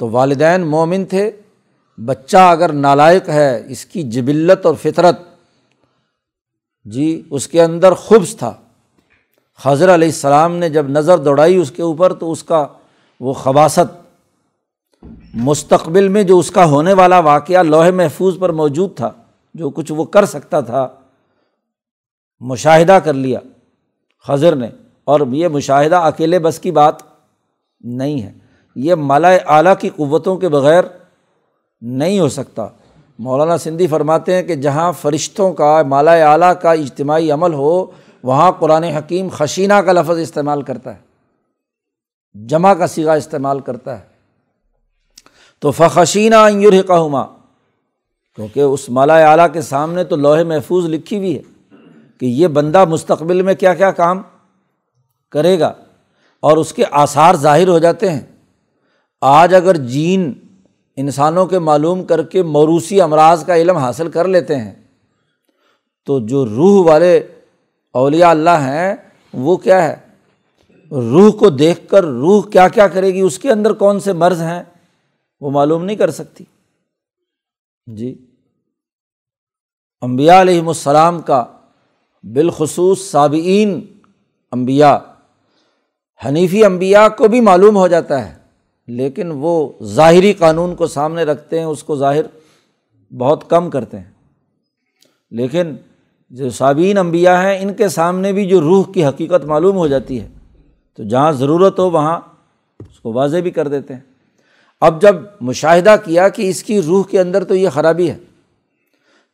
تو 0.00 0.08
والدین 0.10 0.66
مومن 0.66 1.04
تھے، 1.04 1.30
بچہ 1.98 2.36
اگر 2.36 2.72
نالائق 2.72 3.28
ہے، 3.28 3.62
اس 3.68 3.84
کی 3.84 4.02
جبلت 4.02 4.66
اور 4.66 4.74
فطرت 4.74 5.27
جی 6.92 7.22
اس 7.30 7.48
کے 7.48 7.62
اندر 7.62 7.94
خوبص 7.94 8.36
تھا۔ 8.36 8.54
حضر 9.62 9.94
علیہ 9.94 10.08
السلام 10.08 10.56
نے 10.56 10.68
جب 10.68 10.88
نظر 10.88 11.18
دوڑائی 11.18 11.56
اس 11.56 11.70
کے 11.70 11.82
اوپر 11.82 12.12
تو 12.12 12.32
اس 12.32 12.44
کا 12.44 12.66
وہ 13.20 13.32
خباصت 13.32 14.08
مستقبل 15.34 16.08
میں 16.08 16.22
جو 16.22 16.38
اس 16.38 16.50
کا 16.50 16.64
ہونے 16.64 16.92
والا 16.92 17.18
واقعہ 17.18 17.62
لوہے 17.62 17.90
محفوظ 17.90 18.38
پر 18.38 18.52
موجود 18.52 18.96
تھا، 18.96 19.10
جو 19.54 19.70
کچھ 19.70 19.92
وہ 19.92 20.04
کر 20.04 20.24
سکتا 20.24 20.60
تھا، 20.60 20.88
مشاہدہ 22.40 22.98
کر 23.04 23.14
لیا۔ 23.14 23.38
خضر 24.26 24.56
نے، 24.56 24.68
اور 25.04 25.20
یہ 25.32 25.48
مشاہدہ 25.48 25.96
اکیلے 25.96 26.38
بس 26.38 26.58
کی 26.58 26.70
بات 26.70 26.94
نہیں 27.80 28.22
ہے۔ 28.22 28.32
یہ 28.74 28.94
مالا 28.94 29.28
اعلیٰ 29.28 29.74
کی 29.80 29.88
قوتوں 29.88 30.36
کے 30.36 30.48
بغیر 30.48 30.84
نہیں 31.80 32.20
ہو 32.20 32.28
سکتا۔ 32.28 32.66
مولانا 33.18 33.58
سندھی 33.58 33.86
فرماتے 33.86 34.34
ہیں 34.34 34.42
کہ 34.42 34.54
جہاں 34.54 34.92
فرشتوں 34.92 35.52
کا، 35.52 35.82
مالا 35.82 36.12
اعلیٰ 36.32 36.52
کا 36.62 36.72
اجتماعی 36.72 37.30
عمل 37.30 37.54
ہو، 37.54 37.86
وہاں 38.22 38.52
قرآن 38.52 38.84
حکیم 38.84 39.28
خشینہ 39.32 39.74
کا 39.74 39.92
لفظ 39.92 40.18
استعمال 40.18 40.62
کرتا 40.62 40.94
ہے، 40.94 41.00
جمع 42.46 42.74
کا 42.74 42.86
سگا 42.86 43.12
استعمال 43.12 43.60
کرتا 43.60 43.98
ہے۔ 43.98 44.04
تو 45.58 45.70
فخشینہ 45.70 46.34
انجر 46.34 46.82
کہما 46.82 47.24
کیونکہ 48.36 48.60
اس 48.60 48.90
مالا 48.90 49.30
اعلیٰ 49.30 49.46
کے 49.52 49.62
سامنے 49.62 50.04
تو 50.04 50.16
لوہے 50.16 50.44
محفوظ 50.44 50.84
لکھی 50.84 51.16
ہوئی 51.16 51.36
ہے 51.36 51.42
کہ 52.18 52.26
یہ 52.26 52.46
بندہ 52.46 52.84
مستقبل 52.84 53.42
میں 53.42 53.54
کیا 53.54 53.74
کیا 53.74 53.90
کام 53.90 54.22
کرے 55.30 55.60
گا 55.60 55.72
اور 56.40 56.56
اس 56.56 56.72
کے 56.72 56.84
آثار 56.90 57.34
ظاہر 57.34 57.68
ہو 57.68 57.78
جاتے 57.78 58.10
ہیں۔ 58.10 58.20
آج 59.20 59.54
اگر 59.54 59.76
جین 59.76 60.32
انسانوں 61.00 61.46
کے 61.46 61.58
معلوم 61.58 62.04
کر 62.04 62.22
کے 62.22 62.42
موروثی 62.42 63.00
امراض 63.00 63.44
کا 63.44 63.56
علم 63.56 63.76
حاصل 63.76 64.10
کر 64.10 64.28
لیتے 64.28 64.56
ہیں۔ 64.56 64.74
تو 66.06 66.20
جو 66.20 66.46
روح 66.46 66.90
والے 66.90 67.20
اولیاء 67.92 68.30
اللہ 68.30 68.50
ہیں، 68.50 68.96
وہ 69.32 69.56
کیا 69.56 69.88
ہے؟ 69.88 69.96
روح 70.90 71.30
کو 71.30 71.50
دیکھ 71.50 71.88
کر 71.88 72.04
روح 72.04 72.50
کیا 72.50 72.68
کیا 72.68 72.88
کرے 72.88 73.14
گی؟ 73.14 73.20
اس 73.20 73.38
کے 73.38 73.52
اندر 73.52 73.72
کون 73.72 74.00
سے 74.00 74.12
مرض 74.12 74.40
ہیں؟ 74.40 74.62
وہ 75.40 75.50
معلوم 75.50 75.84
نہیں 75.84 75.96
کر 75.96 76.10
سکتی۔ 76.10 76.44
جی۔ 77.86 78.26
امبیا 80.00 80.40
علیہم 80.40 80.68
السلام 80.68 81.20
کا 81.20 81.44
بالخصوص 82.22 83.10
صابئین 83.10 83.86
امبیا 84.50 84.98
حنیفی 86.24 86.64
امبیا 86.64 87.08
کو 87.08 87.28
بھی 87.28 87.40
معلوم 87.40 87.76
ہو 87.76 87.88
جاتا 87.88 88.28
ہے۔ 88.28 88.47
لیکن 88.88 89.30
وہ 89.34 89.72
ظاہری 89.82 90.32
قانون 90.32 90.74
کو 90.74 90.86
سامنے 90.86 91.22
رکھتے 91.22 91.58
ہیں، 91.58 91.66
اس 91.66 91.82
کو 91.82 91.96
ظاہر 91.96 92.22
بہت 93.14 93.50
کم 93.50 93.70
کرتے 93.70 93.98
ہیں۔ 93.98 94.10
لیکن 95.30 95.76
جو 96.30 96.50
صابین 96.50 96.98
انبیاء 96.98 97.42
ہیں، 97.42 97.58
ان 97.58 97.74
کے 97.74 97.88
سامنے 97.88 98.32
بھی 98.32 98.46
جو 98.46 98.60
روح 98.60 98.92
کی 98.92 99.04
حقیقت 99.04 99.44
معلوم 99.44 99.76
ہو 99.76 99.86
جاتی 99.86 100.20
ہے، 100.20 100.28
تو 100.96 101.02
جہاں 101.02 101.32
ضرورت 101.32 101.78
ہو، 101.78 101.90
وہاں 101.90 102.20
اس 102.90 103.00
کو 103.00 103.12
واضح 103.12 103.36
بھی 103.36 103.50
کر 103.50 103.68
دیتے 103.68 103.94
ہیں۔ 103.94 104.00
اب 104.80 105.02
جب 105.02 105.16
مشاہدہ 105.40 105.96
کیا 106.04 106.28
کہ 106.28 106.50
اس 106.50 106.62
کی 106.62 106.82
روح 106.82 107.04
کے 107.10 107.20
اندر 107.20 107.44
تو 107.44 107.54
یہ 107.54 107.68
خرابی 107.68 108.10
ہے 108.10 108.18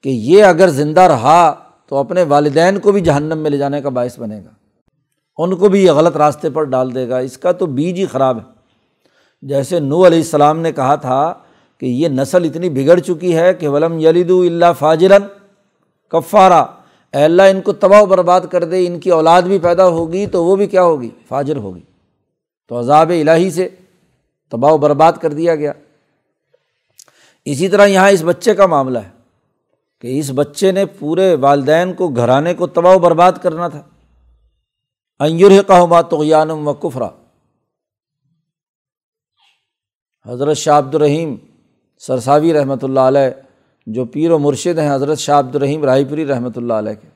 کہ 0.03 0.09
یہ 0.09 0.45
اگر 0.45 0.69
زندہ 0.69 1.01
رہا 1.01 1.55
تو 1.87 1.97
اپنے 1.97 2.23
والدین 2.23 2.79
کو 2.79 2.93
بھی 2.93 3.01
جہنم 3.01 3.39
میں 3.39 3.51
لے 3.51 3.57
جانے 3.57 3.83
کا 3.83 3.89
باعث 3.89 4.19
بنے 4.19 4.39
گا۔ 4.39 4.51
ان 5.39 5.57
کو 5.57 5.69
بھی 5.69 5.85
یہ 5.85 5.91
غلط 5.91 6.17
راستے 6.17 6.51
پر 6.51 6.63
ڈال 6.63 6.95
دے 6.95 7.09
گا۔ 7.09 7.19
اس 7.19 7.39
کا 7.39 7.53
تو 7.53 7.67
بیج 7.67 7.99
ہی 7.99 8.07
خراب 8.07 8.39
ہے۔ 8.39 8.55
جیسے 9.45 9.81
نو 9.81 10.07
علیہ 10.07 10.19
السلام 10.19 10.61
نے 10.61 10.73
کہا 10.73 10.95
تھا 10.95 11.35
کہ 11.79 11.87
یہ 11.87 12.09
نسل 12.09 12.45
اتنی 12.45 12.71
بگڑ 12.71 12.99
چکی 13.01 13.37
ہے 13.37 13.55
کہ 13.55 13.69
ولم 13.69 13.99
یلید 13.99 14.31
اللہ 14.31 14.73
فاجرن 14.79 15.23
کفارہ 16.09 16.65
اے 17.13 17.25
اللہ، 17.25 17.43
ان 17.43 17.61
کو 17.61 17.73
تباہ 17.73 18.03
و 18.03 18.07
برباد 18.07 18.41
کر 18.51 18.65
دے، 18.65 18.87
ان 18.87 19.01
کی 19.01 19.11
اولاد 19.11 19.43
بھی 19.43 19.59
پیدا 19.59 19.89
ہوگی 19.89 20.27
تو 20.27 20.45
وہ 20.45 20.57
بھی 20.57 20.67
کیا 20.67 20.83
ہوگی؟ 20.83 21.11
فاجر 21.29 21.57
ہوگی۔ 21.57 21.81
تو 22.69 22.79
عذاب 22.81 23.11
الہی 23.11 23.51
سے 23.51 23.69
تباہ 24.51 24.73
و 24.73 24.77
برباد 24.77 25.13
کر 25.13 25.33
دیا 25.33 25.55
گیا۔ 25.55 25.73
اسی 27.45 27.69
طرح 27.69 27.87
یہاں 27.87 28.11
اس 28.11 28.23
بچے 28.23 28.55
کا 28.55 28.67
معاملہ 28.67 28.99
ہے 28.99 29.11
کہ 30.01 30.19
اس 30.19 30.31
بچے 30.35 30.73
نے 30.73 30.87
پورے 30.87 31.35
والدین 31.35 31.93
کو 31.93 32.09
گھرانے 32.09 32.55
کو 32.55 32.67
تباہ 32.67 32.95
و 32.95 32.99
برباد 32.99 33.33
کرنا 33.43 33.69
تھا۔ 33.69 33.83
انجر 35.21 35.63
کا 35.67 36.03
تغیانم 36.11 36.69
و 36.69 36.75
کفرا۔ 36.75 37.09
حضرت 40.27 40.57
شاہ 40.57 40.79
عبد 40.79 40.95
الرحیم 40.95 41.37
سرساوی 41.99 42.53
رحمۃ 42.53 42.77
اللہ 42.83 43.01
علیہ، 43.01 43.43
جو 43.87 44.05
پیر 44.05 44.31
و 44.31 44.39
مرشد 44.39 44.79
ہیں، 44.79 44.95
حضرت 44.95 45.19
شاہ 45.19 45.39
عبد 45.39 45.57
الرحیم 45.57 45.85
رائے 45.85 46.05
پوری 46.05 46.27
رحمۃ 46.27 46.51
اللہ 46.57 46.73
علیہ 46.73 46.95
کے۔ 46.95 47.09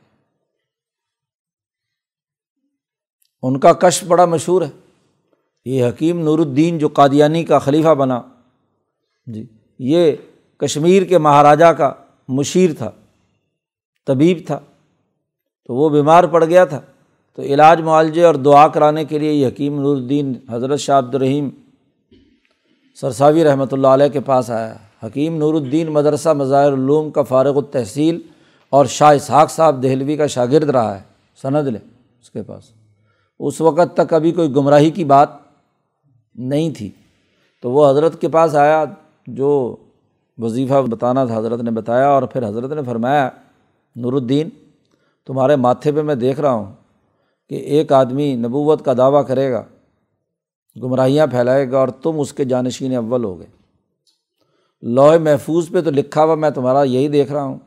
ان 3.42 3.60
کا 3.60 3.72
کشف 3.72 4.04
بڑا 4.04 4.24
مشہور 4.24 4.62
ہے۔ 4.62 4.70
یہ 5.64 5.88
حکیم 5.88 6.20
نور 6.20 6.38
الدین 6.38 6.78
جو 6.78 6.88
قادیانی 6.88 7.44
کا 7.44 7.58
خلیفہ 7.58 7.94
بنا۔ 7.94 8.22
جی 9.26 9.46
یہ 9.78 10.12
کشمیر 10.56 11.02
کے 11.02 11.18
مہاراجا 11.18 11.72
کا 11.72 11.92
مشیر 12.28 12.70
تھا، 12.78 12.90
طبیب 14.06 14.38
تھا۔ 14.46 14.60
تو 15.66 15.74
وہ 15.74 15.88
بیمار 15.88 16.24
پڑ 16.24 16.44
گیا 16.44 16.64
تھا۔ 16.64 16.80
تو 17.36 17.42
علاج 17.42 17.80
معالجے 17.80 18.24
اور 18.24 18.34
دعا 18.34 18.68
کرانے 18.68 19.04
کے 19.04 19.18
لیے 19.18 19.32
یہ 19.32 19.48
حکیم 19.48 19.80
نور 19.80 19.96
الدین 19.96 20.32
حضرت 20.50 20.80
شاہ 20.80 20.98
عبد 20.98 21.14
الرحیم 21.14 21.50
سرساوی 23.00 23.44
رحمۃ 23.44 23.66
اللہ 23.72 23.86
علیہ 23.86 24.08
کے 24.08 24.20
پاس 24.20 24.50
آیا۔ 24.50 24.74
حکیم 25.04 25.36
نور 25.36 25.54
الدین 25.54 25.86
مدرسہ 25.86 26.28
مظاہر 26.28 26.72
العلوم 26.72 27.10
کا 27.10 27.22
فارغ 27.22 27.56
التحصیل 27.56 28.20
اور 28.70 28.86
شاہ 28.86 29.14
اسحاق 29.14 29.50
صاحب 29.50 29.82
دہلوی 29.82 30.16
کا 30.16 30.26
شاگرد 30.26 30.70
رہا 30.70 30.96
ہے۔ 30.96 31.02
سند 31.42 31.68
لے 31.68 31.78
اس 32.20 32.30
کے 32.30 32.42
پاس۔ 32.42 32.64
اس 33.40 33.60
وقت 33.60 33.96
تک 33.96 34.12
ابھی 34.12 34.32
کوئی 34.32 34.56
گمراہی 34.56 34.90
کی 34.90 35.04
بات 35.04 35.28
نہیں 36.34 36.70
تھی۔ 36.70 36.90
تو 37.62 37.70
وہ 37.70 37.90
حضرت 37.90 38.20
کے 38.20 38.28
پاس 38.28 38.54
آیا 38.54 38.84
جو 39.26 39.76
وظیفہ 40.38 40.82
بتانا 40.90 41.24
تھا، 41.24 41.38
حضرت 41.38 41.60
نے 41.60 41.70
بتایا 41.70 42.08
اور 42.08 42.22
پھر 42.22 42.48
حضرت 42.48 42.72
نے 42.72 42.82
فرمایا، 42.82 43.30
نور 43.96 44.12
الدین، 44.12 44.48
تمہارے 45.26 45.56
ماتھے 45.56 45.92
پہ 45.92 46.02
میں 46.02 46.14
دیکھ 46.14 46.40
رہا 46.40 46.52
ہوں 46.52 46.72
کہ 47.48 47.54
ایک 47.54 47.92
آدمی 47.92 48.34
نبوت 48.34 48.84
کا 48.84 48.92
دعویٰ 48.98 49.26
کرے 49.26 49.52
گا۔ 49.52 49.62
گمراہیاں 50.82 51.26
پھیلائے 51.26 51.70
گا 51.70 51.78
اور 51.78 51.88
تم 51.88 52.20
اس 52.20 52.32
کے 52.32 52.44
جانشین 52.44 52.96
اول 52.96 53.24
ہو 53.24 53.38
گئے۔ 53.38 53.46
لوہے 54.82 55.18
محفوظ 55.18 55.70
پہ 55.70 55.80
تو 55.80 55.90
لکھا 55.90 56.24
ہوا 56.24 56.34
میں 56.34 56.50
تمہارا 56.50 56.82
یہی 56.82 57.08
دیکھ 57.08 57.32
رہا 57.32 57.42
ہوں۔ 57.42 57.58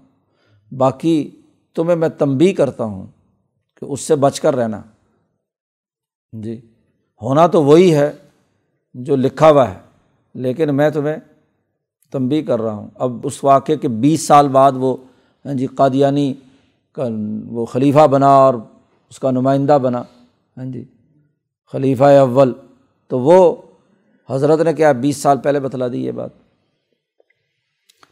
باقی 0.78 1.30
تمہیں 1.76 1.96
میں 1.96 2.10
تنبی 2.10 2.54
کرتا 2.54 2.84
ہوں 2.84 3.08
کہ 3.80 3.86
اس 3.86 4.02
سے 4.02 4.16
بچ 4.16 4.40
کر 4.40 4.56
رہنا۔ 4.56 4.82
جی 6.32 6.62
ہونا 7.22 7.48
تو 7.48 7.64
وہی 7.64 7.96
ہے 7.96 8.12
جو 8.94 9.16
لکھا 9.16 9.52
ہوا 9.52 9.70
ہے، 9.70 9.80
لیکن 10.34 10.76
میں 10.76 10.90
تمہیں 10.90 11.18
تنبی 12.12 12.42
کر 12.42 12.62
رہا 12.62 12.74
ہوں۔ 12.74 12.88
اب 12.96 13.20
اس 13.24 13.44
واقعے 13.44 13.78
کے 13.78 13.88
بیس 13.88 14.28
سال 14.28 14.48
بعد 14.48 14.72
وہ 14.76 14.98
ہاں 15.46 15.54
جی 15.54 15.66
قادیانی 15.66 16.34
کا 16.94 17.08
وہ 17.46 17.66
خلیفہ 17.66 18.08
بنا 18.08 18.28
اور 18.28 18.54
اس 19.10 19.20
کا 19.20 19.32
نمائندہ 19.32 19.78
بنا۔ 19.82 20.04
ہاں 20.58 20.66
جی 20.66 20.86
خلیفہ 21.72 22.04
اول۔ 22.04 22.54
تو 23.12 23.20
وہ 23.20 23.56
حضرت 24.30 24.60
نے 24.60 24.74
کیا 24.74 24.92
بیس 24.92 25.18
سال 25.18 25.38
پہلے 25.38 25.60
بتلا 25.60 25.88
دی 25.88 26.06
یہ 26.06 26.12
بات؟ 26.12 26.30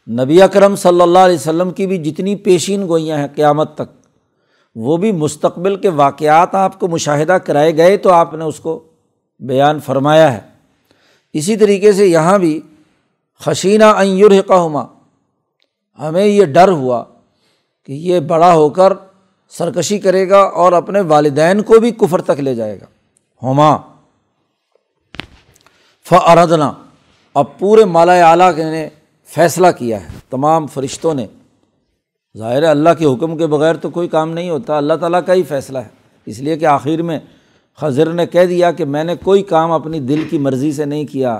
نبی 0.08 0.42
اکرم 0.42 0.76
صلی 0.76 1.02
اللہ 1.02 1.20
علیہ 1.20 1.36
وسلم 1.36 1.72
کی 1.72 1.88
بھی 1.88 1.98
جتنی 1.98 2.36
پیشین 2.36 2.88
گوئیاں 2.88 3.18
ہیں 3.18 3.28
قیامت 3.36 3.76
تک، 3.76 4.08
وہ 4.76 4.98
بھی 4.98 5.12
مستقبل 5.12 5.76
کے 5.76 5.90
واقعات 5.90 6.56
آپ 6.56 6.80
کو 6.80 6.88
مشاہدہ 6.88 7.34
کرائے 7.34 7.78
گئے 7.78 7.98
تو 7.98 8.10
آپ 8.10 8.34
نے 8.34 8.44
اس 8.44 8.60
کو 8.60 8.84
بیان 9.40 9.80
فرمایا 9.80 10.34
ہے۔ 10.34 10.40
اسی 11.34 11.58
طریقے 11.58 11.94
سے 11.94 12.08
یہاں 12.08 12.40
بھی 12.40 12.62
خشینہ 13.40 13.84
ایور 13.84 14.32
ہما 14.50 14.86
ہمیں 16.00 16.26
یہ 16.26 16.46
ڈر 16.46 16.68
ہوا 16.68 17.04
کہ 17.84 17.92
یہ 17.92 18.20
بڑا 18.20 18.54
ہو 18.54 18.70
کر 18.70 18.94
سرکشی 19.50 20.00
کرے 20.00 20.30
گا 20.30 20.40
اور 20.40 20.74
اپنے 20.74 21.02
والدین 21.02 21.62
کو 21.62 21.80
بھی 21.80 21.92
کفر 21.92 22.22
تک 22.22 22.40
لے 22.40 22.56
جائے 22.56 22.80
گا۔ 22.80 22.86
ہما 23.44 23.78
فردنا 26.10 26.72
اب 27.34 27.46
پورے 27.60 27.86
مالا 27.86 28.32
اعلیٰ 28.32 28.56
نے 28.58 28.90
فیصلہ 29.26 29.68
کیا 29.78 30.02
ہے، 30.02 30.08
تمام 30.30 30.68
فرشتوں 30.68 31.14
نے۔ 31.14 31.28
ظاہر 32.38 32.64
اللہ 32.64 32.90
کے 33.00 33.06
حکم 33.06 33.38
کے 33.38 33.48
بغیر 33.48 33.76
تو 33.76 33.90
کوئی 33.90 34.08
کام 34.08 34.32
نہیں 34.32 34.50
ہوتا، 34.50 34.78
اللہ 34.78 34.94
تعالیٰ 34.94 35.20
کا 35.26 35.34
ہی 35.34 35.44
فیصلہ 35.44 35.78
ہے۔ 35.78 35.88
اس 36.26 36.40
لیے 36.40 36.58
کہ 36.58 36.66
آخر 36.66 37.02
میں 37.02 37.20
خضر 37.78 38.10
نے 38.10 38.26
کہہ 38.26 38.46
دیا 38.46 38.72
کہ 38.72 38.86
میں 38.86 39.04
نے 39.04 39.16
کوئی 39.16 39.44
کام 39.44 39.72
اپنی 39.72 40.00
دل 40.00 40.28
کی 40.30 40.38
مرضی 40.38 40.72
سے 40.72 40.86
نہیں 40.86 41.06
کیا، 41.06 41.40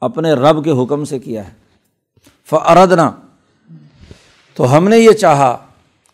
اپنے 0.00 0.32
رب 0.32 0.64
کے 0.64 0.70
حکم 0.70 1.04
سے 1.04 1.18
کیا 1.18 1.48
ہے۔ 1.48 1.52
فردنا 2.44 3.10
تو 4.54 4.76
ہم 4.76 4.88
نے 4.88 4.98
یہ 4.98 5.12
چاہا 5.12 5.56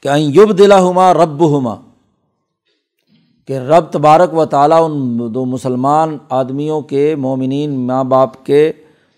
کہ 0.01 0.09
یب 0.17 0.59
دلا 0.59 0.89
ہما 0.89 1.15
رب 1.15 1.59
ہما 1.59 1.77
کہ 3.51 3.59
رب 3.59 3.85
تبارک 3.93 4.35
و 4.35 4.45
تعالیٰ 4.45 4.91
ان 4.91 5.19
دو 5.35 5.45
مسلمان 5.45 6.19
آدمیوں 6.31 6.81
کے 6.81 7.15
مومنین 7.15 7.87
ماں 7.87 8.05
باپ 8.05 8.47
کے 8.47 8.73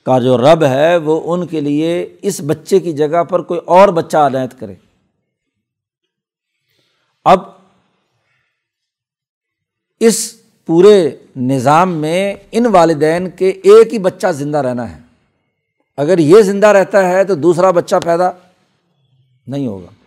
کا 0.07 0.19
جو 0.19 0.39
رب 0.39 0.65
ہے 0.65 0.97
وہ 0.97 1.21
ان 1.25 1.47
کے 1.47 1.61
لیے 1.61 2.17
اس 2.23 2.41
بچے 2.47 2.81
کی 2.81 2.93
جگہ 2.93 3.25
پر 3.25 3.43
کوئی 3.43 3.61
اور 3.65 3.89
بچہ 3.89 4.17
عنایت 4.17 4.61
کرے۔ 4.61 4.75
اب 7.25 7.39
اس 10.01 10.35
پورے 10.67 11.11
نظام 11.37 11.93
میں 11.93 12.35
ان 12.53 12.67
والدین 12.67 13.31
کے 13.31 13.49
ایک 13.49 13.93
ہی 13.93 13.99
بچہ 13.99 14.27
زندہ 14.33 14.59
رہنا 14.59 14.97
ہے۔ 14.97 15.01
اگر 15.97 16.19
یہ 16.19 16.43
زندہ 16.43 16.67
رہتا 16.67 17.09
ہے 17.09 17.25
تو 17.25 17.35
دوسرا 17.35 17.71
بچہ 17.71 17.97
پیدا 18.05 18.31
نہیں 19.47 19.67
ہوگا۔ 19.67 20.02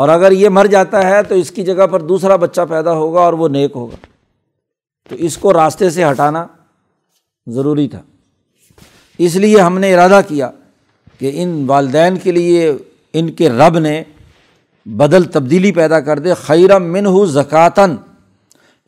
اور 0.00 0.08
اگر 0.08 0.32
یہ 0.32 0.48
مر 0.48 0.66
جاتا 0.66 1.08
ہے 1.08 1.22
تو 1.22 1.34
اس 1.34 1.50
کی 1.50 1.62
جگہ 1.62 1.86
پر 1.86 2.00
دوسرا 2.02 2.36
بچہ 2.36 2.60
پیدا 2.68 2.92
ہوگا 2.92 3.20
اور 3.20 3.32
وہ 3.32 3.48
نیک 3.48 3.70
ہوگا۔ 3.74 3.96
تو 5.08 5.14
اس 5.14 5.38
کو 5.38 5.52
راستے 5.52 5.90
سے 5.90 6.10
ہٹانا 6.10 6.46
ضروری 7.46 7.88
تھا۔ 7.88 8.02
اس 9.18 9.36
لیے 9.36 9.60
ہم 9.60 9.78
نے 9.78 9.94
ارادہ 9.94 10.20
کیا 10.28 10.50
کہ 11.18 11.30
ان 11.34 11.64
والدین 11.66 12.16
کے 12.16 12.32
لیے 12.32 12.72
ان 13.12 13.32
کے 13.32 13.50
رب 13.50 13.78
نے 13.78 14.02
بدل 14.86 15.24
تبدیلی 15.24 15.72
پیدا 15.72 16.00
کر 16.00 16.18
دے، 16.18 16.34
خیرم 16.34 16.92
من 16.92 17.06
ہو 17.06 17.26
زکاتاً 17.26 17.96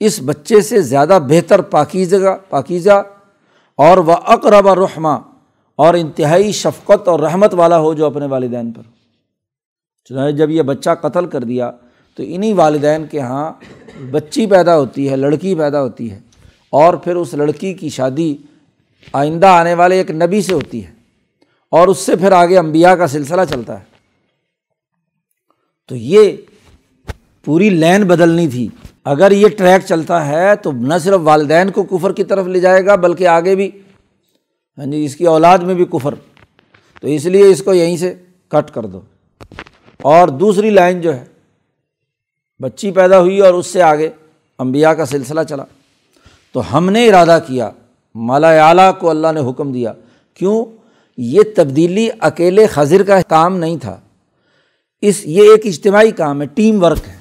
اس 0.00 0.20
بچے 0.24 0.60
سے 0.60 0.82
زیادہ 0.82 1.18
بہتر 1.28 1.62
پاکیزگا، 1.62 2.36
پاکیزہ 2.50 3.02
اور 3.76 3.98
وہ 3.98 4.14
اقرب 4.24 4.68
رحمہ 4.68 5.18
اور 5.76 5.94
انتہائی 5.94 6.52
شفقت 6.52 7.08
اور 7.08 7.20
رحمت 7.20 7.54
والا 7.54 7.78
ہو 7.78 7.94
جو 7.94 8.06
اپنے 8.06 8.26
والدین 8.26 8.72
پر۔ 8.72 9.01
چنانچہ 10.08 10.36
جب 10.36 10.50
یہ 10.50 10.62
بچہ 10.62 10.90
قتل 11.00 11.26
کر 11.26 11.44
دیا 11.44 11.70
تو 12.16 12.22
انہیں 12.26 12.54
والدین 12.54 13.06
کے 13.06 13.18
یہاں 13.18 13.52
بچی 14.10 14.46
پیدا 14.46 14.78
ہوتی 14.78 15.10
ہے، 15.10 15.16
لڑکی 15.16 15.54
پیدا 15.54 15.82
ہوتی 15.82 16.10
ہے 16.10 16.20
اور 16.70 16.94
پھر 16.94 17.16
اس 17.16 17.34
لڑکی 17.34 17.74
کی 17.74 17.88
شادی 17.88 18.36
آئندہ 19.12 19.46
آنے 19.46 19.74
والے 19.74 19.96
ایک 19.96 20.10
نبی 20.10 20.42
سے 20.42 20.54
ہوتی 20.54 20.84
ہے 20.86 20.90
اور 21.70 21.88
اس 21.88 21.98
سے 21.98 22.16
پھر 22.16 22.32
آگے 22.32 22.58
امبیا 22.58 22.96
کا 22.96 23.06
سلسلہ 23.06 23.40
چلتا 23.50 23.78
ہے۔ 23.78 23.84
تو 25.88 25.96
یہ 25.96 26.36
پوری 27.44 27.70
لین 27.70 28.02
بدلنی 28.02 28.48
تھی۔ 28.48 28.68
اگر 29.04 29.30
یہ 29.30 29.48
ٹریک 29.48 29.86
چلتا 29.86 30.26
ہے 30.26 30.56
تو 30.56 30.72
نہ 30.72 30.94
صرف 31.02 31.20
والدین 31.22 31.70
کو 31.70 31.82
کفر 31.82 32.12
کی 32.12 32.24
طرف 32.24 32.46
لے 32.46 32.60
جائے 32.60 32.86
گا 32.86 32.94
بلکہ 32.94 33.26
آگے 33.26 33.54
بھی۔ 33.54 33.70
ہاں 34.78 34.86
جی 34.86 35.04
اس 35.04 35.16
کی 35.16 35.26
اولاد 35.26 35.58
میں 35.58 35.74
بھی 35.74 35.84
کفر۔ 35.84 36.14
تو 37.00 37.08
اس 37.08 37.24
لیے 37.24 37.46
اس 37.46 37.62
کو 37.62 37.74
یہیں 37.74 37.96
سے 37.96 38.14
کٹ 38.48 38.70
کر 38.70 38.86
دو۔ 38.86 39.00
اور 40.02 40.28
دوسری 40.28 40.70
لائن 40.70 41.00
جو 41.00 41.14
ہے، 41.14 41.24
بچی 42.60 42.90
پیدا 42.90 43.20
ہوئی 43.20 43.40
اور 43.40 43.54
اس 43.54 43.66
سے 43.66 43.82
آگے 43.82 44.10
امبیا 44.58 44.94
کا 44.94 45.06
سلسلہ 45.06 45.40
چلا۔ 45.48 45.64
تو 46.52 46.76
ہم 46.76 46.90
نے 46.90 47.08
ارادہ 47.08 47.38
کیا، 47.46 47.70
مالا 48.14 48.68
اعلیٰ 48.68 48.92
کو 48.98 49.10
اللہ 49.10 49.32
نے 49.34 49.50
حکم 49.50 49.72
دیا۔ 49.72 49.92
کیوں؟ 50.34 50.64
یہ 51.16 51.40
تبدیلی 51.56 52.08
اکیلے 52.20 52.66
خضر 52.66 53.02
کا 53.02 53.22
کام 53.28 53.56
نہیں 53.56 53.76
تھا۔ 53.76 54.00
اس، 55.00 55.20
یہ 55.24 55.42
ایک 55.42 55.60
اجتماعی 55.64 56.10
کام 56.10 56.42
ہے، 56.42 56.46
ٹیم 56.46 56.84
ورک 56.84 57.08
ہے۔ 57.08 57.16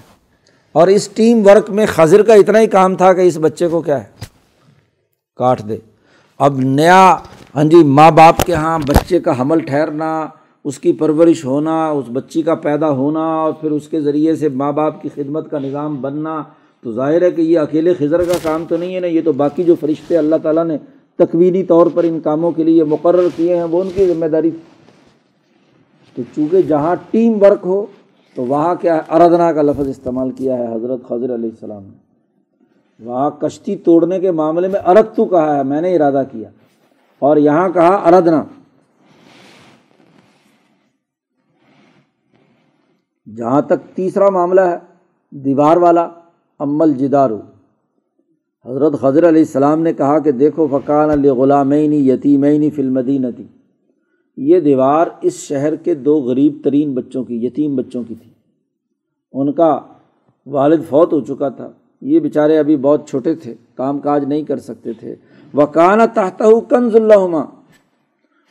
اور 0.71 0.88
اس 0.88 1.09
ٹیم 1.09 1.47
ورک 1.47 1.69
میں 1.69 1.86
خضر 1.86 2.23
کا 2.23 2.34
اتنا 2.34 2.59
ہی 2.59 2.67
کام 2.67 2.95
تھا 2.95 3.13
کہ 3.13 3.21
اس 3.21 3.38
بچے 3.38 3.67
کو 3.67 3.82
کیا 3.82 4.03
ہے، 4.03 4.25
کاٹ 5.36 5.61
دے۔ 5.69 5.77
اب 6.38 6.59
نیا 6.59 7.15
ہاں 7.55 7.63
جی 7.63 7.84
ماں 7.84 8.11
باپ 8.11 8.45
کے 8.45 8.51
یہاں 8.51 8.79
بچے 8.79 9.19
کا 9.19 9.41
حمل 9.41 9.59
ٹھہرنا 9.59 10.27
اس 10.64 10.80
کی 10.80 10.91
پرورش 10.91 11.45
ہونا، 11.45 11.89
اس 11.89 12.05
بچی 12.14 12.41
کا 12.41 12.55
پیدا 12.55 12.89
ہونا 12.89 13.20
اور 13.20 13.53
پھر 13.62 13.72
اس 13.72 13.88
کے 13.88 14.01
ذریعے 14.01 14.36
سے 14.36 14.49
ماں 14.49 14.72
باپ 14.72 15.01
کی 15.01 15.09
خدمت 15.16 15.49
کا 15.49 15.59
نظام 15.59 16.01
بننا۔ 16.01 16.43
تو 16.82 16.91
ظاہر 16.91 17.22
ہے 17.22 17.32
کہ 17.32 17.41
یہ 17.41 17.59
اکیلے 17.59 17.93
خضر 17.93 18.24
کا 18.24 18.34
کام 18.43 18.64
تو 18.70 18.78
نہیں 18.78 18.95
ہے 18.95 18.99
نا، 18.99 19.07
یہ 19.07 19.22
تو 19.26 19.32
باقی 19.32 19.64
جو 19.64 19.76
فرشتے 19.80 20.18
اللہ 20.18 20.36
تعالیٰ 20.43 20.66
نے 20.66 20.78
تقوینی 21.16 21.64
طور 21.64 21.88
پر 21.93 22.03
ان 22.03 22.20
کاموں 22.20 22.51
کے 22.51 22.64
لیے 22.64 22.84
مقرر 22.84 23.28
کیے 23.36 23.55
ہیں، 23.55 23.64
وہ 23.64 23.84
ان 23.84 23.89
کی 23.95 24.05
ذمہ 24.05 24.26
داری۔ 24.26 24.51
تو 26.16 26.22
چونکہ 26.36 26.62
جہاں 26.62 26.95
ٹیم 27.12 27.41
ورک 27.41 27.59
ہو، 27.66 27.86
تو 28.36 28.45
وہاں 28.45 28.76
کیا 28.76 28.95
ہے 28.95 29.01
اردنا 29.09 29.51
کا 29.51 29.62
لفظ 29.62 29.88
استعمال 29.88 30.32
کیا 30.32 30.57
ہے 30.57 30.76
حضرت 30.76 31.03
خضر 31.03 31.34
علیہ 31.34 31.49
السلام 31.49 31.84
نے۔ 31.84 31.97
وہاں 33.05 33.30
کشتی 33.30 33.76
توڑنے 33.76 34.20
کے 34.20 34.32
معاملے 34.32 34.68
میں 34.68 34.80
ارد 34.88 35.16
تو 35.16 35.26
کہا 35.26 35.57
ہے، 35.57 35.64
میں 35.64 35.82
نے 35.82 35.95
ارادہ 35.95 36.24
کیا۔ 36.32 36.49
اور 37.20 37.38
یہاں 37.38 37.70
کہا 37.70 37.95
اردنا 37.95 38.43
جہاں 43.38 43.61
تک 43.61 43.95
تیسرا 43.95 44.29
معاملہ 44.29 44.61
ہے، 44.61 44.77
دیوار 45.29 45.77
والا 45.77 46.09
عمل 46.59 46.93
جدارو۔ 46.93 47.39
حضرت 48.65 48.93
خضر 48.93 49.29
علیہ 49.29 49.41
السلام 49.41 49.82
نے 49.82 49.93
کہا 49.93 50.19
کہ 50.19 50.32
دیکھو 50.32 50.67
فقان 50.71 51.09
علی 51.09 51.29
غلامینی 51.29 52.09
یتیمینی 52.09 52.69
فلمدینتی 52.69 53.43
یہ 54.38 54.59
دیوار 54.59 55.07
اس 55.21 55.34
شہر 55.34 55.75
کے 55.75 55.95
دو 55.95 56.15
غریب 56.15 56.57
ترین 56.63 56.93
بچوں 56.93 57.23
کی، 57.23 57.45
یتیم 57.45 57.75
بچوں 57.75 58.03
کی 58.07 58.15
تھی۔ 58.15 58.32
ان 59.34 59.51
کا 59.51 59.79
والد 60.45 60.84
فوت 60.89 61.13
ہو 61.13 61.21
چکا 61.21 61.49
تھا۔ 61.49 61.71
یہ 62.01 62.19
بیچارے 62.19 62.57
ابھی 62.57 62.77
بہت 62.77 63.09
چھوٹے 63.09 63.36
تھے، 63.36 63.55
کام 63.75 63.99
کاج 63.99 64.25
نہیں 64.25 64.43
کر 64.43 64.57
سکتے 64.57 64.93
تھے۔ 64.93 65.15
وکانہ 65.53 66.03
تحت 66.13 66.43
کنز 66.69 66.95
اللہ 66.95 67.45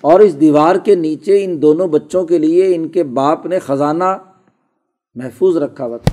اور 0.01 0.21
اس 0.21 0.41
دیوار 0.41 0.77
کے 0.77 0.95
نیچے 0.95 1.45
ان 1.45 1.63
دونوں 1.63 1.87
بچوں 1.87 2.25
کے 2.25 2.39
لیے 2.39 2.77
ان 2.77 2.89
کے 2.89 3.05
باپ 3.05 3.47
نے 3.47 3.59
خزانہ 3.59 4.05
محفوظ 5.15 5.57
رکھا 5.57 5.85
ہوا 5.85 5.97
تھا۔ 5.97 6.11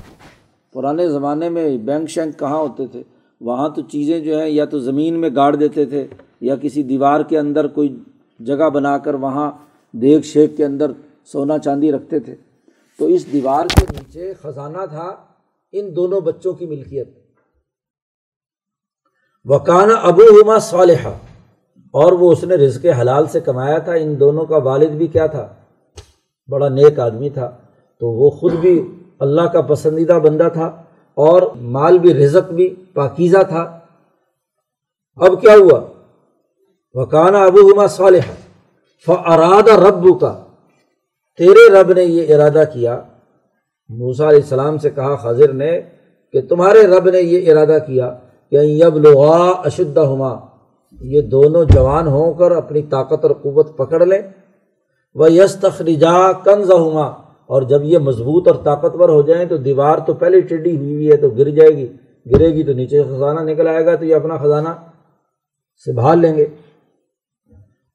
پرانے 0.72 1.08
زمانے 1.08 1.48
میں 1.48 1.78
بینک 1.78 2.08
شینک 2.08 2.38
کہاں 2.38 2.58
ہوتے 2.58 2.86
تھے؟ 2.86 3.02
وہاں 3.40 3.68
تو 3.68 3.82
چیزیں 3.82 4.20
جو 4.20 4.38
ہیں 4.38 4.48
یا 4.48 4.64
تو 4.64 4.78
زمین 4.78 5.20
میں 5.20 5.30
گاڑ 5.34 5.56
دیتے 5.56 5.86
تھے 5.86 6.06
یا 6.40 6.56
کسی 6.56 6.82
دیوار 6.82 7.20
کے 7.20 7.38
اندر 7.38 7.66
کوئی 7.66 8.02
جگہ 8.40 8.70
بنا 8.70 8.98
کر 8.98 9.14
وہاں 9.14 9.50
دیگ 9.92 10.20
شیک 10.20 10.56
کے 10.56 10.64
اندر 10.64 10.92
سونا 11.24 11.58
چاندی 11.58 11.92
رکھتے 11.92 12.20
تھے۔ 12.20 12.34
تو 12.98 13.06
اس 13.06 13.32
دیوار 13.32 13.66
کے 13.66 13.86
نیچے 13.92 14.34
خزانہ 14.42 14.86
تھا۔ 14.88 15.16
ان 15.72 15.96
دونوں 15.96 16.20
بچوں 16.20 16.52
کی 16.52 16.66
ملکیت۔ 16.66 17.08
وکانہ 19.44 19.92
ابو 19.92 20.22
ہما 20.22 20.58
صالحہ 20.58 21.08
اور 21.92 22.12
وہ 22.12 22.32
اس 22.32 22.44
نے 22.44 22.54
رزق 22.54 22.86
حلال 23.00 23.26
سے 23.26 23.40
کمایا 23.40 23.78
تھا۔ 23.78 23.92
ان 23.92 24.20
دونوں 24.20 24.46
کا 24.46 24.56
والد 24.56 24.90
بھی 24.90 25.06
کیا 25.06 25.26
تھا؟ 25.26 25.54
بڑا 26.48 26.68
نیک 26.68 26.98
آدمی 26.98 27.30
تھا۔ 27.30 27.56
تو 28.00 28.06
وہ 28.06 28.30
خود 28.30 28.52
بھی 28.52 28.88
اللہ 29.18 29.42
کا 29.42 29.60
پسندیدہ 29.60 30.12
بندہ 30.12 30.48
تھا 30.52 30.82
اور 31.14 31.42
مال 31.56 31.98
بھی، 31.98 32.14
رزق 32.14 32.52
بھی 32.52 32.74
پاکیزہ 32.94 33.42
تھا۔ 33.48 33.78
اب 35.16 35.40
کیا 35.40 35.52
ہوا؟ 35.52 35.80
وکانا 36.94 37.44
ابو 37.44 37.58
ہما 37.58 37.86
صالح 37.86 38.30
فرادہ 39.06 39.72
رب 39.72 40.20
کا 40.20 40.44
تیرے 41.38 41.70
رب 41.72 41.92
نے 41.92 42.02
یہ 42.02 42.34
ارادہ 42.34 42.64
کیا۔ 42.72 43.00
موسا 43.88 44.28
علیہ 44.28 44.40
السلام 44.42 44.78
سے 44.78 44.90
کہا 44.90 45.16
خضر 45.16 45.52
نے، 45.52 45.80
کہ 46.32 46.40
تمہارے 46.40 46.86
رب 46.86 47.10
نے 47.10 47.20
یہ 47.20 47.52
ارادہ 47.52 47.78
کیا 47.86 48.14
کہ 48.50 48.56
یب 48.56 48.96
لغا 48.96 49.50
اشدہ 49.50 50.00
ہما 50.00 50.36
یہ 51.00 51.20
دونوں 51.20 51.64
جوان 51.64 52.06
ہو 52.06 52.32
کر 52.32 52.50
اپنی 52.50 52.82
طاقت 52.82 53.24
اور 53.24 53.30
قوت 53.30 53.76
پکڑ 53.76 54.06
لیں۔ 54.06 54.22
وہ 55.14 55.32
یس 55.32 55.56
تخریجا 55.56 56.32
کنز 56.32 56.70
ہما 56.70 57.27
اور 57.48 57.62
جب 57.62 57.84
یہ 57.84 57.98
مضبوط 57.98 58.48
اور 58.48 58.56
طاقتور 58.64 59.08
ہو 59.08 59.22
جائیں 59.22 59.48
تو 59.48 59.56
دیوار 59.56 59.98
تو 59.98 60.14
پہلے 60.14 60.40
ٹیڈی 60.40 60.76
ہوئی 60.76 60.94
ہوئی 60.94 61.10
ہے 61.10 61.16
تو 61.16 61.28
گر 61.28 61.48
جائے 61.48 61.70
گی۔ 61.70 61.92
گرے 62.34 62.54
گی 62.54 62.62
تو 62.62 62.72
نیچے 62.72 63.02
خزانہ 63.02 63.40
نکل 63.40 63.68
آئے 63.68 63.86
گا 63.86 63.94
تو 63.94 64.04
یہ 64.04 64.14
اپنا 64.14 64.36
خزانہ 64.36 64.68
سنبھال 65.84 66.18
لیں 66.18 66.36
گے۔ 66.36 66.46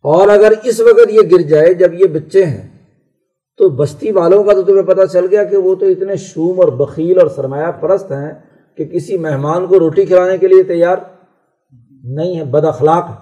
اور 0.04 0.28
اگر 0.28 0.54
اس 0.64 0.80
وقت 0.80 1.12
یہ 1.12 1.20
گر 1.32 1.42
جائے 1.42 1.74
جب 1.74 1.94
یہ 1.94 2.06
بچے 2.06 2.46
ہیں، 2.46 2.68
تو 3.58 3.70
بستی 3.70 4.12
والوں 4.12 4.44
کا 4.44 4.54
تو 4.54 4.62
تمہیں 4.62 4.84
پتہ 4.84 5.02
چل 5.14 5.26
گیا 5.32 5.44
کہ 5.44 5.58
وہ 5.58 5.76
تو 5.76 5.86
اتنے 5.86 6.16
شوم 6.16 6.60
اور 6.60 6.68
بخیل 6.68 7.20
اور 7.20 7.28
سرمایہ 7.28 7.72
پرست 7.72 8.12
ہیں 8.12 8.34
کہ 8.78 8.86
کسی 8.86 9.18
مہمان 9.18 9.68
کو 9.68 9.80
روٹی 9.80 10.06
کھلانے 10.06 10.38
کے 10.38 10.48
لیے 10.48 10.64
تیار 10.64 10.98
نہیں 12.04 12.40
ہے، 12.40 12.44
بد 12.44 12.66
اخلاق 12.66 13.10
ہے۔ 13.10 13.16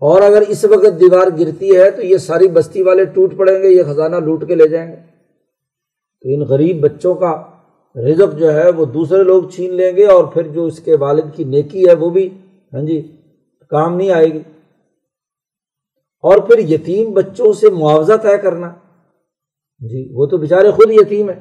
اور 0.00 0.22
اگر 0.22 0.42
اس 0.48 0.64
وقت 0.64 1.00
دیوار 1.00 1.26
گرتی 1.38 1.76
ہے 1.76 1.90
تو 1.90 2.02
یہ 2.02 2.16
ساری 2.16 2.48
بستی 2.48 2.82
والے 2.82 3.04
ٹوٹ 3.04 3.36
پڑیں 3.36 3.62
گے، 3.62 3.68
یہ 3.68 3.82
خزانہ 3.82 4.16
لوٹ 4.16 4.48
کے 4.48 4.54
لے 4.54 4.68
جائیں 4.68 4.92
گے۔ 4.92 5.13
تو 6.24 6.30
ان 6.30 6.40
غریب 6.40 6.80
بچوں 6.80 7.14
کا 7.14 7.42
رزق 7.96 8.38
جو 8.38 8.54
ہے 8.54 8.70
وہ 8.70 8.84
دوسرے 8.84 9.24
لوگ 9.24 9.48
چھین 9.48 9.74
لیں 9.74 9.96
گے 9.96 10.06
اور 10.06 10.24
پھر 10.24 10.42
جو 10.42 10.64
اس 10.64 10.80
کے 10.80 10.96
والد 10.96 11.34
کی 11.34 11.44
نیکی 11.44 11.88
ہے 11.88 11.94
وہ 11.94 12.10
بھی 12.10 12.38
ہاں 12.74 12.82
جی 12.82 13.16
کام 13.70 13.96
نہیں 13.96 14.10
آئے 14.10 14.32
گی۔ 14.32 14.42
اور 16.22 16.38
پھر 16.38 16.58
یتیم 16.58 17.12
بچوں 17.12 17.52
سے 17.52 17.70
معاوضہ 17.70 18.12
طے 18.22 18.38
کرنا۔ 18.38 18.74
جی 19.78 20.08
وہ 20.12 20.26
تو 20.26 20.36
بےچارے 20.36 20.70
خود 20.70 20.90
یتیم 20.90 21.30
ہیں۔ 21.30 21.40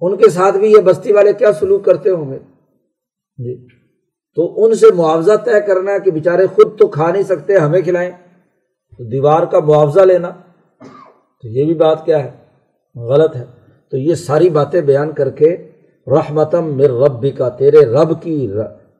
ان 0.00 0.16
کے 0.16 0.30
ساتھ 0.30 0.56
بھی 0.56 0.72
یہ 0.72 0.78
بستی 0.78 1.12
والے 1.12 1.32
کیا 1.32 1.52
سلوک 1.52 1.84
کرتے 1.84 2.10
ہوں 2.10 2.30
گے؟ 2.30 2.38
جی 3.36 3.66
تو 4.34 4.64
ان 4.64 4.74
سے 4.74 4.86
معاوضہ 4.94 5.32
طے 5.44 5.60
کرنا 5.66 5.98
کہ 5.98 6.10
بےچارے 6.10 6.46
خود 6.46 6.78
تو 6.78 6.86
کھا 6.86 7.12
نہیں 7.12 7.22
سکتے، 7.22 7.56
ہمیں 7.56 7.80
کھلائیں۔ 7.80 8.10
تو 8.98 9.04
دیوار 9.04 9.42
کا 9.46 9.58
معاوضہ 9.60 10.00
لینا۔ 10.00 10.30
تو 11.42 11.48
یہ 11.48 11.64
بھی 11.64 11.74
بات 11.74 12.04
کیا 12.04 12.24
ہے؟ 12.24 12.41
غلط 12.96 13.36
ہے۔ 13.36 13.44
تو 13.90 13.96
یہ 13.96 14.14
ساری 14.14 14.50
باتیں 14.50 14.80
بیان 14.80 15.12
کر 15.12 15.30
کے 15.30 15.56
رحمتم 16.06 16.76
مر 16.76 16.90
رب 16.90 17.26
کا 17.38 17.48
تیرے 17.48 17.78
رب 17.78 18.22
کی 18.22 18.50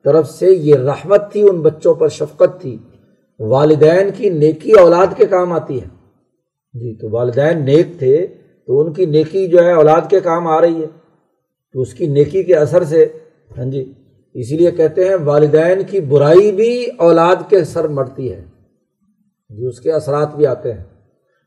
طرف 0.05 0.29
سے 0.29 0.47
یہ 0.51 0.75
رحمت 0.75 1.31
تھی، 1.31 1.41
ان 1.49 1.61
بچوں 1.61 1.93
پر 1.93 2.07
شفقت 2.07 2.61
تھی۔ 2.61 2.77
والدین 3.39 4.09
کی 4.17 4.29
نیکی 4.29 4.71
اولاد 4.71 5.07
کے 5.17 5.25
کام 5.25 5.51
آتی 5.51 5.81
ہے۔ 5.81 5.87
جی 6.73 6.95
تو 6.95 7.09
والدین 7.09 7.65
نیک 7.65 7.87
تھے، 7.99 8.27
تو 8.67 8.79
ان 8.79 8.93
کی 8.93 9.05
نیکی 9.05 9.47
جو 9.47 9.63
ہے 9.63 9.73
اولاد 9.73 10.01
کے 10.09 10.19
کام 10.19 10.47
آ 10.47 10.61
رہی 10.61 10.81
ہے۔ 10.81 10.87
تو 11.73 11.81
اس 11.81 11.93
کی 11.93 12.07
نیکی 12.07 12.43
کے 12.43 12.55
اثر 12.55 12.83
سے 12.83 13.05
ہاں 13.57 13.65
جی 13.65 13.93
اسی 14.33 14.57
لیے 14.57 14.71
کہتے 14.71 15.05
ہیں 15.05 15.15
والدین 15.15 15.81
کی 15.87 15.99
برائی 15.99 16.51
بھی 16.51 16.87
اولاد 16.97 17.35
کے 17.49 17.63
سر 17.63 17.87
مڑتی 17.87 18.33
ہے۔ 18.33 18.45
جی 19.49 19.65
اس 19.65 19.79
کے 19.79 19.91
اثرات 19.91 20.35
بھی 20.35 20.47
آتے 20.47 20.73
ہیں۔ 20.73 20.83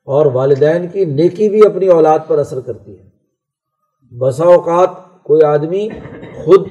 اور 0.09 0.27
والدین 0.27 0.87
کی 0.89 1.05
نیکی 1.05 1.49
بھی 1.49 1.61
اپنی 1.67 1.89
اولاد 1.89 2.19
پر 2.27 2.39
اثر 2.39 2.61
کرتی 2.61 2.99
ہے۔ 2.99 3.05
بسا 4.19 4.45
اوقات 4.45 4.91
کوئی 5.23 5.43
آدمی 5.43 5.89
خود 6.45 6.69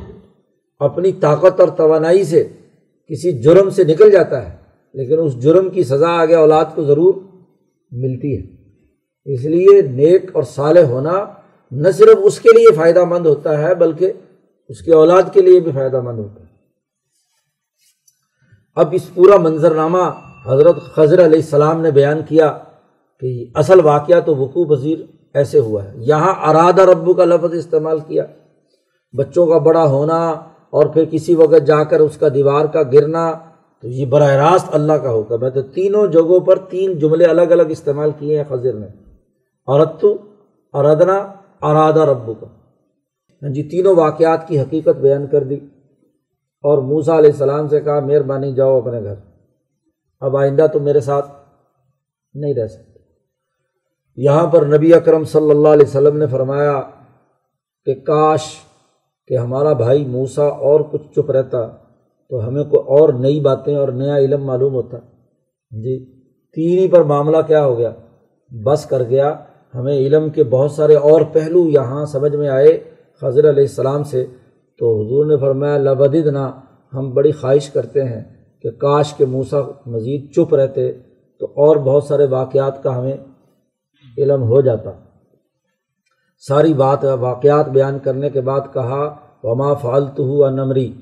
اپنی 0.80 1.12
طاقت 1.12 1.60
اور 1.60 1.68
توانائی 1.68 2.24
سے 2.24 2.48
کسی 3.10 3.32
جرم 3.32 3.70
سے 3.70 3.84
نکل 3.84 4.12
جاتا 4.12 4.50
ہے، 4.50 4.56
لیکن 4.94 5.20
اس 5.20 5.42
جرم 5.42 5.70
کی 5.70 5.84
سزا 5.84 6.10
آگے 6.10 6.36
اولاد 6.36 6.66
کو 6.76 6.84
ضرور 6.84 7.14
ملتی 7.92 8.36
ہے۔ 8.38 9.34
اس 9.34 9.44
لیے 9.46 9.82
نیک 9.82 10.30
اور 10.34 10.44
صالح 10.44 10.84
ہونا 10.84 11.26
نہ 11.72 11.92
صرف 11.92 12.18
اس 12.24 12.40
کے 12.40 12.50
لیے 12.58 12.72
فائدہ 12.76 13.04
مند 13.06 13.26
ہوتا 13.26 13.58
ہے، 13.58 13.76
بلکہ 13.76 14.12
اس 14.70 14.82
کے 14.82 14.94
اولاد 14.94 15.24
کے 15.34 15.42
لیے 15.42 15.60
بھی 15.60 15.72
فائدہ 15.72 16.02
مند 16.02 16.20
ہوتا 16.20 16.42
ہے۔ 16.42 16.54
اب 18.76 18.90
اس 18.92 19.14
پورا 19.14 19.38
منظرنامہ 19.38 20.04
حضرت 20.46 20.76
خضر 20.76 21.26
علیہ 21.26 21.40
السلام 21.40 21.82
نے 21.82 21.92
بیان 21.92 22.22
کیا۔ 22.30 22.58
کہ 23.20 23.46
اصل 23.54 23.80
واقعہ 23.84 24.20
تو 24.20 24.36
وقوع 24.36 24.76
پذیر 24.76 25.00
ایسے 25.34 25.60
ہوا 25.60 25.84
ہے۔ 25.84 25.92
یہاں 25.96 26.50
ارادہ 26.50 26.82
ربو 26.82 27.14
کا 27.14 27.26
لفظ 27.26 27.54
استعمال 27.54 28.00
کیا۔ 28.00 28.26
بچوں 29.18 29.48
کا 29.48 29.58
بڑا 29.58 29.86
ہونا 29.86 30.30
اور 30.70 30.86
پھر 30.86 31.06
کسی 31.12 31.36
وقت 31.36 31.68
جا 31.68 31.84
کر 31.84 32.00
اس 32.00 32.18
کا 32.18 32.28
دیوار 32.34 32.66
کا 32.66 32.84
گرنا، 32.84 33.34
تو 33.82 33.88
یہ 33.88 34.06
براہ 34.06 34.32
راست 34.32 34.76
اللہ 34.76 34.94
کا 34.94 35.12
حکم 35.12 35.44
ہے۔ 35.44 35.50
تو 35.50 35.62
تینوں 35.62 36.08
جگہوں 36.08 36.40
پر 36.40 36.60
تین 36.60 37.00
جملے 37.00 37.26
الگ 37.26 37.42
الگ 37.42 37.64
استعمال 37.70 38.12
کیے 38.20 38.38
ہیں 38.38 38.44
خضر 38.50 38.74
نے۔ 38.74 38.88
عورت 39.68 40.06
اردنا، 40.74 41.16
ارادہ 41.62 42.00
ربو 42.00 42.34
کا 42.34 42.48
ہاں 43.44 43.50
جی 43.50 43.64
تینوں 43.64 43.96
واقعات 43.96 44.48
کی 44.48 44.60
حقیقت 44.60 44.98
بیان 45.02 45.28
کر 45.28 45.44
دی۔ 45.44 45.56
اور 46.64 46.78
موسا 46.78 47.18
علیہ 47.18 47.32
السلام 47.32 47.68
سے 47.68 47.80
کہا، 47.80 48.00
مہربانی، 48.00 48.54
جاؤ 48.54 48.78
اپنے 48.78 49.04
گھر۔ 49.04 49.16
اب 50.20 50.38
آئندہ 50.38 50.68
تو 50.74 50.80
میرے 50.80 51.00
ساتھ 51.00 51.32
نہیں 52.34 52.54
رہ 52.54 52.68
سکتے 52.68 52.95
یہاں 54.16 54.48
پر 54.48 54.66
نبی 54.66 54.94
اکرم 54.94 55.24
صلی 55.24 55.52
اللہ 55.52 55.68
علیہ 55.68 55.86
وسلم 55.88 56.18
نے 56.18 56.28
فرمایا 56.28 56.82
کہ 57.86 57.96
کاش 57.96 58.40
کہ 59.28 59.38
ہمارا 59.38 59.74
بھائی 59.74 60.06
موسا 60.06 60.44
اور 60.44 60.80
کچھ 60.80 61.14
چپ 61.16 61.32
رہتا 61.32 61.68
تو 62.30 62.48
ہمیں 62.48 62.64
کوئی 62.64 62.84
اور 62.88 63.14
نئی 63.14 63.40
باتیں 63.40 63.76
اور 63.76 63.88
نیا 63.88 64.18
علم 64.18 64.46
معلوم 64.46 64.74
ہوتا۔ 64.74 64.98
جی 65.72 66.06
تین 66.52 66.80
ہی 66.80 66.88
پر 66.88 67.04
معاملہ 67.04 67.38
کیا 67.48 67.66
ہو 67.66 67.78
گیا؟ 67.78 67.92
بس 68.52 68.86
کر 68.86 69.04
گیا۔ 69.04 69.36
ہمیں 69.76 69.98
علم 69.98 70.30
کے 70.30 70.44
بہت 70.44 70.72
سارے 70.72 70.96
اور 70.96 71.22
پہلو 71.34 71.70
یہاں 71.70 72.06
سمجھ 72.06 72.36
میں 72.36 72.50
آئے 72.50 72.80
خضر 73.22 73.50
علیہ 73.50 73.64
السلام 73.64 74.04
سے۔ 74.04 74.26
تو 74.80 75.02
حضور 75.02 75.26
نے 75.26 75.38
فرمایا 75.38 75.78
لبدد 75.78 76.28
نہ 76.28 76.60
ہم 76.94 77.14
بڑی 77.14 77.32
خواہش 77.32 77.70
کرتے 77.70 78.04
ہیں 78.04 78.24
کہ 78.62 78.72
کاش 78.72 79.14
کے 79.14 79.26
موسا 79.26 79.58
مزید 79.86 80.32
چپ 80.32 80.56
رہتے 80.56 80.92
تو 81.40 81.46
اور 81.46 81.76
بہت 81.76 82.04
سارے 82.04 82.26
واقعات 82.26 82.84
کا 82.84 83.00
ہمیں 83.00 83.18
علم 84.18 84.44
ہو 84.44 84.62
جاتا۔ 84.62 84.92
ساری 86.48 86.74
بات 86.74 87.04
واقعات 87.04 87.70
بیان 87.70 88.00
کرنے 88.00 88.30
کے 88.30 88.42
بعد 88.42 88.62
کہا، 88.74 89.16
وما 89.44 89.74
فالتو 89.74 90.24
ہوا 90.24 90.50
نمری 90.50 90.94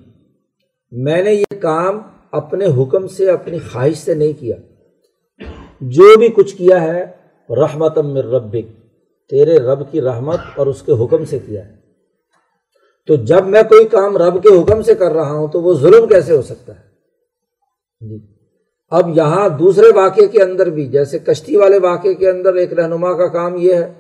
میں 0.92 1.24
نے 1.24 1.34
یہ 1.34 1.56
کام 1.62 2.02
اپنے 2.32 2.66
حکم 2.66 3.08
سے، 3.08 3.32
اپنی 3.32 3.60
خواہش 3.60 3.98
سے 3.98 4.14
نہیں 4.14 4.40
کیا۔ 4.40 4.56
جو 5.82 6.20
بھی 6.20 6.28
کچھ 6.28 6.56
کیا 6.56 6.82
ہے 6.82 7.06
رحمت 7.50 7.98
ربک، 8.18 8.80
تیرے 9.30 9.58
رب 9.58 9.92
کی 9.92 10.02
رحمت 10.02 10.40
اور 10.56 10.68
اس 10.68 10.82
کے 10.82 11.06
حکم 11.06 11.26
سے 11.26 11.40
کیا 11.40 11.66
ہے۔ 11.66 11.76
تو 13.08 13.16
جب 13.16 13.46
میں 13.46 13.64
کوئی 13.64 13.88
کام 13.88 14.18
رب 14.18 14.44
کے 14.44 14.62
حکم 14.62 14.82
سے 14.82 14.96
کر 14.96 15.12
رہا 15.12 15.32
ہوں، 15.32 15.48
تو 15.48 15.62
وہ 15.62 15.74
ظلم 15.74 16.08
کیسے 16.08 16.36
ہو 16.36 16.42
سکتا 16.42 16.74
ہے؟ 16.76 16.82
جی۔ 18.10 18.33
اب 18.94 19.18
یہاں 19.18 19.50
دوسرے 19.50 19.88
واقعے 19.96 20.28
کے 20.28 20.42
اندر 20.44 20.70
بھی، 20.70 20.86
جیسے 20.86 21.20
کشتی 21.20 21.56
والے 21.56 21.78
واقعے 21.78 22.14
کے 22.14 22.30
اندر 22.30 22.54
ایک 22.54 22.74
رہنما 22.74 23.14
کا 23.14 23.28
کام 23.28 23.56
یہ 23.58 23.74
ہے، 23.74 23.94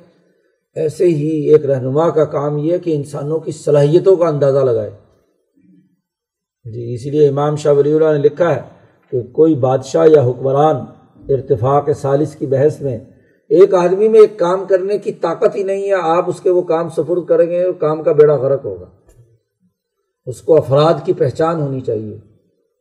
ایسے 0.75 1.05
ہی 1.05 1.49
ایک 1.49 1.65
رہنما 1.65 2.09
کا 2.09 2.25
کام 2.25 2.57
یہ 2.57 2.77
کہ 2.77 2.95
انسانوں 2.95 3.39
کی 3.39 3.51
صلاحیتوں 3.51 4.15
کا 4.15 4.27
اندازہ 4.27 4.59
لگائے۔ 4.59 4.91
جی 6.73 6.93
اسی 6.93 7.09
لیے 7.09 7.27
امام 7.27 7.55
شاہ 7.55 7.73
ولی 7.73 7.93
اللہ 7.93 8.11
نے 8.11 8.17
لکھا 8.17 8.55
ہے 8.55 8.61
کہ 9.11 9.21
کوئی 9.21 9.55
بادشاہ 9.55 10.07
یا 10.07 10.21
حکمران 10.21 10.75
ارتفاق 11.29 11.89
سالس 12.01 12.35
کی 12.35 12.45
بحث 12.45 12.81
میں 12.81 12.99
ایک 13.49 13.73
آدمی 13.73 14.07
میں 14.07 14.19
ایک 14.19 14.39
کام 14.39 14.65
کرنے 14.65 14.97
کی 14.97 15.11
طاقت 15.11 15.55
ہی 15.55 15.63
نہیں 15.63 15.83
ہے، 15.83 15.95
آپ 16.01 16.29
اس 16.29 16.39
کے 16.39 16.49
وہ 16.49 16.61
کام 16.61 16.89
سفرد 16.89 17.25
کریں 17.27 17.49
گے 17.49 17.65
کام 17.79 18.03
کا 18.03 18.11
بیڑا 18.11 18.35
غرق 18.35 18.65
ہوگا۔ 18.65 18.85
اس 20.25 20.41
کو 20.41 20.57
افراد 20.57 20.93
کی 21.05 21.13
پہچان 21.13 21.61
ہونی 21.61 21.81
چاہیے۔ 21.81 22.32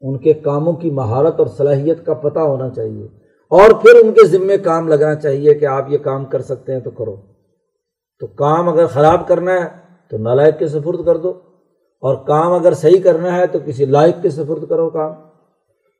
ان 0.03 0.19
کے 0.19 0.33
کاموں 0.33 0.73
کی 0.73 0.91
مہارت 0.91 1.35
اور 1.39 1.47
صلاحیت 1.47 2.07
کا 2.07 2.15
پتہ 2.15 2.39
ہونا 2.39 2.71
چاہیے۔ 2.71 3.07
اور 3.51 3.71
پھر 3.71 4.05
ان 4.05 4.13
کے 4.13 4.27
ذمے 4.27 4.59
کام 4.59 4.89
لگنا 4.89 5.15
چاہیے 5.15 5.55
کہ 5.55 5.67
آپ 5.67 5.87
یہ 5.89 5.99
کام 5.99 6.25
کر 6.25 6.43
سکتے 6.43 6.73
ہیں 6.73 6.81
تو 6.81 6.91
کرو۔ 6.91 7.17
تو 8.19 8.27
کام 8.27 8.69
اگر 8.69 8.87
خراب 8.87 9.29
کرنا 9.29 9.53
ہے 9.53 9.69
تو 10.11 10.19
نالائق 10.19 10.59
کے 10.59 10.67
سفرد 10.67 11.05
کر 11.07 11.17
دو۔ 11.17 11.31
اور 12.01 12.27
کام 12.27 12.53
اگر 12.53 12.73
صحیح 12.73 13.01
کرنا 13.05 13.37
ہے 13.37 13.47
تو 13.47 13.59
کسی 13.65 13.85
لائق 13.85 14.23
کے 14.23 14.31
سفرد 14.31 14.69
کرو 14.69 14.91
کام۔ 14.91 15.13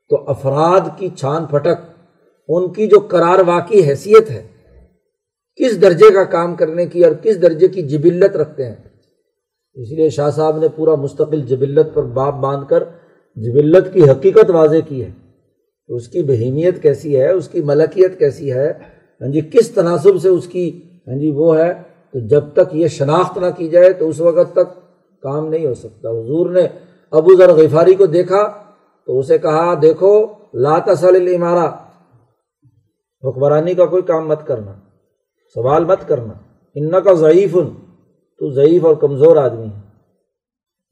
تو 0.09 0.23
افراد 0.27 0.79
کی 0.97 1.09
چھان 1.09 1.45
پھٹک، 1.45 2.09
ان 2.47 2.73
کی 2.73 2.87
جو 2.87 2.99
قرار 2.99 3.39
واقعی 3.47 3.81
حیثیت 3.81 4.31
ہے، 4.31 4.47
کس 5.55 5.81
درجے 5.81 6.13
کا 6.13 6.23
کام 6.23 6.55
کرنے 6.55 6.85
کی 6.85 7.03
اور 7.03 7.11
کس 7.21 7.41
درجے 7.41 7.67
کی 7.67 7.81
جبلت 7.81 8.35
رکھتے 8.35 8.65
ہیں۔ 8.65 8.75
اس 9.73 9.91
لیے 9.91 10.09
شاہ 10.09 10.29
صاحب 10.29 10.57
نے 10.57 10.67
پورا 10.75 10.95
مستقل 10.95 11.41
جبلت 11.41 11.87
پر 11.93 12.03
باپ 12.03 12.33
باندھ 12.33 12.69
کر 12.69 12.83
جبلت 13.37 13.93
کی 13.93 14.09
حقیقت 14.09 14.49
واضح 14.49 14.81
کی 14.87 15.03
ہے 15.03 15.11
اس 15.89 16.07
کی 16.07 16.21
بہیمیت 16.23 16.81
کیسی 16.81 17.19
ہے، 17.19 17.29
اس 17.29 17.47
کی 17.47 17.61
ملکیت 17.61 18.19
کیسی 18.19 18.53
ہے 18.53 18.71
ہاں 19.21 19.27
جی 19.27 19.41
کس 19.41 19.71
تناسب 19.71 20.21
سے 20.21 20.29
اس 20.29 20.47
کی 20.47 20.81
ہاں 21.07 21.15
جی 21.15 21.31
وہ 21.31 21.57
ہے 21.57 21.73
تو 22.13 22.19
جب 22.19 22.43
تک 22.53 22.75
یہ 22.75 22.87
شناخت 22.87 23.37
نہ 23.37 23.45
کی 23.57 23.67
جائے 23.67 23.93
تو 23.93 24.09
اس 24.09 24.19
وقت 24.19 24.53
تک 24.53 24.69
کام 25.23 25.47
نہیں 25.49 25.65
ہو 25.65 25.73
سکتا۔ 25.73 26.09
حضور 26.09 26.49
نے 26.49 26.67
ابو 27.11 27.35
ذر 27.37 27.49
غفاری 27.49 27.93
کو 27.93 28.05
دیکھا 28.05 28.43
تو 29.07 29.19
اسے 29.19 29.37
کہا، 29.37 29.73
دیکھو 29.81 30.11
لاتصل 30.53 31.27
عمارہ 31.35 31.67
حکمرانی 33.23 33.73
کا 33.73 33.85
کوئی 33.85 34.01
کام 34.01 34.27
مت 34.27 34.47
کرنا، 34.47 34.73
سوال 35.55 35.85
مت 35.85 36.07
کرنا 36.07 36.33
ان 36.75 37.01
کا 37.01 37.13
ضعیف 37.13 37.55
ان 37.55 37.69
تو 38.41 38.51
ضعیف 38.51 38.85
اور 38.85 38.95
کمزور 38.95 39.37
آدمی 39.37 39.67
ہے۔ 39.67 39.81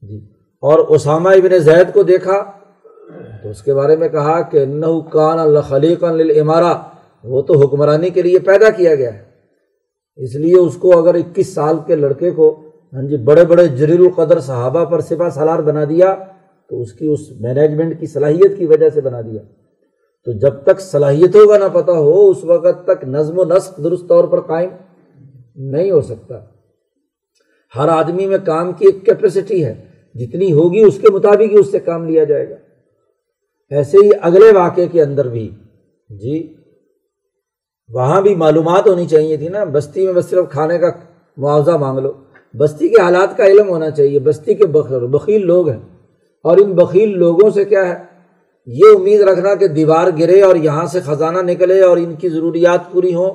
جی۔ 0.02 0.31
اور 0.62 0.78
اسامہ 0.78 1.28
ابن 1.28 1.58
زید 1.58 1.94
کو 1.94 2.02
دیکھا 2.02 2.44
تو 3.42 3.48
اس 3.48 3.62
کے 3.62 3.74
بارے 3.74 3.96
میں 3.96 4.08
کہا 4.08 4.40
کہ 4.40 4.62
انّ 4.62 4.84
کان 5.10 5.38
الخلیق 5.38 6.04
العمارہ 6.04 6.82
وہ 7.24 7.42
تو 7.42 7.60
حکمرانی 7.60 8.10
کے 8.10 8.22
لیے 8.22 8.38
پیدا 8.38 8.70
کیا 8.70 8.94
گیا 8.94 9.14
ہے۔ 9.14 9.24
اس 10.16 10.34
لیے 10.34 10.58
اس 10.58 10.76
کو 10.76 10.98
اگر 10.98 11.14
اکیس 11.14 11.54
سال 11.54 11.76
کے 11.86 11.96
لڑکے 11.96 12.30
کو 12.30 12.60
ہاں 12.92 13.02
جی 13.02 13.16
بڑے 13.16 13.44
بڑے 13.44 13.68
جریل 13.68 14.00
القدر 14.00 14.40
صحابہ 14.40 14.84
پر 14.84 15.00
سپا 15.00 15.30
سالار 15.30 15.58
بنا 15.58 15.84
دیا، 15.84 16.16
تو 16.68 16.80
اس 16.80 16.92
کی 16.92 17.06
اس 17.06 17.20
مینجمنٹ 17.40 18.00
کی 18.00 18.06
صلاحیت 18.06 18.58
کی 18.58 18.66
وجہ 18.66 18.90
سے 18.90 19.00
بنا 19.00 19.20
دیا۔ 19.20 19.42
تو 20.24 20.32
جب 20.32 20.54
تک 20.62 20.80
صلاحیتوں 20.80 21.48
کا 21.48 21.58
نہ 21.58 21.64
پتہ 21.72 21.90
ہو، 21.90 22.30
اس 22.30 22.44
وقت 22.44 22.86
تک 22.86 23.04
نظم 23.04 23.38
و 23.38 23.44
نسق 23.44 23.76
درست 23.76 24.08
طور 24.08 24.24
پر 24.24 24.40
قائم 24.40 24.70
نہیں 25.56 25.90
ہو 25.90 26.00
سکتا۔ 26.00 26.34
ہر 27.76 27.88
آدمی 27.88 28.26
میں 28.26 28.38
کام 28.44 28.72
کی 28.72 28.86
ایک 28.86 29.06
کیپیسٹی 29.06 29.64
ہے۔ 29.64 29.91
جتنی 30.14 30.52
ہوگی 30.52 30.80
اس 30.80 30.98
کے 30.98 31.10
مطابق 31.10 31.52
ہی 31.52 31.58
اس 31.58 31.70
سے 31.70 31.78
کام 31.78 32.08
لیا 32.08 32.24
جائے 32.24 32.50
گا۔ 32.50 32.54
ایسے 33.70 33.98
ہی 34.04 34.10
اگلے 34.22 34.52
واقعے 34.54 34.86
کے 34.86 35.02
اندر 35.02 35.28
بھی 35.28 35.50
جی 36.08 36.54
وہاں 37.88 38.22
بھی 38.22 38.34
معلومات 38.34 38.88
ہونی 38.88 39.06
چاہیے 39.06 39.36
تھی 39.36 39.48
نا۔ 39.48 39.64
بستی 39.64 40.06
میں 40.06 40.12
بس 40.12 40.24
صرف 40.24 40.44
کھانے 40.50 40.78
کا 40.78 40.90
معاوضہ 41.36 41.70
مانگ 41.70 41.98
لو۔ 41.98 42.12
بستی 42.54 42.88
کے 42.88 43.00
حالات 43.00 43.36
کا 43.36 43.46
علم 43.46 43.68
ہونا 43.68 43.90
چاہیے۔ 43.90 44.18
بستی 44.18 44.54
کے 44.54 44.66
بخیل 44.66 45.46
لوگ 45.46 45.68
ہیں۔ 45.68 45.80
اور 46.42 46.56
ان 46.56 46.72
بخیل 46.72 47.18
لوگوں 47.18 47.50
سے 47.50 47.64
کیا 47.64 47.88
ہے؟ 47.88 48.04
یہ 48.66 48.84
امید 48.98 49.20
رکھنا 49.20 49.54
کہ 49.54 49.68
دیوار 49.68 50.06
گرے 50.18 50.42
اور 50.42 50.56
یہاں 50.56 50.86
سے 50.86 51.00
خزانہ 51.00 51.38
نکلے 51.38 51.80
اور 51.80 51.96
ان 51.96 52.14
کی 52.14 52.28
ضروریات 52.28 52.92
پوری 52.92 53.14
ہوں۔ 53.14 53.30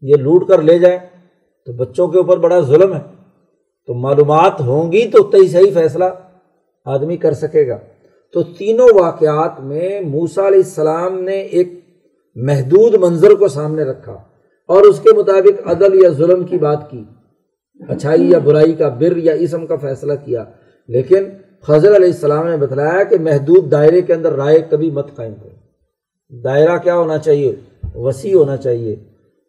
یہ 0.00 0.14
لوٹ 0.14 0.48
کر 0.48 0.62
لے 0.62 0.78
جائیں۔ 0.78 0.98
تو 1.66 1.72
بچوں 1.72 2.08
کے 2.08 2.18
اوپر 2.18 2.36
بڑا 2.36 2.60
ظلم 2.60 2.94
ہے۔ 2.94 3.15
تو 3.86 3.94
معلومات 3.94 4.60
ہوں 4.60 4.92
گی 4.92 5.10
تو 5.10 5.22
تی 5.22 5.48
صحیح 5.48 5.70
فیصلہ 5.74 6.04
آدمی 6.84 7.16
کر 7.16 7.32
سکے 7.32 7.68
گا۔ 7.68 7.78
تو 8.32 8.42
تینوں 8.42 8.88
واقعات 9.00 9.60
میں 9.60 10.00
موسا 10.00 10.48
علیہ 10.48 10.58
السلام 10.58 11.20
نے 11.20 11.40
ایک 11.40 11.68
محدود 12.34 12.94
منظر 12.94 13.30
کو 13.30 13.48
سامنے 13.48 13.82
رکھا 13.82 14.12
اور 14.68 14.82
اس 14.82 15.00
کے 15.00 15.12
مطابق 15.12 15.66
عدل 15.66 16.02
یا 16.02 16.08
ظلم 16.08 16.44
کی 16.44 16.58
بات 16.58 16.90
کی، 16.90 17.04
اچھائی 17.88 18.30
یا 18.30 18.38
برائی 18.38 18.72
کا 18.72 18.88
بر 18.88 19.16
یا 19.16 19.32
اسم 19.32 19.66
کا 19.66 19.76
فیصلہ 19.76 20.12
کیا۔ 20.24 20.44
لیکن 20.88 21.24
خضر 21.62 21.96
علیہ 21.96 22.08
السلام 22.08 22.48
نے 22.48 22.56
بتلایا 22.56 23.02
کہ 23.02 23.16
محدود 23.20 23.72
دائرے 23.72 24.00
کے 24.00 24.14
اندر 24.14 24.32
رائے 24.32 24.58
کبھی 24.70 24.90
مت 24.90 25.16
قائم 25.16 25.34
کرو۔ 25.34 25.56
دائرہ 26.40 26.78
کیا 26.78 26.96
ہونا 26.96 27.18
چاہیے؟ 27.18 27.54
وسیع 27.94 28.36
ہونا 28.36 28.56
چاہیے۔ 28.56 28.96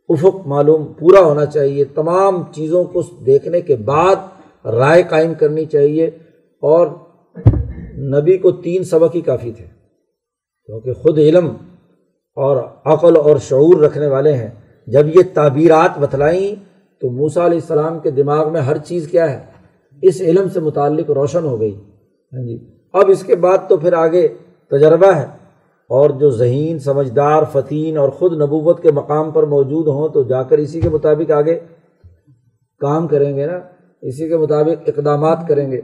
افق 0.10 0.47
معلوم 0.47 0.93
پورا 0.93 1.20
ہونا 1.20 1.45
چاہیے، 1.45 1.86
تمام 1.86 2.43
چیزوں 2.51 2.84
کو 2.84 3.01
دیکھنے 3.26 3.62
کے 3.62 3.76
بعد 3.76 4.16
رائے 4.66 5.03
قائم 5.10 5.34
کرنی 5.34 5.66
چاہیے۔ 5.66 6.05
اور 6.62 6.88
نبی 7.97 8.38
کو 8.38 8.51
تین 8.51 8.84
سبق 8.84 9.16
ہی 9.16 9.22
کافی 9.22 9.51
تھے، 9.51 9.66
کیونکہ 10.66 10.93
خود 10.93 11.18
علم 11.18 11.47
اور 12.36 12.58
عقل 12.86 13.18
اور 13.18 13.38
شعور 13.38 13.82
رکھنے 13.82 14.08
والے 14.08 14.34
ہیں۔ 14.34 14.49
جب 14.88 15.08
یہ 15.08 15.22
تعبیرات 15.34 15.99
بتلائیں 15.99 16.55
تو 17.01 17.10
موسا 17.10 17.45
علیہ 17.45 17.58
السلام 17.58 17.99
کے 17.99 18.12
دماغ 18.12 18.51
میں 18.51 18.62
ہر 18.62 18.78
چیز 18.78 19.08
کیا 19.08 19.32
ہے؟ 19.32 19.45
اس 20.01 20.22
علم 20.22 20.49
سے 20.49 20.60
متعلق 20.60 21.12
روشن 21.12 21.43
ہو 21.43 21.60
گئی۔ 21.60 21.76
ہاں 22.34 22.47
جی۔ 22.47 22.60
اب 22.93 23.10
اس 23.10 23.24
کے 23.24 23.36
بعد 23.36 23.58
تو 23.70 23.78
پھر 23.78 23.93
آگے 23.93 24.28
تجربہ 24.72 25.08
ہے۔ 25.08 25.37
اور 25.90 26.10
جو 26.10 26.30
ذہین، 26.30 26.80
سمجھدار 26.80 27.44
فتین 27.52 27.98
اور 27.98 28.10
خود 28.10 28.34
نبوت 28.34 28.82
کے 28.82 28.92
مقام 28.92 29.32
پر 29.32 29.44
موجود 29.44 29.88
ہوں 29.88 30.10
تو 30.10 30.24
جا 30.24 30.44
کر 30.44 30.58
اسی 30.58 30.82
کے 30.82 30.90
مطابق 30.90 31.32
آگے 31.32 31.60
کام 32.80 33.08
کریں 33.08 33.38
گے 33.38 33.46
نا، 33.46 33.60
اسی 34.02 34.30
کے 34.30 34.38
مطابق 34.38 34.90
اقدامات 34.90 35.38
کریں 35.48 35.72
گے۔ 35.72 35.82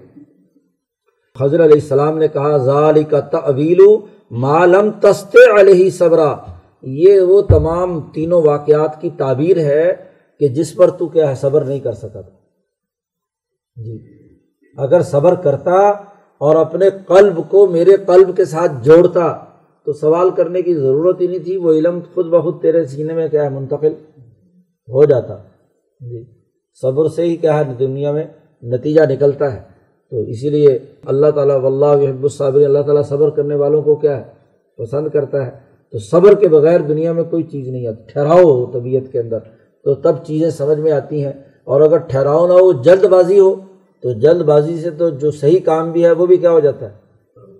حضر 1.41 1.63
علیہ 1.63 1.73
السلام 1.73 2.17
نے 2.17 2.27
کہا 2.27 2.57
ظال 2.57 3.03
کا 3.03 3.19
طویل 3.19 3.77
معلوم 4.31 4.89
تست 5.01 5.37
علیہ 5.59 5.89
صبرا۔ 5.89 6.35
یہ 6.81 7.19
وہ 7.19 7.41
تمام 7.41 8.01
تینوں 8.01 8.41
واقعات 8.41 9.01
کی 9.01 9.09
تعبیر 9.17 9.57
ہے 9.57 9.93
کہ 10.39 10.47
جس 10.47 10.75
پر 10.75 10.89
تو 10.89 11.07
کیا 11.07 11.29
ہے، 11.29 11.35
صبر 11.35 11.63
نہیں 11.63 11.79
کر 11.79 11.93
سکا 11.93 12.21
تھا۔ 12.21 12.31
جی۔ 13.75 13.99
اگر 14.77 15.01
صبر 15.01 15.35
کرتا 15.35 15.89
اور 16.37 16.55
اپنے 16.55 16.89
قلب 17.07 17.41
کو 17.49 17.67
میرے 17.67 17.95
قلب 18.05 18.37
کے 18.37 18.45
ساتھ 18.45 18.71
جوڑتا 18.81 19.52
تو 19.85 19.93
سوال 19.93 20.29
کرنے 20.29 20.61
کی 20.61 20.75
ضرورت 20.75 21.21
ہی 21.21 21.27
نہیں 21.27 21.39
تھی، 21.39 21.57
وہ 21.57 21.73
علم 21.73 21.99
خود 22.13 22.25
بخود 22.25 22.61
تیرے 22.61 22.85
سینے 22.85 23.13
میں 23.13 23.27
کیا 23.27 23.43
ہے، 23.43 23.49
منتقل 23.49 23.93
ہو 24.89 25.05
جاتا۔ 25.05 25.37
جی 25.99 26.25
صبر 26.81 27.07
سے 27.07 27.21
ہی 27.21 27.35
کیا 27.35 27.57
ہے، 27.57 27.73
دنیا 27.79 28.11
میں 28.11 28.23
نتیجہ 28.63 29.01
نکلتا 29.09 29.53
ہے۔ 29.53 29.61
تو 30.09 30.19
اسی 30.19 30.49
لیے 30.49 30.79
اللہ 31.05 31.27
تعالیٰ 31.35 31.59
وحب 31.63 32.23
الصابر 32.23 32.61
اللہ 32.61 32.79
تعالیٰ 32.79 33.03
صبر 33.03 33.29
کرنے 33.29 33.55
والوں 33.55 33.81
کو 33.81 33.95
کیا 33.95 34.17
ہے، 34.17 34.23
پسند 34.77 35.07
کرتا 35.07 35.45
ہے۔ 35.45 35.51
تو 35.91 35.97
صبر 35.99 36.33
کے 36.33 36.47
بغیر 36.47 36.79
دنیا 36.79 37.11
میں 37.11 37.23
کوئی 37.23 37.43
چیز 37.43 37.67
نہیں 37.67 37.87
آتی۔ 37.87 38.03
ٹھہراؤ 38.13 38.43
ہو 38.43 38.71
طبیعت 38.71 39.11
کے 39.11 39.19
اندر۔ 39.19 39.39
تو 39.83 39.95
تب 39.95 40.13
چیزیں 40.25 40.49
سمجھ 40.49 40.79
میں 40.79 40.91
آتی 40.91 41.25
ہیں۔ 41.25 41.33
اور 41.63 41.81
اگر 41.81 41.97
ٹھہراؤ 41.97 42.47
نہ 42.47 42.53
ہو، 42.53 42.73
جلد 42.73 43.05
بازی 43.05 43.39
ہو، 43.39 43.55
تو 44.01 44.11
جلد 44.11 44.41
بازی 44.41 44.77
سے 44.77 44.89
تو 44.89 45.09
جو 45.09 45.31
صحیح 45.31 45.59
کام 45.65 45.91
بھی 45.91 46.05
ہے، 46.05 46.11
وہ 46.11 46.25
بھی 46.25 46.37
کیا 46.37 46.51
ہو 46.51 46.59
جاتا 46.59 46.89
ہے؟ 46.89 46.95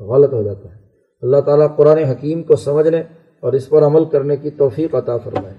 غلط 0.04 0.34
ہو 0.34 0.44
جاتا 0.44 0.76
ہے۔ 0.76 0.83
اللہ 1.24 1.42
تعالیٰ 1.42 1.76
قرآن 1.76 1.98
حکیم 1.98 2.44
کو 2.44 2.56
سمجھنے 2.56 3.04
اور 3.40 3.54
اس 3.54 3.70
پر 3.70 3.84
عمل 3.84 4.06
کرنے 4.06 4.38
کی 4.38 4.50
توفیق 4.50 4.96
عطا 4.96 5.18
فرمائے۔ 5.18 5.56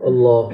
اللہ 0.00 0.48